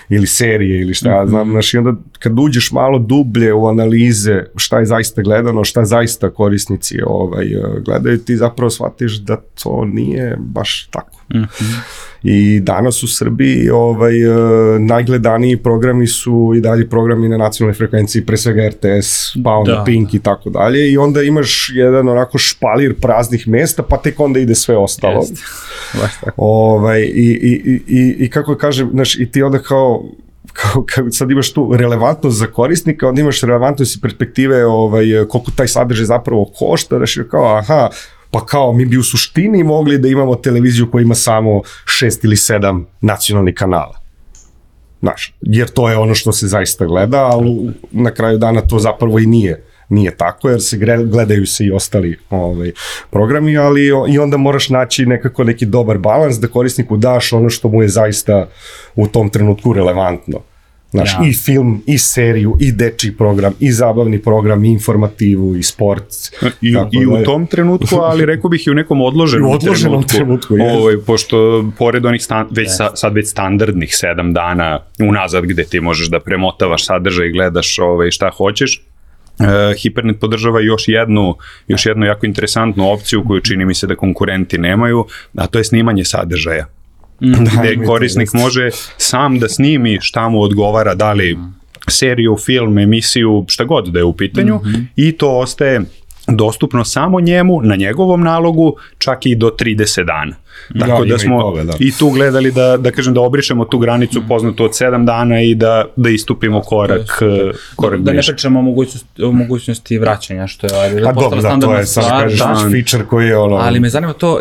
ili 0.10 0.27
serije 0.27 0.82
ili 0.82 0.93
šta, 0.93 1.10
ja 1.10 1.27
znam, 1.27 1.49
znaš, 1.49 1.73
i 1.73 1.77
onda 1.77 1.93
kad 2.19 2.39
uđeš 2.39 2.71
malo 2.71 2.99
dublje 2.99 3.54
u 3.54 3.67
analize 3.67 4.43
šta 4.56 4.80
je 4.80 4.86
zaista 4.86 5.21
gledano, 5.21 5.63
šta 5.63 5.86
zaista 5.86 6.30
korisnici 6.30 6.97
ovaj, 7.06 7.47
gledaju, 7.86 8.17
ti 8.17 8.38
zapravo 8.38 8.69
shvatiš 8.69 9.17
da 9.17 9.36
to 9.63 9.86
nije 9.86 10.38
baš 10.39 10.88
tako. 10.91 11.21
Mm 11.34 11.38
-hmm. 11.38 12.11
I 12.23 12.60
danas 12.60 13.03
u 13.03 13.07
Srbiji 13.07 13.69
ovaj, 13.69 14.13
najgledaniji 14.79 15.57
programi 15.57 16.07
su 16.07 16.53
i 16.57 16.62
dalje 16.62 16.89
programi 16.89 17.29
na 17.29 17.38
nacionalnoj 17.38 17.77
frekvenciji, 17.77 18.25
pre 18.25 18.38
svega 18.38 18.69
RTS, 18.69 19.34
pa 19.43 19.51
onda 19.51 19.71
da. 19.71 19.84
Pink 19.84 20.13
i 20.13 20.19
tako 20.19 20.49
dalje 20.49 20.91
i 20.91 20.97
onda 20.97 21.21
imaš 21.21 21.71
jedan 21.73 22.10
onako 22.10 22.38
špalir 22.38 22.95
praznih 23.01 23.47
mesta, 23.47 23.84
pa 23.84 23.97
tek 23.97 24.19
onda 24.19 24.39
ide 24.39 24.55
sve 24.55 24.77
ostalo. 24.77 25.25
ovaj, 26.38 27.01
i, 27.01 27.39
i, 27.41 27.81
i, 27.88 28.15
I 28.19 28.29
kako 28.29 28.55
kažem, 28.55 28.89
znaš, 28.91 29.15
i 29.15 29.31
ti 29.31 29.43
onda 29.43 29.60
kao 29.60 30.03
kao, 30.53 30.86
kao 30.95 31.12
sad 31.12 31.31
imaš 31.31 31.53
tu 31.53 31.75
relevantnost 31.75 32.38
za 32.38 32.47
korisnika, 32.47 33.07
onda 33.07 33.21
imaš 33.21 33.41
relevantnost 33.41 33.95
i 33.95 34.01
perspektive 34.01 34.65
ovaj, 34.65 35.05
koliko 35.29 35.51
taj 35.55 35.67
sadržaj 35.67 36.05
zapravo 36.05 36.45
košta, 36.60 36.99
da 36.99 37.05
kao, 37.29 37.57
aha, 37.57 37.89
pa 38.31 38.45
kao 38.45 38.73
mi 38.73 38.85
bi 38.85 38.97
u 38.97 39.03
suštini 39.03 39.63
mogli 39.63 39.97
da 39.97 40.07
imamo 40.07 40.35
televiziju 40.35 40.91
koja 40.91 41.01
ima 41.01 41.15
samo 41.15 41.61
šest 41.85 42.23
ili 42.23 42.37
sedam 42.37 42.87
nacionalnih 43.01 43.55
kanala. 43.55 44.01
Znaš, 44.99 45.33
jer 45.41 45.67
to 45.67 45.89
je 45.89 45.97
ono 45.97 46.15
što 46.15 46.31
se 46.31 46.47
zaista 46.47 46.85
gleda, 46.85 47.25
ali 47.25 47.73
na 47.91 48.11
kraju 48.11 48.37
dana 48.37 48.61
to 48.61 48.79
zapravo 48.79 49.19
i 49.19 49.25
nije 49.25 49.71
nije 49.91 50.15
tako, 50.17 50.49
jer 50.49 50.61
se 50.61 50.77
gledaju 51.05 51.45
se 51.45 51.65
i 51.65 51.71
ostali 51.71 52.17
ovaj, 52.29 52.71
programi, 53.09 53.57
ali 53.57 53.85
i 54.09 54.19
onda 54.19 54.37
moraš 54.37 54.69
naći 54.69 55.05
nekako 55.05 55.43
neki 55.43 55.65
dobar 55.65 55.97
balans 55.97 56.39
da 56.39 56.47
korisniku 56.47 56.97
daš 56.97 57.33
ono 57.33 57.49
što 57.49 57.67
mu 57.67 57.81
je 57.81 57.87
zaista 57.87 58.47
u 58.95 59.07
tom 59.07 59.29
trenutku 59.29 59.73
relevantno. 59.73 60.39
Znaš, 60.91 61.13
Ja. 61.13 61.27
i 61.27 61.34
film, 61.36 61.84
i 61.86 61.97
seriju, 61.97 62.58
i 62.60 62.71
dečiji 62.71 63.12
program, 63.13 63.54
i 63.60 63.71
zabavni 63.71 64.19
program, 64.19 64.65
i 64.65 64.69
informativu, 64.69 65.56
i 65.56 65.63
sport. 65.63 66.04
I, 66.62 66.73
Tako 66.73 66.89
I 66.91 67.06
da 67.06 67.12
u 67.12 67.17
je- 67.17 67.23
tom 67.23 67.47
trenutku, 67.47 67.95
ali 67.95 68.25
rekao 68.25 68.49
bih 68.49 68.67
i 68.67 68.71
u 68.71 68.73
nekom 68.73 69.01
odloženom, 69.01 69.47
I 69.47 69.51
u 69.51 69.56
odloženom 69.56 70.04
trenutku, 70.06 70.57
jest. 70.57 70.76
ovaj, 70.76 70.95
pošto 70.97 71.38
pored 71.78 72.05
onih 72.05 72.24
stan, 72.24 72.47
već 72.51 72.68
sa, 72.70 72.95
sad 72.95 73.13
već 73.13 73.28
standardnih 73.28 73.89
sedam 73.91 74.34
dana 74.34 74.80
unazad 75.01 75.43
gde 75.45 75.63
ti 75.63 75.80
možeš 75.80 76.07
da 76.07 76.20
premotavaš 76.20 76.86
sadržaj 76.86 77.28
i 77.28 77.32
gledaš 77.32 77.80
ovaj, 77.80 78.11
šta 78.11 78.30
hoćeš, 78.30 78.82
Uh, 79.32 79.47
Hipernet 79.76 80.20
podržava 80.20 80.61
još 80.61 80.88
jednu, 80.88 81.36
još 81.68 81.86
jednu 81.86 82.05
jako 82.05 82.26
interesantnu 82.26 82.89
opciju 82.89 83.24
koju 83.24 83.41
čini 83.41 83.65
mi 83.65 83.74
se 83.74 83.88
da 83.88 83.95
konkurenti 83.95 84.57
nemaju, 84.57 85.05
a 85.36 85.47
to 85.47 85.57
je 85.57 85.63
snimanje 85.63 86.05
sadržaja. 86.05 86.65
Gde 87.22 87.76
mi 87.78 87.86
to 87.86 87.91
korisnik 87.91 88.26
jeste. 88.26 88.38
može 88.38 88.69
sam 88.97 89.39
da 89.39 89.49
snimi 89.49 89.97
šta 90.01 90.30
mu 90.30 90.41
odgovara, 90.41 90.95
da 90.95 91.13
li 91.13 91.38
seriju, 91.89 92.38
film, 92.38 92.78
emisiju, 92.78 93.45
šta 93.47 93.63
god 93.63 93.88
da 93.88 93.99
je 93.99 94.05
u 94.05 94.13
pitanju 94.13 94.59
i 94.95 95.11
to 95.11 95.39
ostaje 95.39 95.82
dostupno 96.28 96.84
samo 96.86 97.19
njemu 97.19 97.61
na 97.61 97.76
njegovom 97.76 98.22
nalogu 98.22 98.76
čak 98.97 99.26
i 99.26 99.36
do 99.36 99.55
30 99.59 100.05
dana. 100.05 100.36
Tako 100.80 100.91
ima 100.95 101.06
da 101.06 101.16
i 101.16 101.20
smo 101.20 101.41
toga, 101.41 101.64
da. 101.64 101.74
i 101.80 101.91
tu 101.91 102.10
gledali 102.10 102.52
da, 102.52 102.78
da 102.78 102.91
kažem 102.91 103.14
da 103.14 103.22
obrišemo 103.22 103.66
tu 103.66 103.80
granicu 103.80 104.22
poznatu 104.28 104.64
od 104.64 104.72
7 104.72 105.06
dana 105.06 105.41
i 105.41 105.56
da, 105.56 105.86
da 105.95 106.10
istupimo 106.10 106.62
korak, 106.62 107.20
eh, 107.22 107.52
korak 107.76 107.99
da 107.99 108.12
ne 108.12 108.16
bliže. 108.16 108.32
pričamo 108.32 108.60
o 108.60 108.64
mogućnosti, 108.64 109.24
o 109.24 109.32
mogućnosti 109.32 109.97
vraćanja, 109.97 110.47
što 110.47 110.68
je 110.68 110.74
ajde, 110.76 111.04
Pa 111.04 111.12
dobro, 111.14 111.41
da, 111.41 111.60
to 111.60 111.76
je, 111.76 111.86
sad 111.86 112.10
kažeš, 112.10 112.39
da. 112.39 112.56
feature 112.72 113.06
koji 113.06 113.28
je 113.28 113.38
ono... 113.38 113.56
Ali 113.56 113.80
me 113.80 113.89
zanima 113.89 114.14
to, 114.14 114.39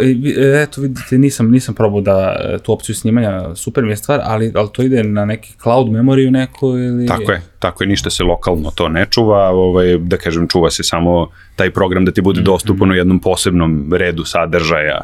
eto 0.55 0.81
vidite, 0.81 1.19
nisam, 1.19 1.51
nisam 1.51 1.75
probao 1.75 2.01
da 2.01 2.37
e, 2.45 2.59
tu 2.59 2.73
opciju 2.73 2.95
snimanja, 2.95 3.55
super 3.55 3.85
mi 3.85 3.91
je 3.91 3.97
stvar, 3.97 4.21
ali, 4.23 4.53
ali 4.55 4.69
to 4.73 4.83
ide 4.83 5.03
na 5.03 5.25
neki 5.25 5.53
cloud 5.63 5.91
memoriju 5.91 6.31
neku 6.31 6.69
ili... 6.69 7.07
Tako 7.07 7.33
je, 7.33 7.43
tako 7.59 7.85
je, 7.85 7.89
ništa 7.89 8.11
se 8.11 8.23
lokalno 8.25 8.71
to 8.71 8.89
ne 8.89 9.07
čuva, 9.11 9.49
ovaj, 9.49 9.99
da 9.99 10.17
kažem, 10.17 10.49
čuva 10.49 10.71
se 10.71 10.83
samo 10.83 11.29
taj 11.57 11.71
program 11.71 12.05
da 12.05 12.13
ti 12.13 12.21
Mhm. 12.21 12.25
bude 12.25 12.41
dostupan 12.41 12.91
u 12.91 12.95
jednom 12.95 13.19
posebnom 13.19 13.61
redu 13.93 14.25
sadržaja 14.25 15.01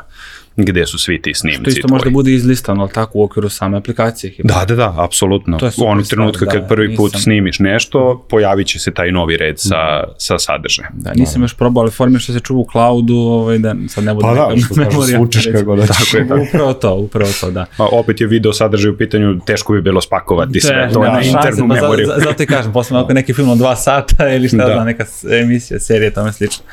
gde 0.59 0.87
su 0.87 0.99
svi 0.99 1.23
ti 1.23 1.35
snimci 1.35 1.63
To 1.63 1.71
isto 1.71 1.89
možda 1.89 2.11
bude 2.11 2.33
izlistano, 2.33 2.81
ali 2.81 2.91
tako, 2.91 3.13
u 3.15 3.25
okviru 3.25 3.49
same 3.49 3.77
aplikacije. 3.77 4.33
Da, 4.39 4.65
da, 4.65 4.75
da, 4.75 4.95
apsolutno. 4.99 5.59
U 5.79 5.85
onog 5.85 6.07
trenutka 6.07 6.45
da, 6.45 6.51
kad 6.51 6.69
prvi 6.69 6.97
put 6.97 7.05
nisam- 7.07 7.21
snimiš 7.21 7.59
nešto, 7.59 8.27
pojavit 8.31 8.67
će 8.67 8.79
se 8.79 8.91
taj 8.91 9.13
novi 9.13 9.37
red 9.37 9.55
sa, 9.59 9.77
sa 10.19 10.39
sadržajem. 10.39 10.93
Da, 10.95 11.13
nisam 11.13 11.43
još 11.43 11.55
probao, 11.55 11.83
ali 11.83 11.91
formi 11.91 12.19
što 12.19 12.33
se 12.33 12.41
čuva 12.41 12.61
u 12.61 12.67
cloudu, 12.67 13.17
ovaj, 13.17 13.59
da 13.59 13.75
sad 13.89 14.05
ne 14.05 14.15
bude 14.15 14.23
Pa 14.23 14.35
da, 14.35 14.57
što 14.59 14.75
memorija, 14.77 15.19
svučeš 15.19 15.47
kako 15.47 15.77
da 15.77 15.87
Tako 15.87 16.17
je, 16.17 16.29
tako. 16.29 16.43
Upravo 16.43 16.73
to, 16.75 16.95
upravo 16.95 17.31
to, 17.41 17.51
da. 17.51 17.67
A 17.79 17.87
opet 17.87 18.21
je 18.21 18.27
video 18.27 18.53
sadržaj 18.53 18.91
u 18.91 18.97
pitanju, 18.97 19.39
teško 19.41 19.73
bi 19.73 19.83
bilo 19.83 20.01
spakovati 20.01 20.61
sve 20.61 20.87
Te, 20.89 20.93
to 20.93 21.01
nema 21.01 21.15
na 21.15 21.23
šanse, 21.23 21.39
internu 21.39 21.69
pa 21.69 21.75
memoriju. 21.75 22.07
za- 22.07 22.15
Zato 22.21 22.43
i 22.43 22.47
kažem, 22.47 22.73
posle 22.73 22.99
ako 23.01 23.13
neki 23.13 23.33
film 23.33 23.49
od 23.49 23.59
dva 23.59 23.77
sata 23.77 23.97
ili 24.37 24.49
šta 24.49 24.57
Da. 24.57 24.65
da. 24.65 24.73
znam, 24.73 24.87
neka 24.87 25.05
emisija, 25.43 25.81
serija, 25.81 26.11
tome 26.11 26.33
slično. 26.33 26.65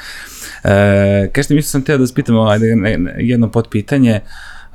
E, 0.63 1.29
kažete, 1.33 1.53
mislim 1.53 1.69
sam 1.69 1.81
teo 1.81 1.97
da 1.97 2.07
spitamo 2.07 2.47
ajde, 2.47 2.75
jedno 3.17 3.51
potpitanje, 3.51 4.21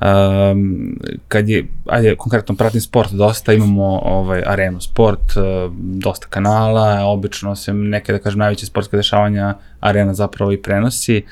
Um, 0.01 0.99
kad 1.27 1.49
je, 1.49 1.65
ajde, 1.85 2.15
konkretno 2.15 2.55
pratim 2.55 2.81
sport 2.81 3.11
dosta, 3.11 3.53
imamo 3.53 3.99
ovaj, 4.03 4.43
arenu 4.45 4.81
sport, 4.81 5.35
uh, 5.35 5.73
dosta 5.75 6.27
kanala, 6.29 7.05
obično 7.05 7.55
se 7.55 7.73
neke, 7.73 8.11
da 8.11 8.19
kažem, 8.19 8.39
najveće 8.39 8.65
sportske 8.65 8.97
dešavanja 8.97 9.53
arena 9.79 10.13
zapravo 10.13 10.51
i 10.51 10.61
prenosi. 10.61 11.17
E, 11.17 11.23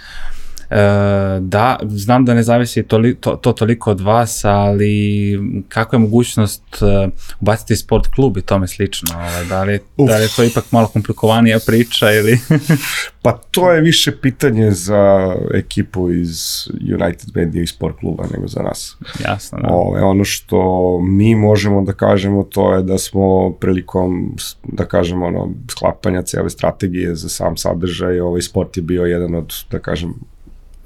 da, 1.39 1.79
znam 1.87 2.25
da 2.25 2.33
ne 2.33 2.43
zavisi 2.43 2.83
toli, 2.83 3.15
to, 3.15 3.35
to 3.35 3.53
toliko 3.53 3.91
od 3.91 4.01
vas, 4.01 4.45
ali 4.45 5.39
kakva 5.67 5.97
je 5.97 6.01
mogućnost 6.01 6.63
uh, 6.81 7.11
ubaciti 7.41 7.75
sport 7.75 8.07
klub 8.15 8.37
i 8.37 8.41
tome 8.41 8.67
slično? 8.67 9.15
Ovaj, 9.15 9.45
da, 9.45 9.63
li, 9.63 9.79
Uf. 9.97 10.09
da 10.09 10.17
li 10.17 10.23
je 10.23 10.29
to 10.35 10.43
ipak 10.43 10.71
malo 10.71 10.87
komplikovanija 10.87 11.59
priča 11.65 12.11
ili... 12.11 12.39
Pa 13.21 13.39
to 13.51 13.71
je 13.71 13.81
više 13.81 14.17
pitanje 14.21 14.71
za 14.71 15.35
ekipu 15.53 16.09
iz 16.09 16.67
United 17.01 17.29
Media 17.35 17.61
i 17.61 17.67
Sport 17.67 17.99
kluba 17.99 18.23
nego 18.33 18.47
za 18.47 18.61
nas. 18.61 18.97
Jasno, 19.25 19.59
da. 19.61 19.67
Ove, 19.69 20.01
ono 20.01 20.23
što 20.23 20.59
mi 21.01 21.35
možemo 21.35 21.81
da 21.81 21.93
kažemo 21.93 22.43
to 22.43 22.75
je 22.75 22.83
da 22.83 22.97
smo 22.97 23.51
prilikom 23.51 24.35
da 24.63 24.85
kažemo 24.85 25.25
ono 25.25 25.53
sklapanja 25.71 26.21
cele 26.21 26.49
strategije 26.49 27.15
za 27.15 27.29
sam 27.29 27.57
sadržaj, 27.57 28.19
ovaj 28.19 28.41
sport 28.41 28.77
je 28.77 28.83
bio 28.83 29.03
jedan 29.03 29.35
od 29.35 29.53
da 29.71 29.79
kažem 29.79 30.13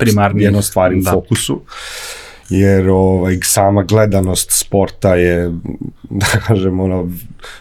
Primarni. 0.02 0.43
jedno 0.43 0.62
stvari 0.62 0.97
u 0.97 1.02
da. 1.02 1.12
fokusu 1.12 1.62
jer 2.49 2.89
ovaj, 2.89 3.38
sama 3.43 3.84
gledanost 3.84 4.52
sporta 4.52 5.16
je, 5.16 5.52
da 6.10 6.26
kažem, 6.47 6.80
ono, 6.80 7.12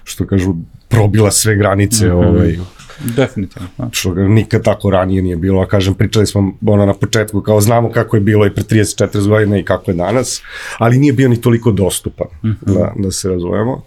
što 0.04 0.26
kažu, 0.26 0.54
probila 0.88 1.30
sve 1.30 1.54
granice, 1.54 2.06
Mhm. 2.06 2.16
ovaj, 2.16 2.58
Definitivno. 3.06 3.68
Da. 3.78 3.88
što 3.92 4.10
ga 4.10 4.22
nikad 4.22 4.62
tako 4.62 4.90
ranije 4.90 5.22
nije 5.22 5.36
bilo, 5.36 5.62
a 5.62 5.66
kažem, 5.66 5.94
pričali 5.94 6.26
smo 6.26 6.52
ono 6.66 6.86
na 6.86 6.94
početku, 6.94 7.40
kao 7.40 7.60
znamo 7.60 7.90
kako 7.90 8.16
je 8.16 8.20
bilo 8.20 8.46
i 8.46 8.50
pre 8.50 8.64
30-40 8.64 9.28
godina 9.28 9.58
i 9.58 9.64
kako 9.64 9.90
je 9.90 9.94
danas, 9.94 10.42
ali 10.78 10.98
nije 10.98 11.12
bio 11.12 11.28
ni 11.28 11.40
toliko 11.40 11.70
dostupan, 11.72 12.26
da, 12.62 12.92
da 12.96 13.10
se 13.10 13.28
razumemo. 13.28 13.82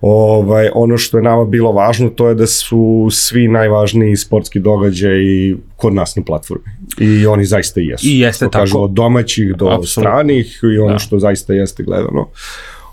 Ovaj, 0.00 0.68
ono 0.74 0.98
što 0.98 1.18
je 1.18 1.22
nama 1.22 1.44
bilo 1.44 1.72
važno, 1.72 2.08
to 2.08 2.28
je 2.28 2.34
da 2.34 2.46
su 2.46 2.74
svi 3.10 3.48
najvažniji 3.48 4.16
sportski 4.16 4.60
događaji 4.60 5.56
kod 5.76 5.94
nas 5.94 6.16
na 6.16 6.22
platformi. 6.22 6.64
I 7.00 7.26
oni 7.26 7.44
zaista 7.44 7.80
i 7.80 7.86
jesu. 7.86 8.06
I 8.06 8.18
jeste 8.20 8.44
Što 8.44 8.50
kažu, 8.50 8.72
tako. 8.72 8.82
od 8.82 8.90
domaćih 8.90 9.48
do 9.48 9.66
Apsolutno. 9.66 9.86
stranih 9.86 10.60
i 10.74 10.78
ono 10.78 10.92
Da. 10.92 10.98
što 10.98 11.18
zaista 11.18 11.52
jeste 11.54 11.82
gledano. 11.82 12.28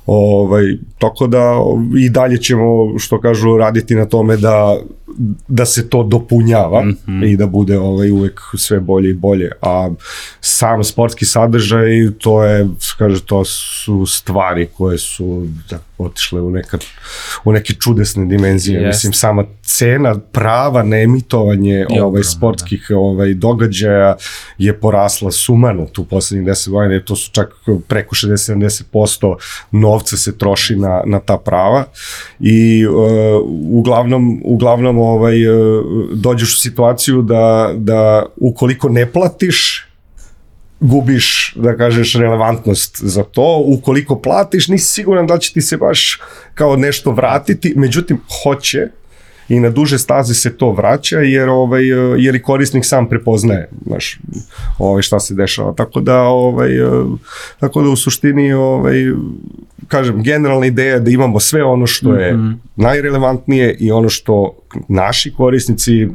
Ovaj, 0.05 0.63
tako 0.97 1.27
da 1.27 1.55
i 1.99 2.09
dalje 2.09 2.37
ćemo, 2.37 2.63
što 2.99 3.21
kažu, 3.21 3.57
raditi 3.57 3.95
na 3.95 4.05
tome 4.05 4.37
da, 4.37 4.79
da 5.47 5.65
se 5.65 5.89
to 5.89 6.03
dopunjava 6.03 6.83
mm 6.83 6.97
-hmm. 7.07 7.33
i 7.33 7.37
da 7.37 7.47
bude 7.47 7.79
ovaj, 7.79 8.11
uvek 8.11 8.39
sve 8.57 8.79
bolje 8.79 9.09
i 9.09 9.13
bolje. 9.13 9.51
A 9.61 9.89
sam 10.41 10.83
sportski 10.83 11.25
sadržaj, 11.25 11.89
to 12.19 12.43
je, 12.43 12.67
kaže, 12.97 13.25
to 13.25 13.45
su 13.45 14.05
stvari 14.05 14.69
koje 14.77 14.97
su 14.97 15.47
da, 15.69 15.79
otišle 15.97 16.41
u, 16.41 16.49
neka, 16.49 16.77
u 17.43 17.51
neke 17.51 17.73
čudesne 17.73 18.25
dimenzije. 18.25 18.81
Jest. 18.81 18.87
Mislim, 18.87 19.13
sama 19.13 19.45
cena 19.61 20.19
prava 20.31 20.83
na 20.83 20.97
emitovanje 20.97 21.85
ovaj, 21.89 22.01
ogromna, 22.01 22.23
sportskih 22.23 22.91
ovaj, 22.95 23.33
događaja 23.33 24.15
je 24.57 24.79
porasla 24.79 25.31
sumano 25.31 25.85
tu 25.85 26.05
poslednjih 26.05 26.47
10 26.47 26.69
godina, 26.69 26.95
i 26.95 27.05
to 27.05 27.15
su 27.15 27.31
čak 27.31 27.53
preko 27.87 28.15
60-70% 28.15 29.35
novca 29.71 30.17
se 30.17 30.37
troši 30.37 30.75
na, 30.75 31.01
na 31.05 31.19
ta 31.19 31.37
prava 31.37 31.85
i 32.39 32.85
uh, 32.87 32.93
uglavnom, 33.69 34.41
uglavnom 34.45 34.97
ovaj, 35.03 35.47
uh, 35.47 35.85
dođeš 36.13 36.55
u 36.55 36.59
situaciju 36.59 37.21
da, 37.21 37.73
da 37.75 38.25
ukoliko 38.35 38.89
ne 38.89 39.11
platiš, 39.11 39.87
gubiš, 40.79 41.53
da 41.55 41.77
kažeš, 41.77 42.15
relevantnost 42.15 42.97
za 43.03 43.23
to. 43.23 43.63
Ukoliko 43.65 44.21
platiš, 44.21 44.67
nisi 44.67 44.93
siguran 44.93 45.27
da 45.27 45.37
će 45.37 45.53
ti 45.53 45.61
se 45.61 45.77
baš 45.77 46.19
kao 46.53 46.75
nešto 46.75 47.11
vratiti, 47.11 47.73
međutim, 47.75 48.21
hoće 48.43 48.87
i 49.49 49.59
na 49.59 49.69
duže 49.69 49.97
staze 49.97 50.33
se 50.33 50.57
to 50.57 50.71
vraća 50.71 51.19
jer 51.19 51.49
ovaj 51.49 51.83
jer 52.17 52.35
i 52.35 52.41
korisnik 52.41 52.85
sam 52.85 53.09
prepoznaje 53.09 53.69
znaš 53.85 54.19
ovaj 54.79 55.01
šta 55.01 55.19
se 55.19 55.33
dešava 55.33 55.73
tako 55.73 56.01
da 56.01 56.21
ovaj 56.21 56.77
eh, 56.77 57.03
tako 57.59 57.81
da 57.81 57.89
u 57.89 57.95
suštini 57.95 58.53
ovaj 58.53 58.95
kažem 59.87 60.23
generalna 60.23 60.65
ideja 60.65 60.93
je 60.93 60.99
da 60.99 61.11
imamo 61.11 61.39
sve 61.39 61.63
ono 61.63 61.87
što 61.87 62.13
je 62.13 62.33
mm 62.33 62.39
-hmm. 62.39 62.55
najrelevantnije 62.75 63.77
i 63.79 63.91
ono 63.91 64.09
što 64.09 64.55
naši 64.87 65.33
korisnici 65.33 66.07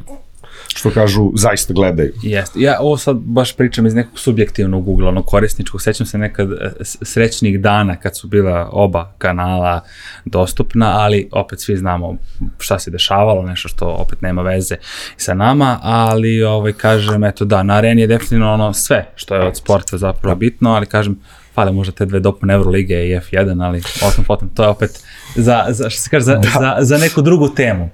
što 0.77 0.91
kažu, 0.91 1.33
zaista 1.35 1.73
gledaju. 1.73 2.13
Jeste. 2.23 2.61
Ja 2.61 2.77
ovo 2.81 2.97
sad 2.97 3.17
baš 3.17 3.57
pričam 3.57 3.87
iz 3.87 3.95
nekog 3.95 4.19
subjektivnog 4.19 4.89
ugla, 4.89 5.09
ono 5.09 5.23
korisničkog. 5.23 5.83
Sećam 5.83 6.07
se 6.07 6.19
nekad 6.19 6.53
e, 6.53 6.71
srećnih 6.83 7.61
dana 7.61 7.97
kad 7.97 8.17
su 8.17 8.29
bila 8.29 8.69
oba 8.73 9.13
kanala 9.19 9.81
dostupna, 10.25 10.93
ali 10.97 11.29
opet 11.33 11.61
svi 11.61 11.77
znamo 11.77 12.17
šta 12.59 12.79
se 12.79 12.91
dešavalo, 12.91 13.43
nešto 13.43 13.69
što 13.69 13.87
opet 13.87 14.23
nema 14.23 14.43
veze 14.43 14.77
sa 15.17 15.35
nama, 15.35 15.79
ali 15.83 16.43
ovaj, 16.43 16.73
kažem, 16.73 17.25
eto 17.25 17.45
da, 17.45 17.63
na 17.63 17.75
areni 17.75 18.01
je 18.01 18.07
definitivno 18.07 18.53
ono 18.53 18.73
sve 18.73 19.09
što 19.15 19.35
je 19.35 19.47
od 19.47 19.57
sporta 19.57 19.99
zapravo 19.99 20.37
bitno, 20.37 20.71
ali 20.71 20.87
kažem, 20.87 21.19
fale 21.57 21.73
možda 21.73 21.93
te 21.93 22.07
dve 22.07 22.21
dopune 22.21 22.55
Eurolige 22.55 22.95
i 23.09 23.17
F1, 23.17 23.65
ali 23.65 23.79
o 23.79 24.11
tom 24.17 24.25
potom, 24.25 24.49
to 24.49 24.63
je 24.63 24.69
opet 24.69 25.03
za, 25.37 25.65
za 25.69 25.91
što 25.91 26.01
se 26.03 26.11
kaže, 26.11 26.25
za, 26.25 26.41
za, 26.61 26.77
za 26.81 26.99
neku 26.99 27.23
drugu 27.23 27.49
temu. 27.49 27.91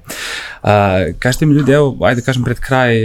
A, 0.62 1.04
kažete 1.18 1.46
mi 1.46 1.54
ljudi, 1.54 1.72
evo, 1.72 1.96
ajde 2.00 2.22
kažem 2.22 2.44
pred 2.44 2.60
kraj, 2.60 2.96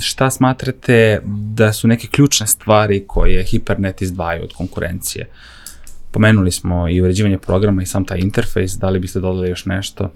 šta 0.00 0.30
smatrate 0.30 1.20
da 1.26 1.72
su 1.72 1.88
neke 1.88 2.06
ključne 2.06 2.46
stvari 2.46 3.04
koje 3.06 3.44
Hipernet 3.44 4.02
izdvajaju 4.02 4.44
od 4.44 4.52
konkurencije? 4.52 5.26
Pomenuli 6.10 6.50
smo 6.50 6.88
i 6.88 7.00
uređivanje 7.00 7.38
programa 7.38 7.82
i 7.82 7.86
sam 7.86 8.04
taj 8.04 8.18
interfejs, 8.18 8.72
da 8.72 8.88
li 8.90 8.98
biste 8.98 9.20
dodali 9.20 9.48
još 9.48 9.66
nešto? 9.66 10.10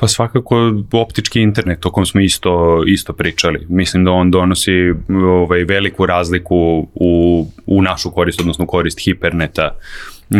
Pa 0.00 0.08
svakako 0.08 0.72
optički 0.92 1.40
internet, 1.40 1.86
o 1.86 1.90
kom 1.90 2.06
smo 2.06 2.20
isto, 2.20 2.82
isto 2.86 3.12
pričali. 3.12 3.66
Mislim 3.68 4.04
da 4.04 4.10
on 4.10 4.30
donosi 4.30 4.94
ovaj, 5.08 5.64
veliku 5.64 6.06
razliku 6.06 6.88
u, 6.94 7.46
u 7.66 7.82
našu 7.82 8.10
korist, 8.10 8.40
odnosno 8.40 8.66
korist 8.66 9.04
hiperneta 9.04 9.76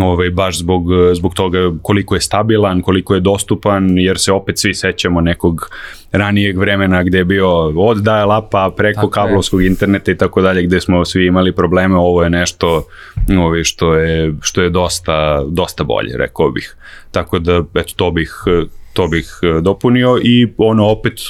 ovaj, 0.02 0.30
baš 0.30 0.59
zbog, 0.59 0.86
zbog 1.14 1.34
toga 1.34 1.59
koliko 1.82 2.14
je 2.14 2.20
stabilan, 2.20 2.82
koliko 2.82 3.14
je 3.14 3.20
dostupan, 3.20 3.98
jer 3.98 4.18
se 4.18 4.32
opet 4.32 4.59
svi 4.59 4.74
sećamo 4.74 5.20
nekog 5.20 5.70
ranijeg 6.12 6.59
vremena 6.59 7.02
gde 7.02 7.18
je 7.18 7.24
bio 7.24 7.50
od 7.66 7.98
dial-upa 7.98 8.70
preko 8.76 9.00
tako 9.00 9.11
kablovskog 9.11 9.62
je. 9.62 9.66
interneta 9.66 10.11
i 10.11 10.16
tako 10.16 10.42
dalje, 10.42 10.62
gde 10.62 10.80
smo 10.80 11.04
svi 11.04 11.26
imali 11.26 11.54
probleme, 11.54 11.96
ovo 11.96 12.22
je 12.22 12.30
nešto 12.30 12.86
ovaj, 13.38 13.64
što, 13.64 13.94
je, 13.94 14.34
što 14.40 14.62
je 14.62 14.70
dosta, 14.70 15.44
dosta 15.46 15.84
bolje, 15.84 16.16
rekao 16.16 16.50
bih. 16.50 16.76
Tako 17.11 17.38
da, 17.38 17.62
eto, 17.74 17.92
to 17.96 18.11
bih, 18.11 18.34
to 18.99 19.07
bih 19.09 19.26
e, 19.42 19.61
dopunio 19.61 20.18
i 20.24 20.49
ono 20.57 20.88
opet 20.88 21.20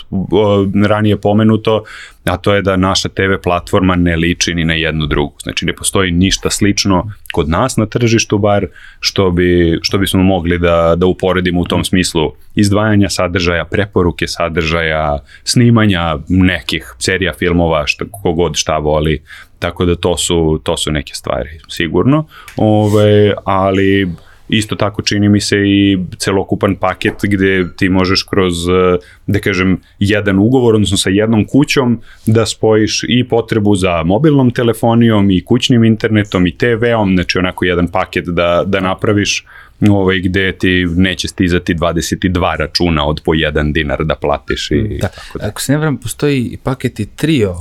ranije 0.87 1.21
pomenuto, 1.21 1.85
a 2.25 2.37
to 2.37 2.55
je 2.55 2.63
da 2.63 2.77
naša 2.77 3.09
TV 3.09 3.37
platforma 3.43 3.97
ne 3.97 4.17
liči 4.17 4.55
ni 4.55 4.65
na 4.65 4.75
jednu 4.75 5.07
drugu. 5.07 5.37
Znači 5.43 5.67
ne 5.67 5.73
postoji 5.77 6.13
ništa 6.13 6.51
slično 6.51 7.13
kod 7.33 7.49
nas 7.49 7.77
na 7.77 7.87
tržištu 7.87 8.39
bar 8.39 8.67
što 9.01 9.31
bi 9.31 9.79
što 9.83 9.99
bismo 9.99 10.23
mogli 10.23 10.59
da 10.59 10.95
da 10.97 11.07
uporedimo 11.07 11.61
u 11.61 11.65
tom 11.65 11.85
smislu 11.85 12.33
izdvajanja 12.55 13.09
sadržaja, 13.09 13.65
preporuke 13.65 14.27
sadržaja, 14.27 15.19
snimanja 15.45 16.19
nekih 16.29 16.95
serija 16.99 17.33
filmova, 17.33 17.87
šta 17.87 18.05
kogod 18.23 18.57
šta 18.57 18.79
voli. 18.79 19.23
Tako 19.59 19.85
da 19.85 19.95
to 19.95 20.17
su 20.17 20.61
to 20.65 20.77
su 20.77 20.91
neke 20.91 21.15
stvari 21.15 21.61
sigurno. 21.69 22.27
Ove, 22.57 23.35
ali 23.45 24.09
Isto 24.49 24.77
tako 24.77 25.03
čini 25.03 25.29
mi 25.29 25.41
se 25.41 25.57
i 25.57 25.99
celokupan 26.19 26.77
paket 26.77 27.15
gde 27.23 27.69
ti 27.77 27.89
možeš 27.89 28.23
kroz, 28.23 28.69
eh, 28.69 28.99
da 29.27 29.39
kažem, 29.39 29.81
jedan 29.99 30.39
ugovor, 30.39 30.75
odnosno 30.75 30.97
sa 30.97 31.11
jednom 31.11 31.45
kućom, 31.45 32.01
da 32.27 32.47
spojiš 32.47 33.05
i 33.09 33.25
potrebu 33.29 33.75
za 33.75 34.03
mobilnom 34.03 34.51
telefonijom 34.51 35.31
i 35.31 35.45
kućnim 35.45 35.85
internetom 35.85 36.47
i 36.47 36.57
TV-om, 36.57 37.15
znači 37.15 37.39
onako 37.39 37.65
jedan 37.65 37.89
paket 37.89 38.25
da, 38.27 38.63
da 38.67 38.81
napraviš 38.81 39.45
ovaj, 39.81 40.21
gde 40.21 40.53
ti 40.53 40.87
neće 40.97 41.29
stizati 41.29 41.75
22 41.75 42.57
računa 42.57 43.07
od 43.07 43.21
po 43.25 43.33
1 43.33 43.73
dinar 43.73 44.05
da 44.05 44.15
platiš 44.15 44.71
i 44.71 44.99
da. 45.01 45.09
tako 45.09 45.39
da. 45.39 45.47
Ako 45.47 45.61
se 45.61 45.73
ne 45.73 45.79
vrem, 45.79 45.97
postoji 45.97 46.59
paket 46.63 47.01
i 47.01 47.07
trio, 47.07 47.55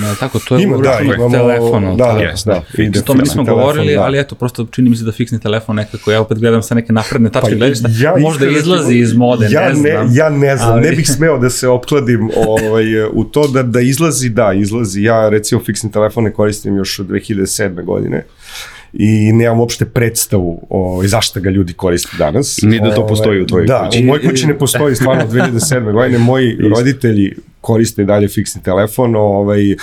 ne, 0.00 0.14
tako, 0.20 0.38
to 0.38 0.56
je 0.56 0.62
Ima, 0.62 0.76
da, 0.76 0.98
imamo, 1.02 1.30
telefonu. 1.30 1.96
da, 1.96 2.04
da, 2.04 2.12
da, 2.12 2.20
da, 2.44 2.62
da, 2.76 2.90
da, 2.90 3.02
to 3.02 3.14
mi 3.14 3.20
nismo 3.20 3.44
govorili, 3.44 3.94
da. 3.94 4.02
ali 4.02 4.18
eto, 4.18 4.34
prosto 4.34 4.66
čini 4.70 4.90
mi 4.90 4.96
se 4.96 5.04
da 5.04 5.12
fiksni 5.12 5.40
telefon 5.40 5.76
nekako, 5.76 6.12
ja 6.12 6.20
opet 6.20 6.38
gledam 6.38 6.62
sa 6.62 6.74
neke 6.74 6.92
napredne 6.92 7.30
tačke 7.30 7.50
pa, 7.50 7.56
gledišta, 7.56 7.88
ja 7.98 8.14
možda 8.18 8.46
izlazi 8.46 8.94
iz 8.94 9.14
mode, 9.14 9.48
ja 9.50 9.68
ne 9.68 9.74
znam. 9.74 10.06
Ne, 10.06 10.16
ja 10.16 10.30
ne 10.30 10.56
znam, 10.56 10.72
ali... 10.72 10.80
ne 10.80 10.96
bih 10.96 11.10
smeo 11.10 11.38
da 11.38 11.50
se 11.50 11.68
opkladim 11.68 12.30
ovaj, 12.46 13.04
u 13.12 13.24
to 13.24 13.48
da, 13.48 13.62
da 13.62 13.80
izlazi, 13.80 14.28
da, 14.28 14.52
izlazi. 14.52 15.02
Ja 15.02 15.28
recimo 15.28 15.60
fiksni 15.64 15.92
telefon 15.92 16.24
ne 16.24 16.32
koristim 16.32 16.76
još 16.76 16.98
od 16.98 17.06
2007. 17.06 17.84
godine 17.84 18.24
i 18.92 19.32
nemam 19.32 19.60
uopšte 19.60 19.84
predstavu 19.84 20.66
o, 20.70 21.02
zašto 21.04 21.40
ga 21.40 21.50
ljudi 21.50 21.72
koriste 21.72 22.16
danas. 22.18 22.58
Ni 22.62 22.80
da 22.80 22.94
to 22.94 23.06
postoji 23.06 23.42
u 23.42 23.46
tvojoj 23.46 23.66
da, 23.66 23.84
kući. 23.86 23.98
Da, 23.98 24.04
u 24.04 24.06
mojoj 24.06 24.30
kući 24.30 24.46
ne 24.46 24.58
postoji 24.58 24.96
stvarno 24.96 25.24
2007. 25.30 25.92
godine. 25.92 26.18
Moji 26.18 26.58
roditelji 26.76 27.34
koriste 27.60 28.04
dalje 28.04 28.28
fiksni 28.28 28.62
telefon, 28.62 29.16
ovaj, 29.16 29.76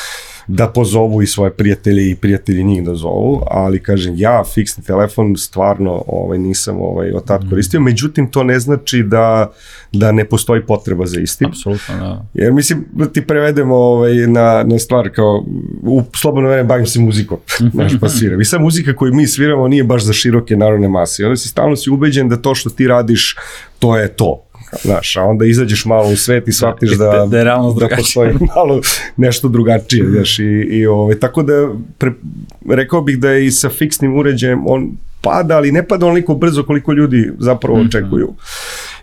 da 0.52 0.68
pozovu 0.68 1.22
i 1.22 1.28
svoje 1.28 1.52
prijatelje 1.52 2.10
i 2.10 2.16
prijatelji 2.16 2.64
njih 2.64 2.84
da 2.84 2.95
zovu, 2.95 3.43
ali 3.47 3.84
kažem 3.84 4.14
ja 4.18 4.43
fiksni 4.54 4.84
telefon 4.84 5.38
stvarno 5.38 6.04
ovaj 6.08 6.38
nisam 6.38 6.82
ovaj 6.82 7.12
od 7.12 7.26
tad 7.26 7.45
mm. 7.45 7.50
koristio, 7.50 7.80
međutim 7.80 8.32
to 8.32 8.43
ne 8.43 8.60
znači 8.60 9.04
da 9.04 9.52
da 9.91 10.12
ne 10.12 10.26
postoji 10.26 10.62
potreba 10.66 11.06
za 11.06 11.20
istim. 11.20 11.47
Apsolutno, 11.47 11.95
da. 11.97 12.26
Jer 12.34 12.54
mislim 12.54 12.86
da 12.91 13.06
ti 13.06 13.22
prevedemo 13.22 13.76
ovaj 13.76 14.14
na 14.14 14.64
na 14.64 14.80
stvar 14.80 15.10
kao 15.10 15.45
u 15.82 16.04
slobodno 16.22 16.50
vreme 16.50 16.64
bavim 16.64 16.86
se 16.86 17.00
muzikom, 17.00 17.38
znaš 17.74 17.91
pa 18.02 18.10
sviram. 18.10 18.41
I 18.41 18.45
sa 18.45 18.60
muzika 18.60 18.95
koju 18.95 19.14
mi 19.14 19.28
sviramo 19.28 19.68
nije 19.68 19.84
baš 19.84 20.04
za 20.04 20.14
široke 20.14 20.56
narodne 20.56 20.88
mase. 20.88 21.26
Onda 21.26 21.38
si 21.38 21.47
stalno 21.47 21.76
si 21.76 21.89
ubeđen 21.89 22.30
da 22.30 22.38
to 22.38 22.56
što 22.56 22.70
ti 22.70 22.88
radiš 22.88 23.36
to 23.80 23.97
je 23.97 24.08
to 24.08 24.49
Znaš, 24.82 25.15
a 25.15 25.24
onda 25.24 25.45
izađeš 25.45 25.86
malo 25.86 26.09
u 26.09 26.15
svet 26.15 26.47
i 26.47 26.51
shvatiš 26.51 26.89
da, 26.89 27.05
da, 27.05 27.26
da, 27.26 27.38
je 27.38 27.43
da 27.43 27.95
postoji 27.97 28.34
malo 28.55 28.82
nešto 29.17 29.47
drugačije, 29.47 30.09
znaš, 30.09 30.39
i, 30.39 30.43
i 30.70 30.86
ovaj, 30.86 31.20
tako 31.20 31.43
da 31.43 31.70
pre, 31.97 32.11
rekao 32.70 33.01
bih 33.01 33.20
da 33.20 33.30
je 33.30 33.45
i 33.45 33.51
sa 33.51 33.70
fiksnim 33.70 34.17
uređajem 34.17 34.67
on 34.67 34.91
pada, 35.22 35.57
ali 35.57 35.72
ne 35.72 35.88
pada 35.88 36.05
onoliko 36.05 36.36
brzo 36.36 36.63
koliko 36.63 36.93
ljudi 36.93 37.32
zapravo 37.39 37.78
mhm. 37.78 37.88
očekuju. 37.88 38.34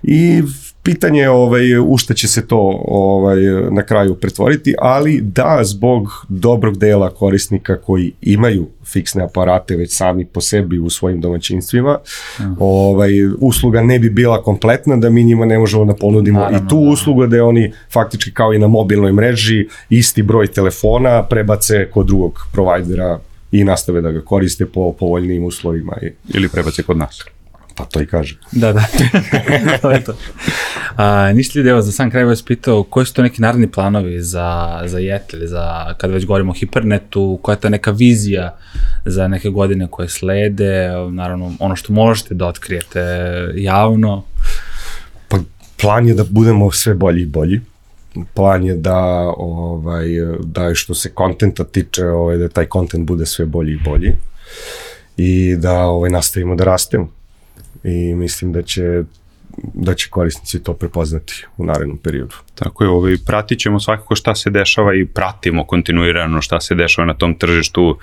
I 0.02 0.42
pitanje 0.86 1.20
je 1.20 1.30
ovaj, 1.30 1.78
u 1.78 1.96
šta 1.96 2.14
će 2.14 2.28
se 2.28 2.46
to 2.46 2.82
ovaj, 2.88 3.40
na 3.70 3.82
kraju 3.82 4.14
pretvoriti, 4.14 4.74
ali 4.78 5.20
da, 5.20 5.60
zbog 5.62 6.08
dobrog 6.28 6.78
dela 6.78 7.10
korisnika 7.10 7.76
koji 7.76 8.12
imaju 8.20 8.66
fiksne 8.84 9.24
aparate 9.24 9.76
već 9.76 9.96
sami 9.96 10.24
po 10.24 10.40
sebi 10.40 10.78
u 10.78 10.90
svojim 10.90 11.20
domaćinstvima, 11.20 11.98
mm. 12.40 12.42
ovaj, 12.58 13.10
usluga 13.40 13.82
ne 13.82 13.98
bi 13.98 14.10
bila 14.10 14.42
kompletna 14.42 14.96
da 14.96 15.10
mi 15.10 15.24
njima 15.24 15.46
ne 15.46 15.58
možemo 15.58 15.84
da 15.84 15.94
ponudimo 15.94 16.40
Naravno, 16.40 16.58
i 16.58 16.68
tu 16.68 16.84
da. 16.84 16.90
uslugu 16.90 17.26
da 17.26 17.44
oni 17.44 17.72
faktički 17.92 18.34
kao 18.34 18.54
i 18.54 18.58
na 18.58 18.66
mobilnoj 18.66 19.12
mreži 19.12 19.68
isti 19.90 20.22
broj 20.22 20.46
telefona 20.46 21.22
prebace 21.22 21.88
kod 21.90 22.06
drugog 22.06 22.38
provajdera 22.52 23.18
i 23.52 23.64
nastave 23.64 24.00
da 24.00 24.10
ga 24.10 24.20
koriste 24.20 24.66
po 24.66 24.92
povoljnijim 24.92 25.44
uslovima. 25.44 25.96
Ili 26.34 26.48
prebace 26.48 26.82
kod 26.82 26.96
nas. 26.96 27.35
Pa 27.76 27.84
to 27.84 28.02
i 28.02 28.06
kaže. 28.06 28.38
Da, 28.52 28.72
da. 28.72 28.84
to 29.82 29.90
je 29.90 30.04
to. 30.04 30.16
A, 30.96 31.32
ništa 31.32 31.58
ljudi, 31.58 31.68
evo, 31.68 31.82
za 31.82 31.92
sam 31.92 32.10
kraj 32.10 32.24
vas 32.24 32.42
pitao, 32.42 32.82
koji 32.82 33.06
su 33.06 33.14
to 33.14 33.22
neki 33.22 33.42
narodni 33.42 33.70
planovi 33.70 34.22
za, 34.22 34.82
za 34.86 34.98
Jetel, 34.98 35.40
za, 35.42 35.94
kad 35.98 36.10
već 36.10 36.26
govorimo 36.26 36.50
o 36.50 36.54
hipernetu, 36.54 37.38
koja 37.42 37.54
je 37.54 37.60
ta 37.60 37.68
neka 37.68 37.90
vizija 37.90 38.56
za 39.04 39.28
neke 39.28 39.48
godine 39.48 39.88
koje 39.90 40.08
slede, 40.08 40.88
naravno, 41.10 41.52
ono 41.58 41.76
što 41.76 41.92
možete 41.92 42.34
da 42.34 42.46
otkrijete 42.46 43.00
javno? 43.54 44.24
Pa, 45.28 45.38
plan 45.80 46.08
je 46.08 46.14
da 46.14 46.24
budemo 46.30 46.70
sve 46.70 46.94
bolji 46.94 47.22
i 47.22 47.26
bolji 47.26 47.60
plan 48.34 48.64
je 48.64 48.74
da 48.74 48.98
ovaj 49.36 50.08
da 50.44 50.74
što 50.74 50.94
se 50.94 51.10
kontenta 51.14 51.64
tiče 51.64 52.04
ovaj 52.04 52.36
da 52.36 52.48
taj 52.48 52.66
kontent 52.66 53.06
bude 53.06 53.26
sve 53.26 53.46
bolji 53.46 53.72
i 53.72 53.80
bolji 53.84 54.12
i 55.16 55.56
da 55.56 55.80
ovaj 55.80 56.10
nastavimo 56.10 56.54
da 56.54 56.64
rastemo 56.64 57.08
i 57.86 58.14
mislim 58.14 58.52
da 58.52 58.62
će 58.62 59.04
da 59.74 59.94
će 59.94 60.08
korisnici 60.10 60.62
to 60.62 60.74
prepoznati 60.74 61.46
u 61.56 61.64
narednom 61.64 61.98
periodu. 61.98 62.34
Tako 62.54 62.84
je, 62.84 62.90
ovaj, 62.90 63.16
pratit 63.26 63.58
ćemo 63.58 63.80
svakako 63.80 64.16
šta 64.16 64.34
se 64.34 64.50
dešava 64.50 64.94
i 64.94 65.06
pratimo 65.06 65.64
kontinuirano 65.64 66.42
šta 66.42 66.60
se 66.60 66.74
dešava 66.74 67.06
na 67.06 67.14
tom 67.14 67.34
tržištu, 67.34 67.98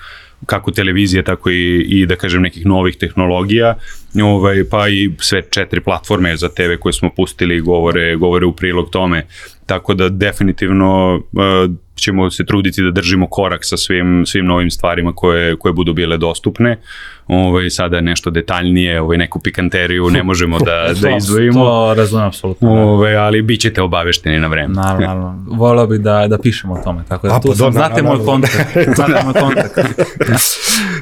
kako 0.46 0.70
televizije, 0.70 1.24
tako 1.24 1.50
i, 1.50 1.86
i 1.88 2.06
da 2.06 2.16
kažem 2.16 2.42
nekih 2.42 2.66
novih 2.66 2.96
tehnologija, 2.96 3.74
ovaj, 4.22 4.64
pa 4.70 4.88
i 4.88 5.10
sve 5.18 5.42
četiri 5.50 5.80
platforme 5.80 6.36
za 6.36 6.48
TV 6.48 6.76
koje 6.80 6.92
smo 6.92 7.10
pustili 7.16 7.60
govore, 7.60 8.16
govore 8.16 8.46
u 8.46 8.56
prilog 8.56 8.90
tome, 8.90 9.26
tako 9.66 9.94
da 9.94 10.08
definitivno 10.08 11.14
uh, 11.14 11.70
ćemo 11.96 12.30
se 12.30 12.44
truditi 12.44 12.82
da 12.82 12.90
držimo 12.90 13.26
korak 13.26 13.60
sa 13.62 13.76
svim, 13.76 14.22
svim 14.26 14.46
novim 14.46 14.70
stvarima 14.70 15.12
koje, 15.12 15.56
koje 15.56 15.72
budu 15.72 15.92
bile 15.92 16.16
dostupne. 16.16 16.78
Ovaj, 17.26 17.70
sada 17.70 18.00
nešto 18.00 18.30
detaljnije, 18.30 19.00
ovaj, 19.00 19.18
neku 19.18 19.38
pikanteriju 19.38 20.10
ne 20.10 20.22
možemo 20.22 20.58
da, 20.58 20.92
da 21.02 21.16
izdvojimo. 21.16 21.64
To 21.64 21.94
razumem, 21.96 22.26
apsolutno. 22.26 22.74
Da. 22.74 22.80
Ovaj, 22.80 23.16
ali 23.16 23.42
bit 23.42 23.60
ćete 23.60 23.82
obavešteni 23.82 24.40
na 24.40 24.48
vreme. 24.48 24.74
Naravno, 24.74 25.06
naravno. 25.06 25.44
Volao 25.48 25.86
bi 25.86 25.98
da, 25.98 26.26
da 26.28 26.38
pišemo 26.38 26.74
o 26.74 26.82
tome, 26.84 27.02
tako 27.08 27.28
da 27.28 27.36
A, 27.36 27.40
tu 27.40 27.48
pa, 27.48 27.54
sam, 27.54 27.72
znate 27.78 28.02
moj 28.02 28.24
kontakt, 28.24 28.54
znate 28.96 29.24
moj 29.24 29.34
kontakt. 29.34 29.78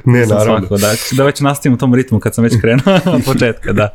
ne, 0.05 0.27
naravno. 0.27 0.59
Svako, 0.59 0.77
da, 0.77 0.93
da 1.13 1.25
već 1.25 1.41
nastavim 1.41 1.75
u 1.75 1.79
tom 1.79 1.95
ritmu 1.95 2.21
kad 2.21 2.35
sam 2.35 2.45
već 2.45 2.61
krenuo 2.61 2.95
od 3.17 3.25
početka, 3.25 3.73
da. 3.73 3.95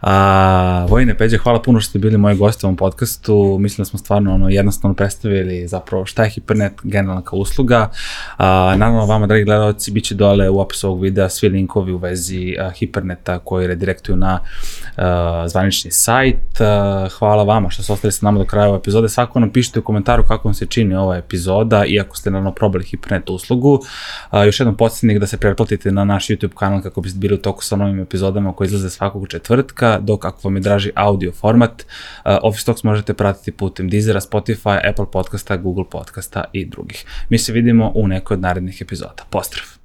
A, 0.00 0.86
Vojne 0.88 1.18
Peđe, 1.18 1.38
hvala 1.38 1.62
puno 1.62 1.80
što 1.80 1.90
ste 1.90 1.98
bili 1.98 2.18
moji 2.18 2.36
gosti 2.36 2.66
u 2.66 2.68
ovom 2.68 2.76
podcastu. 2.76 3.56
Mislim 3.60 3.82
da 3.82 3.84
smo 3.84 3.98
stvarno 3.98 4.34
ono, 4.34 4.48
jednostavno 4.48 4.94
predstavili 4.94 5.68
zapravo 5.68 6.06
šta 6.06 6.21
je 6.24 6.30
Hipernet 6.30 6.72
generalna 6.82 7.22
kao 7.22 7.38
usluga. 7.38 7.90
A, 8.36 8.74
naravno, 8.76 9.06
vama, 9.06 9.26
dragi 9.26 9.44
gledalci, 9.44 9.90
bit 9.90 10.04
će 10.04 10.14
dole 10.14 10.48
u 10.48 10.60
opisu 10.60 10.88
ovog 10.88 11.02
videa 11.02 11.28
svi 11.28 11.48
linkovi 11.48 11.92
u 11.92 11.98
vezi 11.98 12.56
a, 12.60 12.70
Hiperneta 12.70 13.38
koji 13.38 13.66
redirektuju 13.66 14.16
na 14.16 14.38
a, 14.96 15.44
zvanični 15.48 15.90
sajt. 15.90 16.60
A, 16.60 17.08
hvala 17.18 17.42
vama 17.42 17.70
što 17.70 17.82
ste 17.82 17.92
ostali 17.92 18.12
sa 18.12 18.26
nama 18.26 18.38
do 18.38 18.44
kraja 18.44 18.68
ove 18.68 18.78
epizode. 18.78 19.08
Svako 19.08 19.40
nam 19.40 19.50
pišite 19.50 19.78
u 19.78 19.82
komentaru 19.82 20.24
kako 20.28 20.48
vam 20.48 20.54
se 20.54 20.66
čini 20.66 20.94
ova 20.94 21.16
epizoda, 21.16 21.84
iako 21.84 22.16
ste 22.16 22.30
naravno 22.30 22.52
probali 22.52 22.84
Hipernet 22.84 23.30
uslugu. 23.30 23.80
A, 24.30 24.44
još 24.44 24.60
jednom 24.60 24.76
podsjetnik 24.76 25.18
da 25.18 25.26
se 25.26 25.36
pretplatite 25.36 25.92
na 25.92 26.04
naš 26.04 26.26
YouTube 26.26 26.54
kanal 26.54 26.82
kako 26.82 27.00
biste 27.00 27.18
bili 27.18 27.34
u 27.34 27.38
toku 27.38 27.64
sa 27.64 27.76
novim 27.76 28.00
epizodama 28.00 28.52
koji 28.52 28.66
izlaze 28.66 28.90
svakog 28.90 29.28
četvrtka, 29.28 29.98
dok 29.98 30.24
ako 30.24 30.38
vam 30.44 30.56
je 30.56 30.60
draži 30.60 30.90
audio 30.94 31.32
format, 31.32 31.82
uh, 31.82 32.32
Office 32.42 32.66
Talks 32.66 32.82
možete 32.82 33.14
pratiti 33.14 33.52
putem 33.52 33.88
Deezera, 33.88 34.20
Spotify, 34.20 34.90
Apple 34.90 35.06
podcasta, 35.12 35.56
Google 35.56 35.84
podcasta 35.90 36.44
i 36.52 36.64
drugih. 36.64 37.04
Mi 37.28 37.38
se 37.38 37.52
vidimo 37.52 37.92
u 37.94 38.08
nekoj 38.08 38.34
od 38.34 38.40
narednih 38.40 38.80
epizoda. 38.82 39.24
Pozdrav! 39.30 39.81